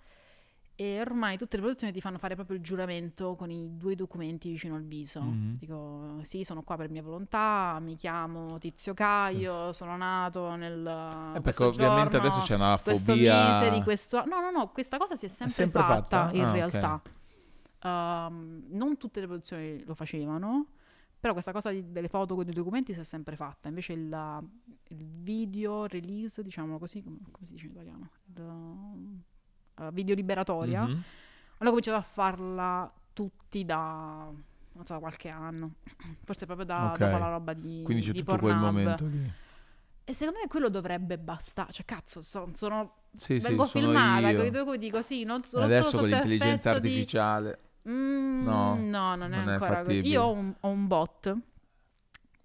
[0.78, 4.50] e ormai tutte le produzioni ti fanno fare proprio il giuramento con i due documenti
[4.50, 5.22] vicino al viso.
[5.22, 5.56] Mhm.
[5.58, 11.32] Dico, sì, sono qua per mia volontà, mi chiamo Tizio Caio, sono nato nel...
[11.34, 13.58] Eh, perché ovviamente giorno, adesso c'è una fobia.
[13.58, 14.22] mese di questo...
[14.26, 16.36] No, no, no, questa cosa si è sempre, sempre fatta, fatta?
[16.36, 17.02] in Ah, realtà.
[17.82, 20.66] Ehm, non tutte le produzioni lo facevano,
[21.18, 23.68] però questa cosa di- delle foto con i documenti si è sempre fatta.
[23.68, 24.40] Invece il,
[24.88, 28.10] il video release, diciamo così, come, come si dice in italiano?
[28.26, 29.22] Il,
[29.80, 30.82] eh, video liberatoria.
[30.82, 31.02] Mhm.
[31.58, 34.28] Hanno cominciato a farla tutti da,
[34.72, 35.74] non so, qualche anno.
[36.24, 36.98] Forse proprio da, Ok.
[36.98, 39.32] dopo la roba di Quindi c'è di tutto quel momento lì.
[40.08, 41.72] E secondo me quello dovrebbe bastare.
[41.72, 44.50] Cioè, cazzo, so- sono, Sì, sì, vengo sono filmata io.
[44.50, 47.58] documenti così, non, so- non Adesso sono con l'intelligenza effetto di- artificiale.
[47.88, 50.06] Mm, No, no, non è non è ancora fattibile.
[50.08, 51.26] Io ho un, ho un bot.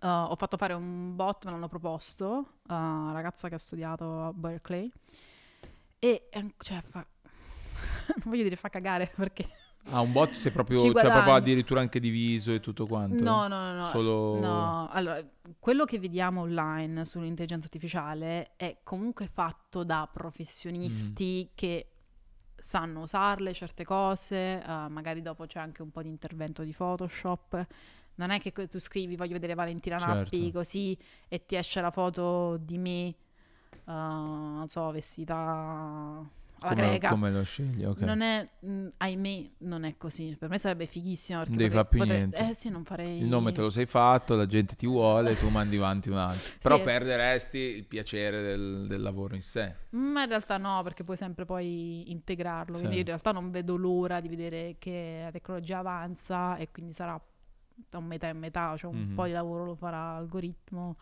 [0.04, 4.24] uh, ho fatto fare un bot, me l'hanno proposto a una ragazza che ha studiato
[4.24, 4.92] a Berkeley.
[6.00, 7.06] E cioè fa.
[8.16, 9.50] Non voglio dire fa cagare perché.
[9.90, 13.24] Ah, un bot sei proprio, Ci cioè proprio addirittura anche diviso e tutto quanto?
[13.24, 13.86] No, no, no, no.
[13.86, 14.40] Solo...
[14.40, 15.24] No, allora,
[15.58, 21.52] quello che vediamo online sull'intelligenza artificiale è comunque fatto da professionisti Mm.
[21.56, 21.88] che
[22.58, 27.66] sanno usarle certe cose, eh, magari dopo c'è anche un po' di intervento di Photoshop.
[28.16, 30.60] Non è che tu scrivi voglio vedere Valentina Nappi Certo.
[30.60, 30.96] così
[31.28, 33.16] e ti esce la foto di me, eh,
[33.86, 36.24] non so, vestita
[36.62, 37.10] alla come, greca.
[37.10, 37.84] come lo scegli?
[37.84, 38.00] Ok.
[38.02, 40.36] Non è, mh, ahimè, non è così.
[40.38, 41.40] Per me sarebbe fighissimo.
[41.40, 42.38] Non devi potrei- far più potrei- niente.
[42.50, 43.18] Eh sì, non farei...
[43.20, 46.52] Il nome te lo sei fatto, la gente ti vuole, tu mandi avanti un altro.
[46.62, 46.82] Però Sì.
[46.84, 49.76] perderesti il piacere del, del lavoro in sé.
[49.92, 52.74] Ma in realtà no, perché puoi sempre poi integrarlo.
[52.78, 53.00] Quindi Sì.
[53.02, 57.20] in realtà non vedo l'ora di vedere che la tecnologia avanza e quindi sarà
[57.90, 59.16] da un metà e metà, cioè un Mhm.
[59.16, 60.98] po' di lavoro lo farà l'algoritmo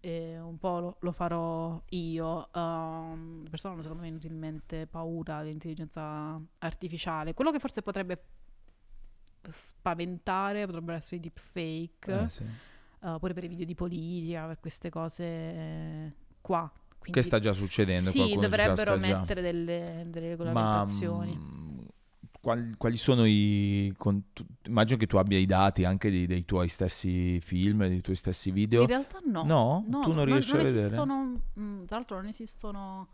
[0.00, 2.48] e un po' lo, lo farò io.
[2.54, 7.34] Um, le persone hanno secondo me inutilmente paura dell'intelligenza artificiale.
[7.34, 8.22] Quello che forse potrebbe
[9.48, 12.44] spaventare potrebbero essere i deepfake, Eh, sì.
[13.00, 16.70] uh, pure per i video di politica, per queste cose eh, qua.
[16.74, 18.10] Che Quindi- sta già succedendo.
[18.10, 21.36] sì, dovrebbero mettere delle, delle Ma regolamentazioni.
[21.36, 21.77] mm,
[22.40, 23.92] quali, quali sono i...
[23.96, 28.00] con- tu- immagino che tu abbia i dati anche dei, dei tuoi stessi film, dei
[28.00, 28.82] tuoi stessi video.
[28.82, 29.44] In realtà no.
[29.44, 29.84] No?
[30.02, 30.78] Tu non riesci a vedere?
[30.78, 33.08] esistono, mm, tra l'altro non esistono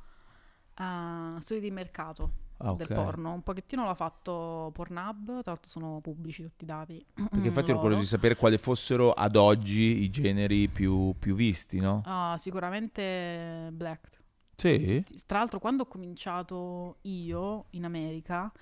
[0.74, 2.94] ah, studi di mercato Ah, del ok.
[2.94, 3.32] porno.
[3.32, 7.04] Un pochettino l'ha fatto Pornhub, tra l'altro sono pubblici tutti i dati.
[7.14, 11.80] Perché infatti ero curioso di sapere quali fossero ad oggi i generi più, più visti,
[11.80, 12.02] no?
[12.04, 14.22] Ah, sicuramente Black.
[14.56, 15.04] Sì?
[15.26, 18.52] Tra l'altro, quando ho cominciato io in America,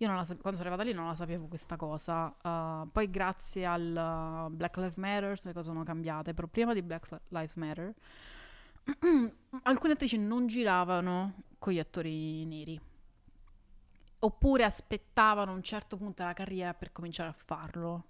[0.00, 2.32] io non la quando sono arrivata lì non la sapevo questa cosa.
[2.40, 6.34] Uh, poi, grazie al uh, Black Lives Matter, le cose sono cambiate.
[6.34, 7.94] Però prima di Black Lives Matter,
[9.64, 12.80] alcune attrici non giravano con gli attori neri.
[14.20, 18.04] Oppure aspettavano un certo punto della carriera per cominciare a farlo.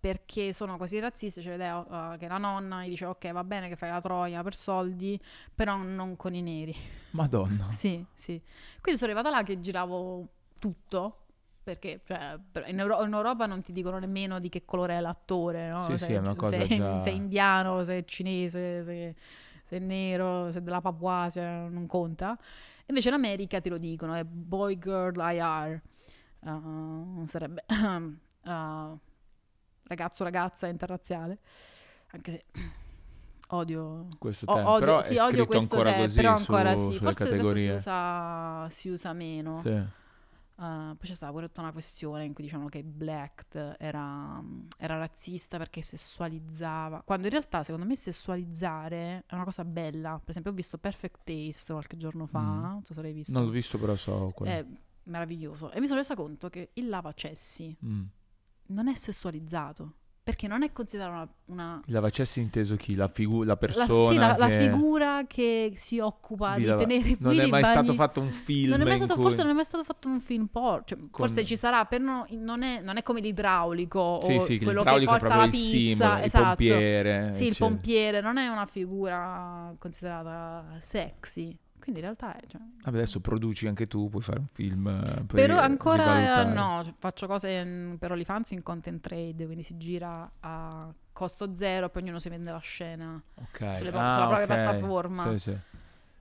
[0.00, 3.68] Perché sono così razzisti, c'è l'idea uh, che la nonna gli dice ok va bene
[3.68, 5.18] che fai la troia per soldi,
[5.54, 6.74] però non con i neri.
[7.12, 7.70] Madonna.
[7.72, 8.42] Sì, sì.
[8.80, 10.28] Quindi sono arrivata là che giravo
[10.64, 11.24] tutto,
[11.62, 12.38] perché cioè,
[12.68, 15.82] in, Euro- in Europa non ti dicono nemmeno di che colore è l'attore, no?
[15.82, 19.14] Sì, se, sì, è una cosa se- già- se è indiano, se è cinese, se,
[19.62, 22.38] se è nero, se è della Papuasia, non conta.
[22.86, 25.82] Invece in America ti lo dicono, è boy, girl, IR.
[26.40, 28.98] Uh, sarebbe uh,
[29.82, 31.38] ragazzo, ragazza, interrazziale.
[32.12, 32.44] Anche se
[33.48, 34.70] odio Questo tempo.
[34.70, 36.82] odio, però sì, è odio scritto questo ancora te- così però su- ancora sì.
[36.84, 39.54] sulle Forse adesso si usa, si usa meno.
[39.56, 40.02] Sì.
[40.56, 44.40] Uh, poi c'è stata pure tutta una questione in cui dicevano che Black era,
[44.78, 47.02] era razzista perché sessualizzava.
[47.04, 50.18] Quando in realtà, secondo me, sessualizzare è una cosa bella.
[50.20, 52.40] Per esempio, ho visto Perfect Taste qualche giorno fa.
[52.40, 52.60] Mm.
[52.62, 53.32] Non so se l'hai visto.
[53.32, 54.58] Non l'ho visto, però so qual è.
[54.58, 54.66] È
[55.04, 55.70] meraviglioso.
[55.72, 58.04] E mi sono resa conto che il lavacessi Mm.
[58.66, 59.94] non è sessualizzato.
[60.24, 61.28] Perché non è considerato una-
[61.64, 62.94] una Il lavacessi inteso chi?
[62.94, 66.66] La, figu- la la, persona sì, la, la che- figura che si occupa di di,
[66.68, 67.74] lava- tenere Non puliti è i mai bagni.
[67.74, 70.20] stato fatto un film Non è stato- cui- Forse non è mai stato fatto un
[70.22, 70.82] film porno.
[70.86, 74.78] Cioè, Forse ci sarà, però no- non, è, non è come l'idraulico Sì, sì, quello
[74.78, 75.68] l'idraulico che è porta proprio la il pizza.
[75.76, 76.44] simbolo, il esatto.
[76.46, 77.12] pompiere.
[77.34, 77.68] Sì, il eccetera.
[77.70, 81.54] pompiere non è una figura considerata sexy.
[81.84, 82.46] Quindi in realtà è...
[82.46, 84.86] cioè- Vabbè, adesso produci anche tu, puoi fare un film.
[84.88, 89.62] eh, Però ancora eh, no, cioè, faccio cose in- per OnlyFans in content trade, quindi
[89.62, 93.22] si gira a costo zero, poi ognuno si vende la scena.
[93.34, 93.76] Ok.
[93.76, 94.46] sulle- ah, sulla propria ok.
[94.46, 95.30] piattaforma.
[95.32, 95.50] Sì, sì.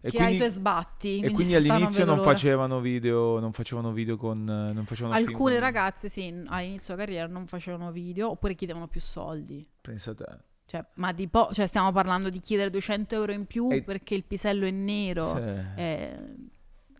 [0.05, 1.19] E che ha quindi, i suoi sbatti.
[1.21, 2.29] e quindi all'inizio non l'ora.
[2.31, 4.41] facevano video, non facevano video con...
[4.41, 8.53] eh, Non facevano film Alcune con- ragazze, sì, in- all'inizio carriera non facevano video oppure
[8.53, 9.65] chiedevano più soldi.
[9.79, 10.25] Pensa a te.
[10.73, 14.15] Cioè, ma di po', cioè stiamo parlando di chiedere 200 euro in più E- perché
[14.15, 15.23] il pisello è nero.
[15.23, 15.39] Sì.
[15.75, 16.19] È,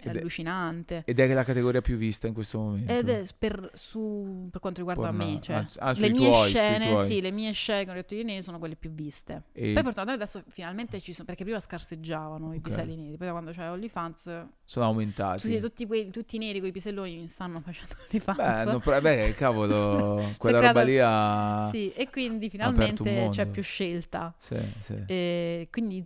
[0.08, 1.04] è Ed è- allucinante.
[1.06, 2.92] Ed è la categoria più vista in questo momento.
[2.92, 6.50] Ed è per, su- per quanto riguarda Porno- me, cioè, ah, ah, le mie tuoi,
[6.50, 9.44] scene, sì, le mie scene con gli ottoni neri sono quelle più viste.
[9.54, 12.64] E- Poi fortunatamente adesso finalmente ci sono, perché prima scarseggiavano i Ok.
[12.64, 15.48] piselli neri, poi da quando c'è OnlyFans, sono aumentati.
[15.48, 18.38] sì, tutti, quei, tutti i neri con i piselloni mi stanno facendo OnlyFans.
[18.66, 21.70] Beh, no, però- beh, cavolo, è quella creato- roba lì ha...
[21.72, 24.34] Sì, e quindi finalmente c'è più scelta.
[24.38, 25.04] Sì, sì.
[25.08, 26.06] E quindi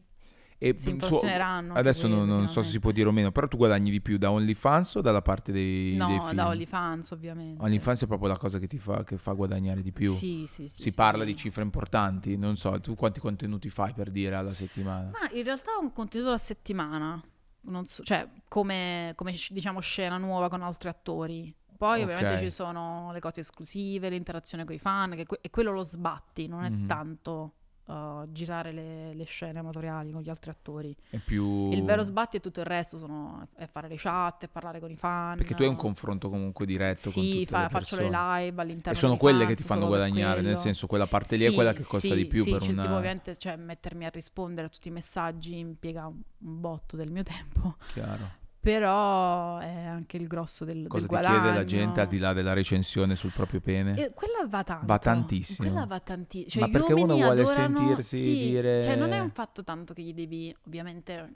[0.60, 3.48] E si suo- anche Adesso non, non so se si può dire o meno, però
[3.48, 6.34] tu guadagni di più da OnlyFans o dalla parte dei, No, dei film?
[6.34, 7.62] da OnlyFans ovviamente.
[7.64, 10.12] OnlyFans è proprio la cosa che ti fa, che fa guadagnare di più.
[10.14, 10.82] Sì, sì, sì.
[10.82, 10.94] si sì.
[10.96, 15.12] parla di cifre importanti, non so, tu quanti contenuti fai per dire alla settimana?
[15.12, 17.22] Ma in realtà un contenuto alla settimana.
[17.70, 21.54] Non so, cioè, come, come diciamo scena nuova con altri attori.
[21.78, 22.10] Poi Ok.
[22.10, 25.84] ovviamente ci sono le cose esclusive, l'interazione con i fan, che que- e quello lo
[25.84, 26.88] sbatti, non è Mhm.
[26.88, 27.54] tanto
[27.88, 30.96] uh, girare le, le scene amatoriali con gli altri attori.
[31.10, 31.72] È più...
[31.72, 34.92] Il vero sbatti è tutto il resto, sono, è fare le chat, è parlare con
[34.92, 35.38] i fan.
[35.38, 38.98] Perché tu hai un confronto comunque diretto con Sì, fa- le faccio le live all'interno
[38.98, 41.54] E sono quelle fans, che ti fanno guadagnare, nel senso quella parte lì è Sì,
[41.56, 42.84] quella che costa sì, di più sì, per cioè, una...
[42.96, 47.24] ovviamente, cioè, mettermi a rispondere a tutti i messaggi impiega un, un botto del mio
[47.24, 48.46] tempo, Chiaro.
[48.60, 51.66] Però è anche il grosso del, Cosa del ti chiede la guadagno.
[51.66, 53.96] gente al di là della recensione sul proprio pene?
[53.98, 54.86] E quella va tanto.
[54.86, 55.68] Va tantissimo.
[55.70, 56.50] Quella va tantissimo.
[56.66, 59.94] Cioè, Ma perché uno vuole adorano- sentirsi sì, dire- Cioè, non è un fatto tanto
[59.94, 61.34] che gli devi, ovviamente,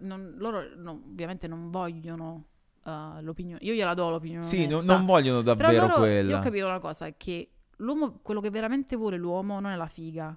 [0.00, 2.44] non- loro non- ovviamente non vogliono
[2.84, 3.58] uh, l'opinione.
[3.64, 4.44] Io gliela do l'opinione.
[4.44, 6.30] Sì, no- non vogliono davvero loro, quella.
[6.30, 9.88] Io ho capito una cosa, che l'uomo, quello che veramente vuole l'uomo non è la
[9.88, 10.34] figa,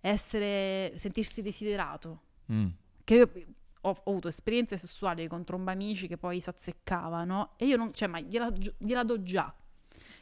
[0.00, 2.20] è essere, sentirsi desiderato.
[2.52, 2.66] Mm.
[3.02, 3.46] Che
[3.84, 8.08] ho, ho avuto esperienze sessuali con trombamici che poi si azzeccavano e io non, cioè,
[8.08, 9.52] ma gliela, gliela do già.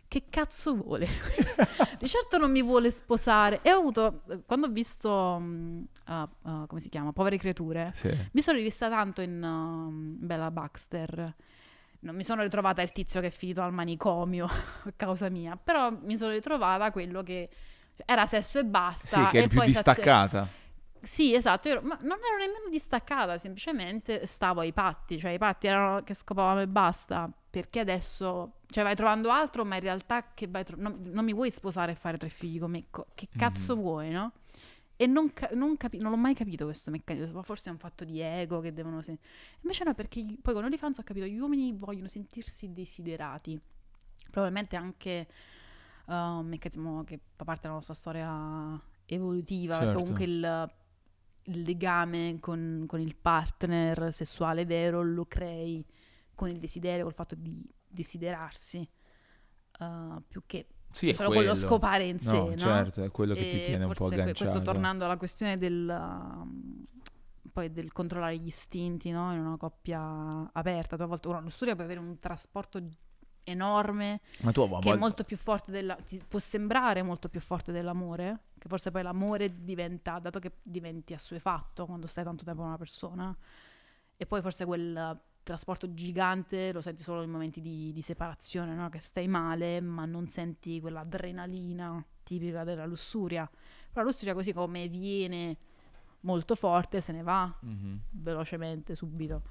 [0.08, 1.06] Che cazzo vuole?
[1.98, 3.60] Di certo non mi vuole sposare.
[3.62, 5.10] E ho avuto, quando ho visto,
[6.04, 8.14] ah, ah, come si chiama, Povere creature, Sì.
[8.32, 11.34] mi sono rivista tanto in um, Bella Baxter.
[12.00, 14.44] Non mi sono ritrovata il tizio che è finito al manicomio
[14.84, 17.48] a causa mia, però mi sono ritrovata quello che
[18.04, 19.24] era sesso e basta.
[19.24, 20.46] Sì, che e è più distaccata.
[21.02, 25.66] Sì, esatto, ero- ma non ero nemmeno distaccata, semplicemente stavo ai patti, cioè i patti
[25.66, 30.46] erano che scopavamo e basta, perché adesso, cioè vai trovando altro, ma in realtà che
[30.46, 33.74] vai tro- non, non mi vuoi sposare e fare tre figli come co- che cazzo
[33.74, 33.82] Mhm.
[33.82, 34.32] vuoi, no?
[34.94, 37.78] E non, ca- non capi- non l'ho mai capito questo meccanismo, ma forse è un
[37.78, 39.02] fatto di ego che devono...
[39.02, 39.18] sen-
[39.62, 43.60] Invece no, perché poi con OnlyFans ho capito, gli uomini vogliono sentirsi desiderati.
[44.30, 45.26] Probabilmente anche
[46.06, 49.98] uh, un meccanismo che fa parte della nostra storia evolutiva, Certo.
[49.98, 50.70] comunque il,
[51.44, 55.84] il legame con, con il partner sessuale vero lo crei
[56.34, 58.88] con il desiderio, col fatto di desiderarsi,
[59.80, 61.54] uh, più che Sì, solo quello.
[61.54, 64.36] scopare in sé, No, certo, è quello che ti E tiene un po' agganciato.
[64.36, 66.84] Questo tornando alla questione del, um,
[67.52, 69.32] poi del controllare gli istinti no?
[69.32, 70.96] in una coppia aperta.
[70.96, 72.80] Tu a volte una lussuria può avere un trasporto
[73.44, 75.94] enorme Ma tu che è volte- molto più forte della...
[75.96, 81.14] ti può sembrare molto più forte dell'amore, che forse poi l'amore diventa, dato che diventi
[81.14, 83.36] assuefatto quando stai tanto tempo con una persona,
[84.16, 88.88] e poi forse quel trasporto gigante lo senti solo in momenti di, di separazione, no?
[88.88, 93.44] che stai male, ma non senti quell'adrenalina tipica della lussuria.
[93.48, 95.56] Però la lussuria così come viene
[96.20, 97.98] molto forte, se ne va Mhm.
[98.10, 99.42] velocemente, subito.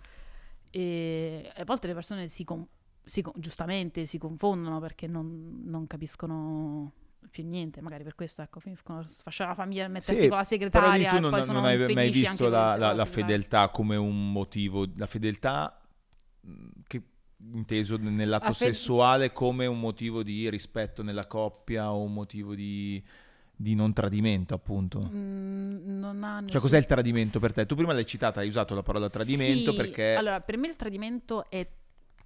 [0.70, 2.66] E a volte le persone si, con-
[3.04, 6.92] si giustamente si confondono perché non, non capiscono
[7.30, 10.38] più niente, magari per questo ecco, finiscono a sfasciare la famiglia e mettersi Sì, con
[10.38, 13.70] la Però segretaria lì tu e non, non hai mai visto la, la- la fedeltà
[13.70, 15.82] come un motivo, la fedeltà
[16.88, 17.02] che
[17.54, 22.54] inteso nell'atto La fed- sessuale come un motivo di rispetto nella coppia o un motivo
[22.54, 23.02] di,
[23.56, 25.00] di non tradimento, appunto.
[25.14, 27.66] Mm, non ha Cioè, cos'è il tradimento per te?
[27.66, 30.16] Tu prima l'hai citata, hai usato la parola tradimento Sì, perché...
[30.16, 31.68] Allora, per me il tradimento è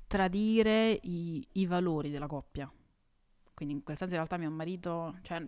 [0.07, 2.72] tradire i, i valori della coppia.
[3.53, 5.18] Quindi in quel senso in realtà mio marito...
[5.22, 5.45] Cioè,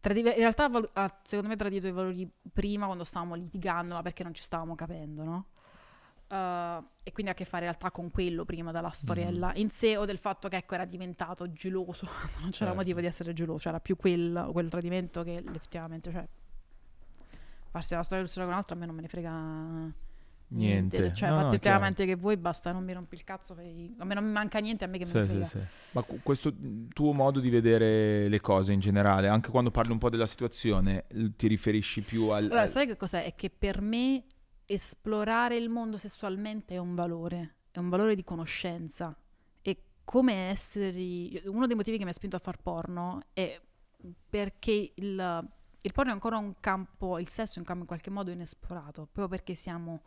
[0.00, 4.22] tradiva- in realtà ha, secondo me tradito i valori prima quando stavamo litigando, ma perché
[4.22, 5.46] non ci stavamo capendo, no?
[6.28, 9.70] Uh, e quindi ha a che fare in realtà con quello prima della storiella in
[9.70, 12.04] sé o del fatto che ecco era diventato geloso
[12.40, 12.74] non c'era Certo.
[12.74, 16.28] motivo di essere geloso c'era più quel, quel tradimento che effettivamente cioè
[17.70, 19.90] farsi una storia con un'altra a me non me ne frega
[20.50, 21.12] Niente.
[21.14, 21.76] cioè No, no, fate è chiaro.
[21.78, 24.58] chiaramente che voi basta non mi rompi il cazzo fai- a me non mi manca
[24.60, 25.58] niente a me che Sì, sì, frega sì.
[25.90, 26.54] Ma cu- questo
[26.92, 31.06] tuo modo di vedere le cose in generale, anche quando parli un po' della situazione,
[31.36, 32.44] ti riferisci più al...
[32.44, 33.24] allora al- sai che cos'è?
[33.24, 34.24] è che per me
[34.64, 39.16] esplorare il mondo sessualmente è un valore è un valore di conoscenza
[39.62, 43.58] e come essere uno dei motivi che mi ha spinto a far porno è
[44.28, 45.48] perché il,
[45.80, 49.02] il porno è ancora un campo il sesso è un campo in qualche modo inesplorato
[49.10, 50.02] proprio perché siamo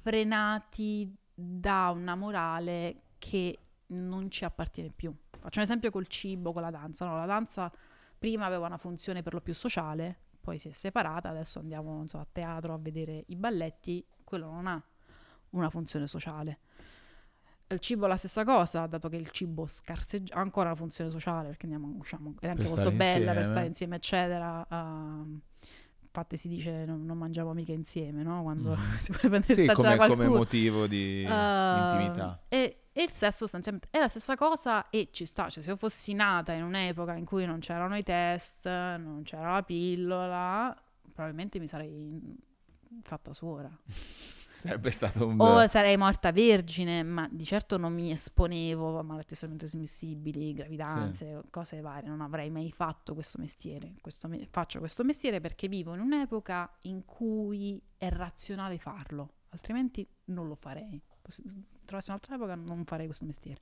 [0.00, 3.58] frenati da una morale che
[3.88, 5.14] non ci appartiene più.
[5.38, 7.04] Faccio un esempio col cibo, con la danza.
[7.06, 7.70] No, la danza
[8.18, 12.08] prima aveva una funzione per lo più sociale, poi si è separata, adesso andiamo non
[12.08, 14.82] so, a teatro a vedere i balletti, quello non ha
[15.50, 16.58] una funzione sociale.
[17.68, 21.10] Il cibo è la stessa cosa, dato che il cibo scarseggia, ha ancora una funzione
[21.10, 23.42] sociale, perché andiamo, usciamo, è anche Per molto bella per insieme.
[23.42, 24.66] stare insieme, eccetera.
[24.70, 25.40] ehm,
[26.16, 28.42] infatti si dice non, non mangiamo mica insieme, no?
[28.42, 28.76] Quando Mhm.
[29.00, 30.38] si vuole prendere Sì, stanza da come, come qualcuno.
[30.38, 32.40] motivo di Ehm, intimità.
[32.48, 35.50] E, e il sesso sostanzialmente è la stessa cosa e ci sta.
[35.50, 39.52] Cioè, se io fossi nata in un'epoca in cui non c'erano i test, non c'era
[39.52, 40.74] la pillola,
[41.12, 42.18] probabilmente mi sarei
[43.02, 43.70] fatta suora.
[44.56, 45.38] Sarebbe stato un...
[45.38, 51.42] O sarei morta vergine, ma di certo non mi esponevo a malattie sessualmente trasmissibili, gravidanze,
[51.50, 52.08] cose varie.
[52.08, 53.96] Non avrei mai fatto questo mestiere.
[54.00, 60.08] Questo me- faccio questo mestiere perché vivo in un'epoca in cui è razionale farlo, altrimenti
[60.26, 61.02] non lo farei.
[61.84, 63.60] Trovassi un'altra epoca non farei questo mestiere.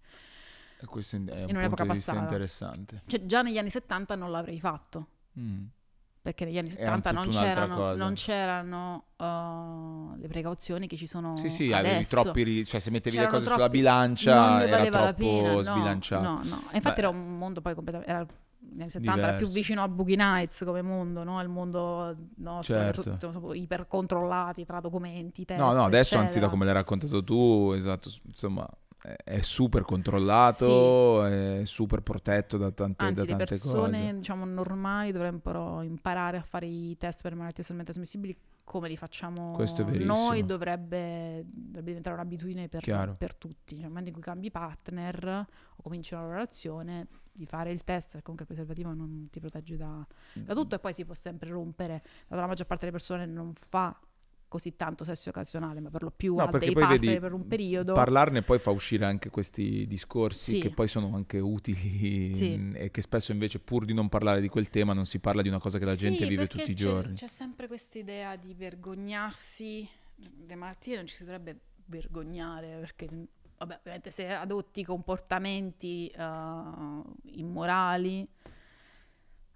[0.81, 3.03] E questo è un in punto di vista interessante.
[3.07, 5.09] Cioè, già negli anni 70 non l'avrei fatto.
[5.41, 5.65] Mm.
[6.25, 11.37] Perché negli anni Era 70 non c'erano, non c'erano uh, le precauzioni che ci sono
[11.37, 11.87] Sì, sì, adesso.
[11.87, 12.65] avevi troppi...
[12.65, 15.61] cioè se mettevi le C'erano cose sulla troppi- bilancia non ne era troppo pena, no,
[15.61, 16.23] sbilanciato.
[16.23, 16.63] No, no.
[16.73, 17.07] E infatti Beh.
[17.07, 18.11] era un mondo poi completamente...
[18.11, 18.27] Era,
[18.71, 19.53] negli anni 70 era più Diverso.
[19.53, 21.43] vicino a Boogie Nights come mondo, no?
[21.43, 23.03] Il mondo nostro, Certo.
[23.03, 26.49] tutto, tutto ipercontrollati tra documenti, test, No, no, adesso anzi da eccetera.
[26.49, 28.67] come l'hai raccontato tu, esatto, insomma,
[29.25, 34.15] è, super controllato, è super protetto da tante, Anzi, da le tante persone, cose.
[34.15, 39.59] diciamo, normali dovrebbero imparare a fare i test per malattie sessualmente trasmissibili come li facciamo
[40.05, 43.75] noi, dovrebbe, dovrebbe diventare un'abitudine per, per tutti.
[43.75, 48.23] Cioè, nel momento in cui cambi partner o cominci una relazione, di fare il test,
[48.23, 52.03] comunque il preservativo non ti protegge da, da tutto e poi si può sempre rompere.
[52.29, 53.95] La maggior parte delle persone non fa
[54.55, 57.49] così tanto sesso occasionale, ma per lo più No, ha dei partner vedi, per un
[57.49, 57.93] periodo.
[57.93, 60.59] Parlarne poi fa uscire anche questi discorsi Sì.
[60.61, 62.71] che poi sono anche utili Sì.
[62.73, 65.49] e che spesso invece pur di non parlare di quel tema non si parla di
[65.49, 67.15] una cosa che la gente Sì, vive perché tutti i giorni.
[67.15, 69.89] C'è sempre questa idea di vergognarsi.
[70.47, 73.09] Le malattie non ci si dovrebbe vergognare perché,
[73.59, 77.03] vabbè, ovviamente se adotti comportamenti eh,
[77.33, 78.25] immorali,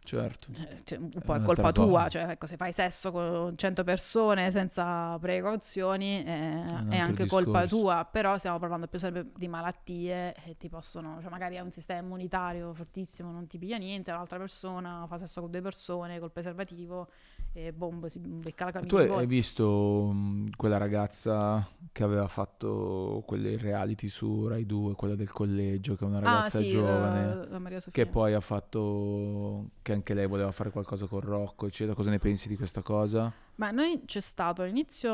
[0.09, 0.51] Certo.
[0.55, 3.85] Cioè, cioè, un po' è un'altra colpa tua, cioè ecco, se fai sesso con 100
[3.85, 7.76] persone senza precauzioni eh, è, anche colpa discorso.
[7.76, 11.72] tua, però stiamo parlando più sempre di malattie che ti possono, cioè magari hai un
[11.72, 16.32] sistema immunitario fortissimo, non ti piglia niente, l'altra persona fa sesso con due persone col
[16.32, 17.09] preservativo
[17.52, 19.16] e boom, si becca la Tu camicia.
[19.16, 25.32] hai, visto mh, quella ragazza che aveva fatto quelle reality su Rai 2, quella del
[25.32, 28.05] collegio, che è una ragazza ah, sì, giovane, eh, la Sofia.
[28.05, 31.94] che poi ha fatto, che anche lei voleva fare qualcosa con Rocco, eccetera.
[31.97, 33.32] Cosa ne pensi di questa cosa?
[33.55, 35.10] Ma noi c'è stato all'inizio,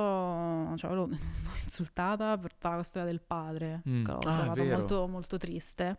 [0.77, 1.09] cioè l'ho
[1.63, 4.05] insultata per tutta la questione del padre, Mm.
[4.05, 5.99] che l'ho Ah, molto, molto triste.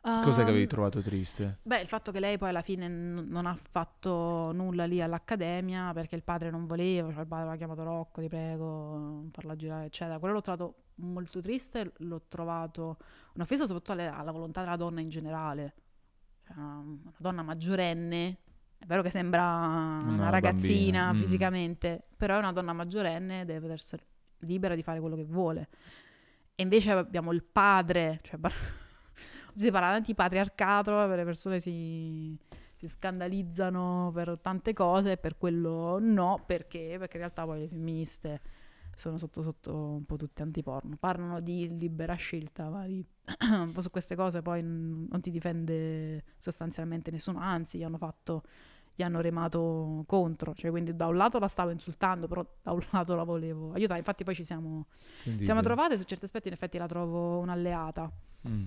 [0.00, 1.58] Cos'è che avevi Ehm, trovato triste?
[1.62, 5.92] Beh, il fatto che lei poi alla fine n- non ha fatto nulla lì all'accademia
[5.94, 9.86] perché il padre non voleva, cioè il padre aveva chiamato Rocco, ti prego, farla girare,
[9.86, 10.18] eccetera.
[10.18, 12.98] Quello l'ho trovato molto triste, l'ho trovato
[13.32, 15.72] un'offesa soprattutto alle- alla volontà della donna in generale.
[16.46, 18.38] Cioè, una, una donna maggiorenne,
[18.78, 21.16] è vero che sembra una Una ragazzina bambina, mm.
[21.16, 24.06] fisicamente, però è una donna maggiorenne, deve poter essere
[24.40, 25.68] libera di fare quello che vuole.
[26.54, 28.38] E invece abbiamo il padre, cioè
[29.54, 32.36] si parla di antipatriarcato, le persone si,
[32.74, 36.96] si scandalizzano per tante cose, per quello no, perché?
[36.98, 38.40] Perché in realtà poi le femministe
[38.96, 40.96] sono sotto sotto un po' tutte antiporno.
[40.98, 42.68] Parlano di libera scelta,
[43.72, 48.42] po' su queste cose poi non ti difende sostanzialmente nessuno, anzi gli hanno fatto
[48.96, 52.80] gli hanno remato contro, cioè quindi da un lato la stavo insultando, però da un
[52.92, 53.98] lato la volevo aiutare.
[53.98, 55.44] Infatti poi ci siamo, Sentite.
[55.44, 58.10] siamo trovate, su certi aspetti in effetti la trovo un'alleata.
[58.48, 58.66] Mm.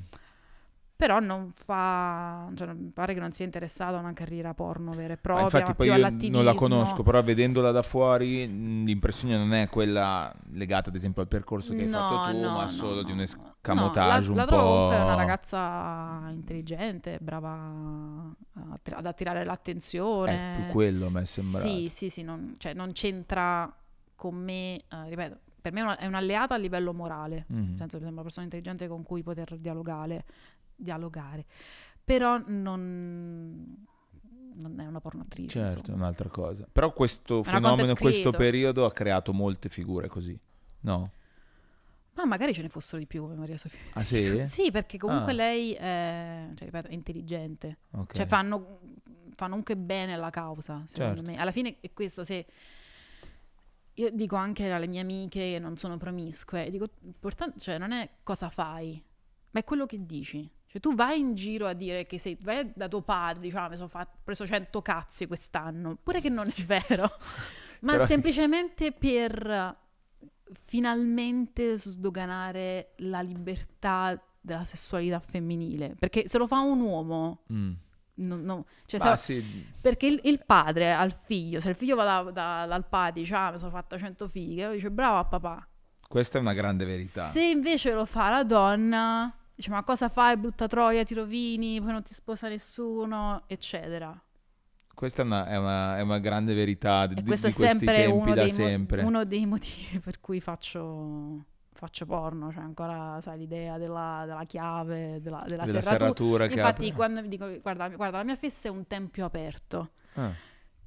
[0.98, 5.14] Però non fa, cioè, mi pare che non sia interessato a una carriera porno vera
[5.14, 8.48] e Ma propria, infatti ma poi più io non la conosco, però vedendola da fuori
[8.48, 12.52] l'impressione non è quella legata ad esempio al percorso che hai No, fatto tu, no,
[12.52, 14.56] ma no, solo di un escamotage No, un la, la po'...
[14.56, 20.54] trovo comunque una ragazza intelligente, brava ad attirare l'attenzione.
[20.54, 21.68] È più quello a me è sembrato.
[21.68, 23.72] Sì, sì, sì, non, cioè, non c'entra
[24.16, 27.58] con me, eh, ripeto, per me è una- è un'alleata a livello morale, Mhm.
[27.58, 30.26] nel senso che sembra una persona intelligente con cui poter dialogare,
[30.78, 31.46] dialogare.
[32.04, 33.86] però non,
[34.54, 35.60] non è una pornoattrice.
[35.60, 35.98] Certo, è insomma.
[35.98, 36.68] un'altra cosa.
[36.72, 40.40] Però questo fenomeno questo periodo ha creato molte figure così.
[40.82, 41.12] No?
[42.14, 43.80] Ma magari ce ne fossero di più come Maria Sofia.
[43.94, 44.42] Ah sì?
[44.46, 45.36] Sì, perché comunque Ah.
[45.36, 47.78] lei è, cioè, ripeto, è intelligente.
[47.92, 48.14] Ok.
[48.16, 48.80] Cioè fanno,
[49.34, 51.32] fanno anche bene alla causa, secondo Certo.
[51.32, 51.38] me.
[51.38, 52.46] Alla fine è questo, se...
[53.96, 56.88] Io dico anche alle mie amiche che non sono promiscue, dico,
[57.58, 59.04] cioè non è cosa fai,
[59.52, 60.48] ma è quello che dici.
[60.70, 63.70] Cioè tu vai in giro a dire che sei, vai da tuo padre, dici, ah,
[63.70, 67.10] mi sono fatto- preso 100 cazzi quest'anno, pure che non è vero,
[67.82, 69.76] ma Però- semplicemente per
[70.66, 75.96] finalmente sdoganare la libertà della sessualità femminile.
[75.98, 77.72] Perché se lo fa un uomo, Mm.
[78.16, 82.04] non- non- cioè, se- sì, perché il, il padre al figlio, se il figlio va
[82.04, 85.68] da- da- dal padre dice ah mi sono fatta 100 fighe, dice bravo a papà.
[86.08, 87.30] questa è una grande verità.
[87.32, 91.92] Se invece lo fa la donna, dice ma cosa fai, butta troia, ti rovini, poi
[91.92, 94.16] non ti sposa nessuno, eccetera.
[94.94, 97.68] Questa è una, è una- è una grande verità di, E di questo è questi
[97.86, 99.04] sempre uno dei, mo- sempre.
[99.04, 101.44] uno dei motivi per cui faccio,
[101.74, 105.98] faccio porno, cioè ancora sai l'idea della, della chiave, della, della della serratura.
[105.98, 106.96] serratura che Infatti apre.
[106.96, 109.92] quando mi dico guarda, guarda la mia fessa è un tempio aperto.
[110.14, 110.32] Ah,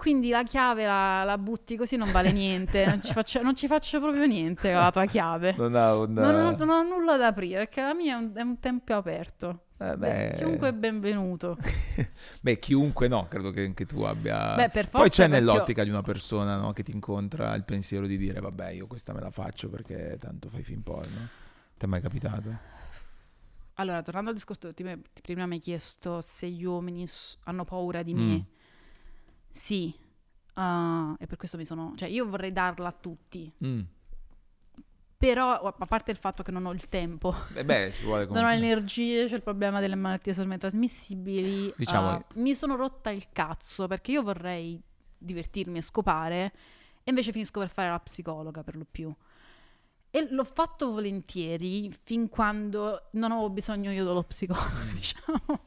[0.00, 3.66] Quindi la chiave la, la butti così non vale niente, non ci, faccio, non ci
[3.66, 5.54] faccio proprio niente con la tua chiave.
[5.58, 6.32] non ha onda...
[6.32, 8.96] Non ho, non ho nulla da aprire perché la mia è un, è un tempio
[8.96, 9.66] aperto.
[9.76, 11.58] Eh, beh, Chiunque è benvenuto.
[12.40, 14.54] beh, chiunque no, credo che anche tu abbia...
[14.54, 17.64] Beh, per Poi forza c'è perché nell'ottica di una persona no, che ti incontra il
[17.64, 21.28] pensiero di dire vabbè io questa me la faccio perché tanto fai film porno.
[21.76, 22.56] Ti è mai capitato?
[23.74, 24.84] Allora, tornando al discorso, ti-
[25.22, 27.06] prima mi hai chiesto se gli uomini
[27.44, 28.28] hanno paura di Mm.
[28.30, 28.44] me.
[29.50, 29.94] Sì,
[30.54, 31.94] Ah, e per questo mi sono...
[31.96, 33.80] Cioè, io vorrei darla a tutti, Mm.
[35.16, 38.36] però, a parte il fatto che non ho il tempo, Eh beh, ci vuole non
[38.36, 38.54] ho comunque...
[38.56, 41.72] energie, c'è il problema delle malattie sessualmente trasmissibili.
[41.76, 44.80] Diciamo- ah, mi sono rotta il cazzo perché io vorrei
[45.16, 46.52] divertirmi e scopare
[47.02, 49.14] e invece finisco per fare la psicologa per lo più.
[50.12, 55.62] E l'ho fatto volentieri fin quando non avevo bisogno io dello psicologo, diciamo.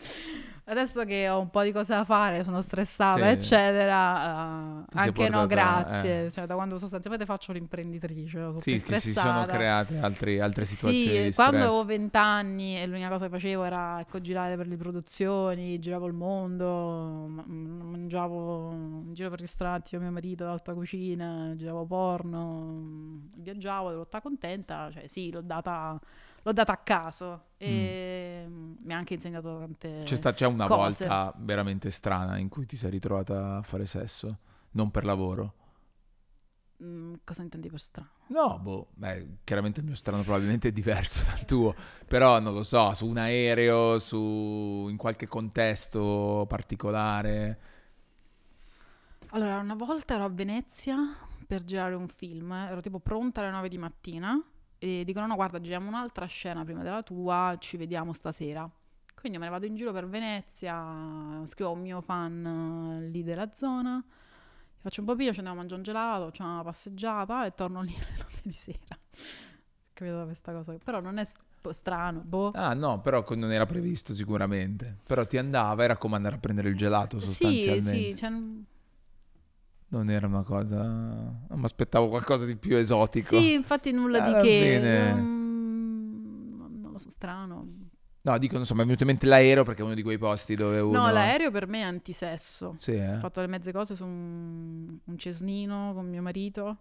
[0.66, 3.34] Adesso che ho un po' di cose da fare, sono stressata, Sì.
[3.34, 6.26] eccetera, sei anche no, grazie.
[6.28, 6.32] eh.
[6.32, 11.28] Cioè, da quando sostanzialmente faccio l'imprenditrice, sono Sì, più si sono create altri- altre situazioni
[11.28, 15.80] Sì, quando avevo vent'anni e l'unica cosa che facevo era ecco, girare per le produzioni,
[15.80, 21.86] giravo il mondo, mm, mangiavo in giro per ristoranti con mio marito, alta cucina, giravo
[21.86, 26.00] porno, mm, viaggiavo, ero tutta contenta, cioè sì, l'ho data,
[26.44, 31.06] l'ho data a caso e mi ha anche insegnato tante C'è, sta- c'è una cose.
[31.06, 34.38] volta veramente strana in cui ti sei ritrovata a fare sesso,
[34.72, 35.54] non per lavoro.
[36.84, 38.10] Mm, cosa intendi per strano?
[38.28, 41.76] No, boh, beh, chiaramente il mio strano probabilmente è diverso dal tuo,
[42.08, 47.60] però non lo so, su un aereo, su in qualche contesto particolare.
[49.32, 50.96] Allora, una volta ero a Venezia
[51.48, 54.42] per girare un film, ero tipo pronta alle 9 di mattina
[54.84, 58.70] e dicono no guarda giriamo un'altra scena prima della tua, ci vediamo stasera.
[59.16, 63.50] Quindi me ne vado in giro per Venezia, scrivo un mio fan eh, lì della
[63.54, 64.04] zona,
[64.82, 67.94] faccio un popino, ci andiamo a mangiare un gelato, facciamo una passeggiata e torno lì
[67.96, 68.98] alle 9 di sera.
[69.94, 70.76] Capito questa cosa?
[70.84, 71.26] Però non è
[71.62, 72.52] po' strano, boh.
[72.52, 76.68] Ah no, però non era previsto sicuramente, però ti andava, era come andare a prendere
[76.68, 78.12] il gelato Sì, sostanzialmente.
[78.12, 78.32] sì, cioè,
[79.94, 80.82] Non era una cosa...
[80.84, 83.38] Non mi aspettavo qualcosa di più esotico.
[83.38, 84.76] sì, infatti nulla Alla di che.
[84.78, 87.68] fine- non- non lo so, strano.
[88.22, 90.18] No, dico, non so, mi è venuto in mente l'aereo perché è uno di quei
[90.18, 90.98] posti dove uno...
[91.06, 92.74] No, l'aereo per me è antisesso.
[92.78, 93.16] Sì, eh?
[93.16, 96.78] Ho fatto le mezze cose su un, un cesnino con mio marito,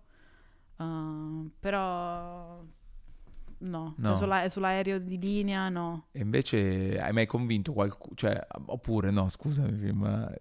[0.77, 2.63] uh, però
[3.59, 4.09] no, No.
[4.09, 6.07] Cioè, sulla- sull'aereo di linea no.
[6.13, 10.33] E invece hai mai convinto qualcuno, cioè, oppure no, scusami, ma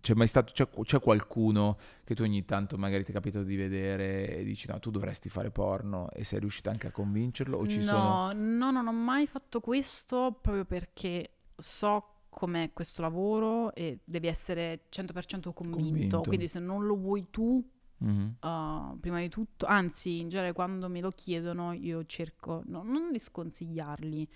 [0.00, 3.56] c'è mai stato, c'è, c'è qualcuno che tu ogni tanto magari ti è capitato di
[3.56, 7.66] vedere e dici no, tu dovresti fare porno e sei riuscita anche a convincerlo o
[7.66, 8.32] ci no, sono...
[8.32, 14.82] no, non ho mai fatto questo proprio perché so com'è questo lavoro e devi essere
[14.90, 15.76] 100% convinto.
[15.78, 16.20] Convinto.
[16.22, 17.62] Quindi se non lo vuoi tu,
[18.02, 18.36] Mhm.
[18.40, 23.12] uh, prima di tutto, anzi in genere quando me lo chiedono io cerco, no, non
[23.12, 24.26] di sconsigliarli,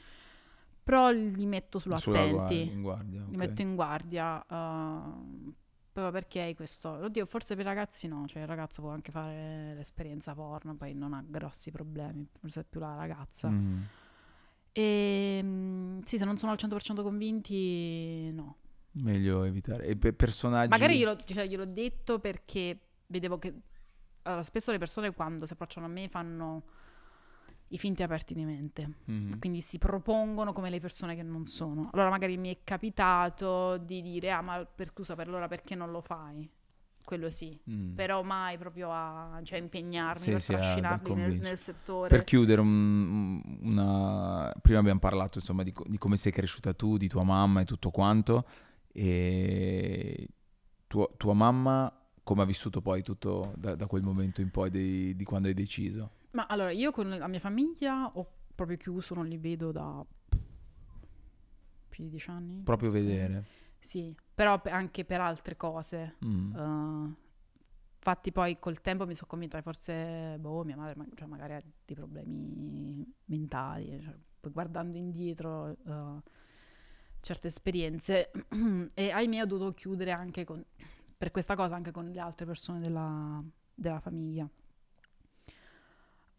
[0.85, 2.31] però li metto sulla attenti.
[2.31, 3.37] guardia, guardia, li ok.
[3.37, 5.53] metto in guardia uh,
[5.93, 9.11] proprio perché hai questo oddio forse per i ragazzi no cioè il ragazzo può anche
[9.11, 13.85] fare l'esperienza porno poi non ha grossi problemi forse è più la ragazza Mhm.
[14.73, 18.57] e mm, sì se non sono al 100% convinti no
[18.97, 19.87] Meglio evitare.
[19.87, 20.69] E per personaggi...
[20.69, 22.79] magari glielo, cioè, gliel'ho detto perché
[23.09, 23.53] vedevo che
[24.23, 26.63] allora, spesso le persone quando si approcciano a me fanno
[27.75, 29.39] i finti aperti di mente Mhm.
[29.41, 31.91] quindi si propongono come le persone che non sono.
[31.93, 35.91] Allora magari mi è capitato di dire, ah ma per scusa per allora perché non
[35.91, 36.49] lo fai?
[37.05, 37.95] Quello sì, Mm.
[37.95, 42.09] però mai proprio a cioè, impegnarmi Sì, per sì, trascinarli nel, nel settore.
[42.09, 44.51] Per chiudere, un- una...
[44.63, 47.65] prima abbiamo parlato insomma di, co- di come sei cresciuta tu, di tua mamma e
[47.67, 48.47] tutto quanto.
[48.93, 50.29] E
[50.87, 51.93] tua, tua mamma
[52.23, 55.55] come ha vissuto poi tutto da, da quel momento in poi dei- di quando hai
[55.55, 56.11] deciso?
[56.35, 60.05] Ma allora io con la mia famiglia ho proprio chiuso, non li vedo da
[61.89, 62.63] più di dieci anni.
[62.63, 63.05] Proprio Sì.
[63.05, 63.45] vedere.
[63.79, 66.17] Sì, però pe- anche per altre cose.
[66.25, 66.55] Mm.
[66.55, 67.15] Uh,
[67.97, 71.55] infatti poi col tempo mi sono convinta che forse, boh, mia madre ma- cioè, magari
[71.55, 76.21] ha dei problemi mentali, cioè, poi guardando indietro uh,
[77.21, 78.31] certe esperienze
[78.93, 80.65] e ahimè ho dovuto chiudere anche con,
[81.17, 83.43] per questa cosa anche con le altre persone della,
[83.73, 84.49] della famiglia.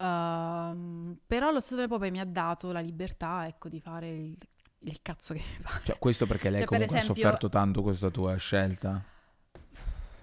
[0.06, 4.38] Ehm, però allo stesso tempo poi mi ha dato la libertà, ecco, di fare il,
[4.80, 5.82] il cazzo che mi pare.
[5.84, 9.03] Cioè, questo perché lei Cioè, per comunque esempio- ha sofferto tanto questa tua scelta?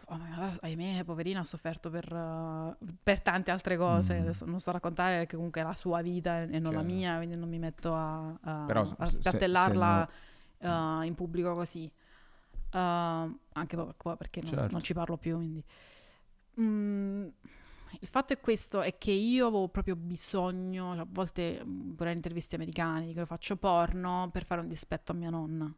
[0.06, 4.20] Oh, guarda, ahimè, poverina, ha sofferto per, uh, per tante altre cose.
[4.20, 4.30] Mm.
[4.50, 6.84] Non sto a raccontare perché comunque è la sua vita e non la Chiaro.
[6.94, 10.08] mia, quindi non mi metto a, a- Però a se- se- spiattellarla
[10.58, 11.90] uh, in pubblico così.
[12.72, 13.76] Uh, anche
[14.18, 14.72] perché non, Certo.
[14.72, 15.36] non ci parlo più.
[15.36, 15.64] Quindi.
[16.60, 17.26] Mm,
[18.02, 22.56] il fatto è questo, è che io avevo proprio bisogno, a volte mm, in interviste
[22.56, 25.72] americane, che faccio porno per fare un dispetto a mia nonna.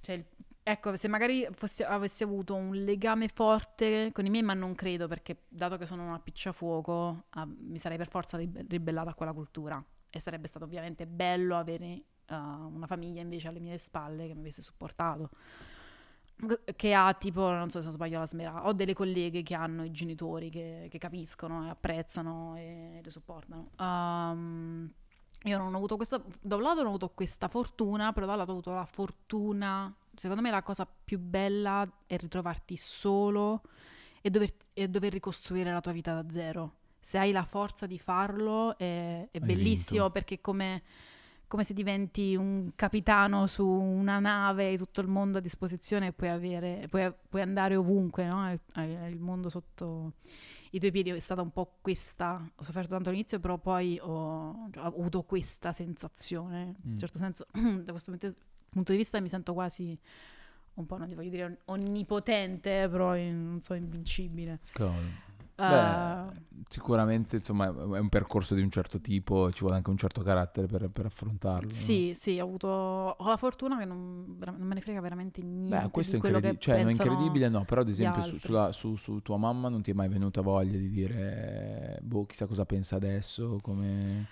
[0.00, 0.26] Cioè,
[0.60, 5.06] ecco, se magari fossi- avessi avuto un legame forte con i miei, ma non credo,
[5.06, 9.32] perché dato che sono una picciafuoco, ah, mi sarei per forza rib- ribellata a quella
[9.32, 9.82] cultura.
[10.10, 14.40] E sarebbe stato ovviamente bello avere uh, una famiglia invece alle mie spalle che mi
[14.40, 15.30] avesse supportato.
[16.76, 19.84] Che ha tipo, non so se non sbaglio la smera, ho delle colleghe che hanno
[19.84, 23.70] i genitori che, che capiscono e apprezzano e le supportano.
[23.78, 24.92] Um,
[25.44, 28.54] io non ho avuto questa, da un lato non ho avuto questa fortuna, però dall'altro
[28.54, 29.94] ho avuto la fortuna.
[30.14, 33.62] Secondo me la cosa più bella è ritrovarti solo
[34.20, 36.76] e dover, e dover ricostruire la tua vita da zero.
[36.98, 40.12] Se hai la forza di farlo è, è bellissimo vinto.
[40.12, 40.82] perché come,
[41.46, 46.30] come se diventi un capitano su una nave, tutto il mondo a disposizione e puoi,
[46.30, 48.40] avere, puoi, puoi andare ovunque, no?
[48.42, 50.14] hai, hai il mondo sotto
[50.70, 51.10] i tuoi piedi.
[51.10, 55.70] È stata un po' questa, ho sofferto tanto all'inizio, però poi ho, ho avuto questa
[55.72, 56.62] sensazione.
[56.62, 56.90] In Mm.
[56.92, 57.46] un certo senso,
[57.84, 58.10] da questo
[58.70, 59.96] punto- di vista mi sento quasi
[60.74, 64.58] un po', non ti voglio dire on- onnipotente, però in- non so, invincibile.
[64.72, 65.22] Cavolo.
[65.56, 69.96] Beh, Eh, sicuramente insomma è un percorso di un certo tipo, ci vuole anche un
[69.96, 71.68] certo carattere per, per affrontarlo.
[71.68, 71.74] no?
[71.74, 75.76] sì, sì, ho avuto ho la fortuna che non, non me ne frega veramente niente
[75.76, 78.96] Beh, questo è incredibile, cioè non è incredibile no, però ad esempio su, sulla- su-
[78.96, 82.96] su tua mamma non ti è mai venuta voglia di dire, boh, chissà cosa pensa
[82.96, 84.26] adesso, come...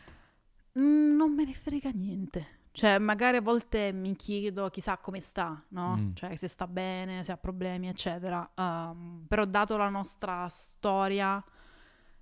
[0.79, 2.47] Mm, Non me ne frega niente.
[2.73, 5.97] Cioè, magari a volte mi chiedo chissà come sta, no?
[5.97, 6.15] Mm.
[6.15, 8.51] Cioè, se sta bene, se ha problemi, eccetera.
[8.57, 11.43] Um, però, dato la nostra storia,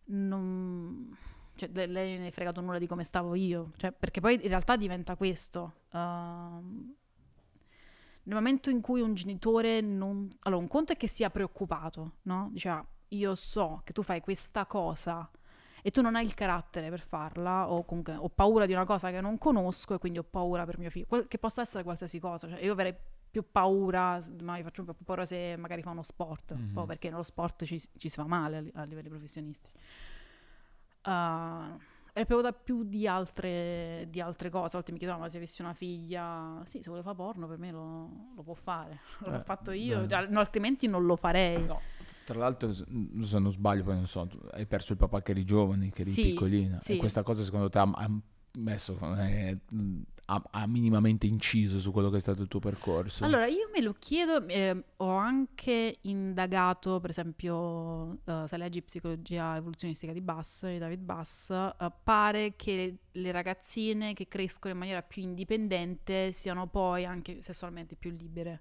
[0.07, 1.17] non...
[1.55, 3.71] Cioè, lei non ne è fregato nulla di come stavo io.
[3.77, 5.75] Cioè, perché poi in realtà diventa questo.
[5.93, 6.95] Um,
[8.25, 10.29] nel momento in cui un genitore non...
[10.41, 12.49] Allora, un conto è che sia preoccupato, no?
[12.53, 15.31] Dice, "Ah, io so che tu fai questa cosa
[15.83, 19.11] e tu non hai il carattere per farla o comunque ho paura di una cosa
[19.11, 22.19] che non conosco e quindi ho paura per mio figlio, Quel- che possa essere qualsiasi
[22.19, 22.95] cosa, cioè io avrei
[23.31, 26.81] più paura, s- ma io faccio più paura se magari fa uno sport, un po'
[26.81, 26.87] Mhm.
[26.87, 29.73] perché nello sport ci, ci si fa male a, a livelli professionistici.
[31.07, 31.79] Uh,
[32.13, 34.69] è preoccupata più di altre, di altre cose.
[34.77, 37.59] A volte mi chiedono: ma se avessi una figlia, sì, se vuole fare porno, per
[37.59, 39.01] me lo, lo può fare.
[39.25, 41.65] L'ho Eh, fatto io, no, altrimenti non lo farei.
[41.65, 41.81] No,
[42.25, 42.85] tra l'altro, se
[43.39, 46.23] non sbaglio, poi non so, hai perso il papà che eri giovane, che eri Sì,
[46.23, 46.79] piccolina.
[46.81, 46.95] sì.
[46.95, 48.11] E questa cosa secondo te ha, ha
[48.59, 49.59] messo, eh,
[50.27, 53.25] ha, ha minimamente inciso su quello che è stato il tuo percorso?
[53.25, 59.57] Allora, io me lo chiedo, eh, ho anche indagato, per esempio, eh, se leggi Psicologia
[59.57, 65.03] evoluzionistica di Bass, di David Bass, eh, pare che le ragazzine che crescono in maniera
[65.03, 68.61] più indipendente siano poi anche sessualmente più libere.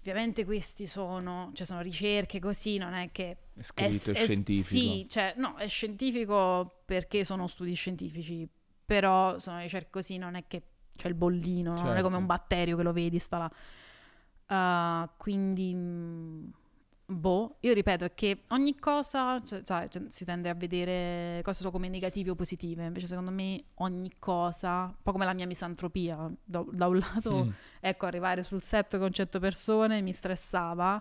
[0.00, 4.68] Ovviamente questi sono, cioè sono ricerche così, non è che è scritto, è, è- scientifico.
[4.68, 8.48] Sì, cioè, no, è scientifico perché sono studi scientifici,
[8.88, 10.62] però sono ricerche così, non è che
[10.96, 11.76] c'è il bollino, no?
[11.76, 12.02] non è Certo.
[12.04, 13.52] come un batterio che lo vedi, sta là.
[14.46, 16.52] Ah, quindi, mh,
[17.04, 21.70] boh, io ripeto, è che ogni cosa, cioè, cioè, si tende a vedere cose solo
[21.70, 26.30] come negative o positive, invece secondo me ogni cosa, un po' come la mia misantropia,
[26.42, 27.50] da, da un lato Mm.
[27.80, 31.00] ecco, arrivare sul set con 100 persone mi stressava,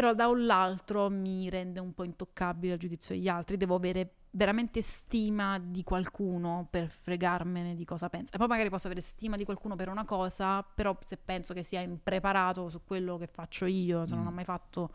[0.00, 4.14] però da un l'altro mi rende un po' intoccabile il giudizio degli altri, devo avere
[4.30, 8.34] veramente stima di qualcuno per fregarmene di cosa pensa.
[8.34, 11.62] E poi magari posso avere stima di qualcuno per una cosa, però se penso che
[11.62, 14.28] sia impreparato su quello che faccio io, se non Mm.
[14.28, 14.90] ho mai fatto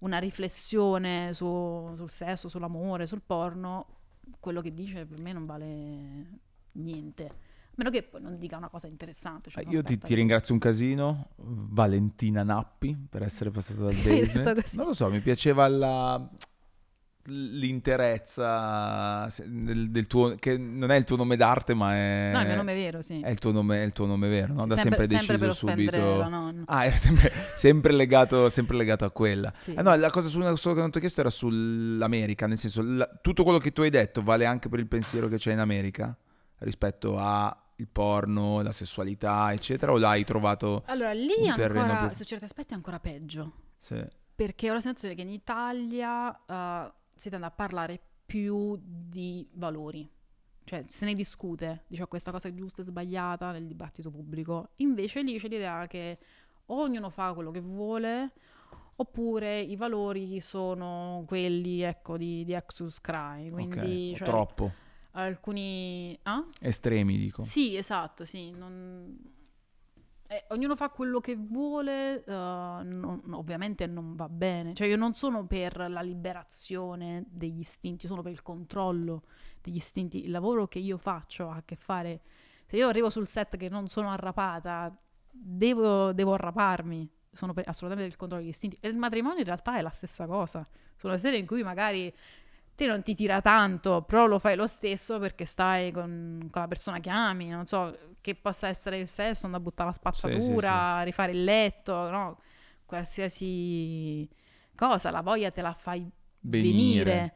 [0.00, 3.86] una riflessione su- sul sesso, sull'amore, sul porno,
[4.38, 6.26] quello che dice per me non vale
[6.74, 7.32] niente.
[7.74, 9.50] A meno che poi non dica una cosa interessante.
[9.50, 14.74] cioè, Eh, Io ti, ti ringrazio un casino, Valentina Nappi, per essere passata dal basement.
[14.76, 16.28] Non lo so, mi piaceva la-
[17.26, 22.46] l'interezza del, del tuo, che non è il tuo nome d'arte, ma è, No, il
[22.46, 23.20] mio nome vero, sì.
[23.20, 24.62] è il tuo nome, è il tuo nome vero, no?
[24.62, 26.64] Sì, Da sempre, sempre deciso offendere subito.
[26.66, 29.52] Ah, era sempre, sempre legato, sempre legato a quella.
[29.56, 29.74] Sì.
[29.74, 30.44] Eh no, la cosa su- che
[30.74, 34.22] non ti ho chiesto era sull'America, nel senso, la- tutto quello che tu hai detto
[34.22, 36.16] vale anche per il pensiero che c'è in America
[36.58, 40.82] rispetto a il porno, la sessualità, eccetera, o l'hai trovato...
[40.86, 44.02] Allora, lì ancora, più- su certi aspetti è ancora peggio, Sì.
[44.34, 50.08] perché ho la sensazione che in Italia eh, si tende a parlare più di valori,
[50.64, 55.22] cioè se ne discute, dice questa cosa è giusta e sbagliata nel dibattito pubblico, invece
[55.22, 56.18] lì c'è l'idea che
[56.66, 58.32] ognuno fa quello che vuole,
[58.96, 64.10] oppure i valori sono quelli, ecco, di, di Exus Cry, quindi...
[64.12, 64.72] ok, o cioè, troppo.
[65.14, 66.18] Alcuni...
[66.22, 66.44] Ah?
[66.60, 67.42] Estremi, dico.
[67.42, 68.50] Sì, esatto, sì.
[68.50, 69.32] non-
[70.26, 74.74] eh, ognuno fa quello che vuole, eh, non- ovviamente non va bene.
[74.74, 79.24] Cioè io non sono per la liberazione degli istinti, sono per il controllo
[79.60, 80.24] degli istinti.
[80.24, 82.22] Il lavoro che io faccio ha a che fare...
[82.66, 84.96] Se io arrivo sul set che non sono arrapata,
[85.30, 87.08] devo, devo arraparmi.
[87.30, 88.78] Sono per- assolutamente per il controllo degli istinti.
[88.80, 90.66] E il matrimonio in realtà è la stessa cosa.
[90.96, 92.12] Sono serie in cui magari
[92.74, 96.68] te non ti tira tanto, però lo fai lo stesso perché stai con, con la
[96.68, 101.02] persona che ami, non so, che possa essere il sesso, andare a buttare la spazzatura,
[101.02, 102.40] rifare il letto, no?
[102.86, 104.28] Qualsiasi
[104.74, 106.08] cosa, la voglia te la fai
[106.40, 107.04] Venire.
[107.04, 107.34] venire.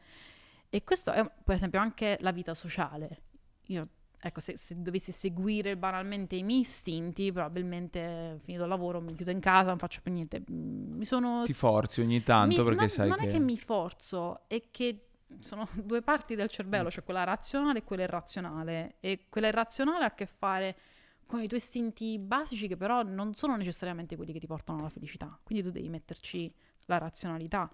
[0.69, 3.23] E questo è, per esempio, anche la vita sociale.
[3.67, 3.87] Io,
[4.19, 9.31] ecco, se, se dovessi seguire banalmente i miei istinti, probabilmente finito il lavoro mi chiudo
[9.31, 10.43] in casa, non faccio più niente.
[10.47, 13.27] Mi sono Ti forzi ogni tanto mi- perché non, sai non che...
[13.27, 15.08] è che mi forzo, è che
[15.39, 18.95] sono due parti del cervello, cioè quella razionale e quella irrazionale.
[18.99, 20.77] E quella irrazionale ha a che fare
[21.25, 24.89] con i tuoi istinti basici che però non sono necessariamente quelli che ti portano alla
[24.89, 25.39] felicità.
[25.43, 26.51] Quindi tu devi metterci
[26.85, 27.71] la razionalità.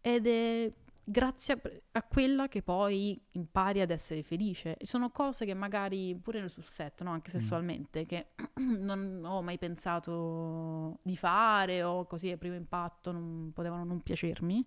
[0.00, 0.72] Ed è
[1.08, 1.60] grazie a,
[1.92, 4.76] a quella che poi impari ad essere felice.
[4.76, 7.10] E sono cose che magari pure sul set, no?
[7.10, 8.32] anche sessualmente, che
[8.78, 14.66] non ho mai pensato di fare o così a primo impatto non potevano non piacermi.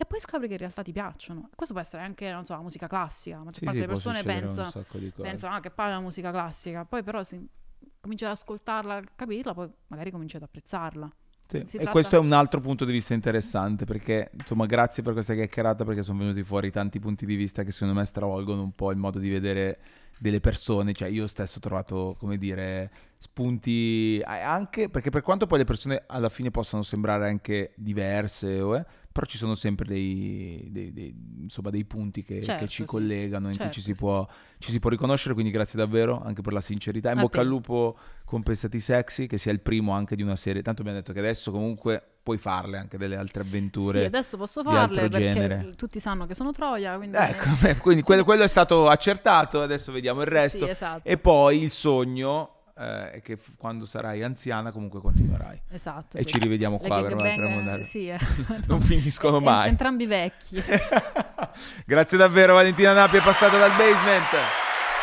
[0.00, 1.50] E poi scopri che in realtà ti piacciono.
[1.54, 3.36] Questo può essere anche, non so, la musica classica.
[3.36, 4.84] La maggior Sì, parte sì, delle persone pensa,
[5.20, 7.38] pensano ah, che palle la musica classica, poi però se
[8.00, 11.10] cominci ad ascoltarla, a capirla, poi magari cominci ad apprezzarla.
[11.46, 15.02] Sì, Si E tratta- questo è un altro punto di vista interessante perché, insomma, grazie
[15.02, 18.62] per questa chiacchierata perché sono venuti fuori tanti punti di vista che secondo me stravolgono
[18.62, 19.80] un po' il modo di vedere
[20.16, 20.92] delle persone.
[20.92, 26.04] Cioè, io stesso ho trovato, come dire, spunti anche perché per quanto poi le persone
[26.06, 28.86] alla fine possano sembrare anche diverse, o, eh,
[29.20, 32.88] però ci sono sempre dei, dei- dei- insomma, dei punti che, che Certo, ci sì.
[32.88, 34.00] collegano, in Certo, cui ci si, sì.
[34.00, 34.26] può,
[34.58, 35.34] ci si può riconoscere.
[35.34, 37.10] Quindi grazie davvero anche per la sincerità.
[37.10, 37.40] In A bocca te.
[37.40, 40.62] al lupo con Pensati Sexy, che sia il primo anche di una serie.
[40.62, 44.00] Tanto abbiamo detto che adesso comunque puoi farle anche delle altre avventure.
[44.00, 45.74] Sì, adesso posso di farle altro perché genere.
[45.76, 47.16] tutti sanno che sono Troia, quindi...
[47.18, 50.64] Ecco, beh, quindi quello, quello è stato accertato, adesso vediamo il resto.
[50.64, 51.08] Sì, esatto.
[51.08, 55.60] E poi il sogno eh, è che f- quando sarai anziana comunque continuerai.
[55.70, 56.26] esatto, E sì.
[56.26, 57.82] ci rivediamo Le qua per gangbang, un'altra mondiale.
[57.84, 58.18] Sì, eh.
[58.66, 59.68] Non finiscono Eh, mai.
[59.68, 60.62] Entrambi vecchi.
[61.84, 64.69] Grazie davvero Valentina Napi, è passata dal basement.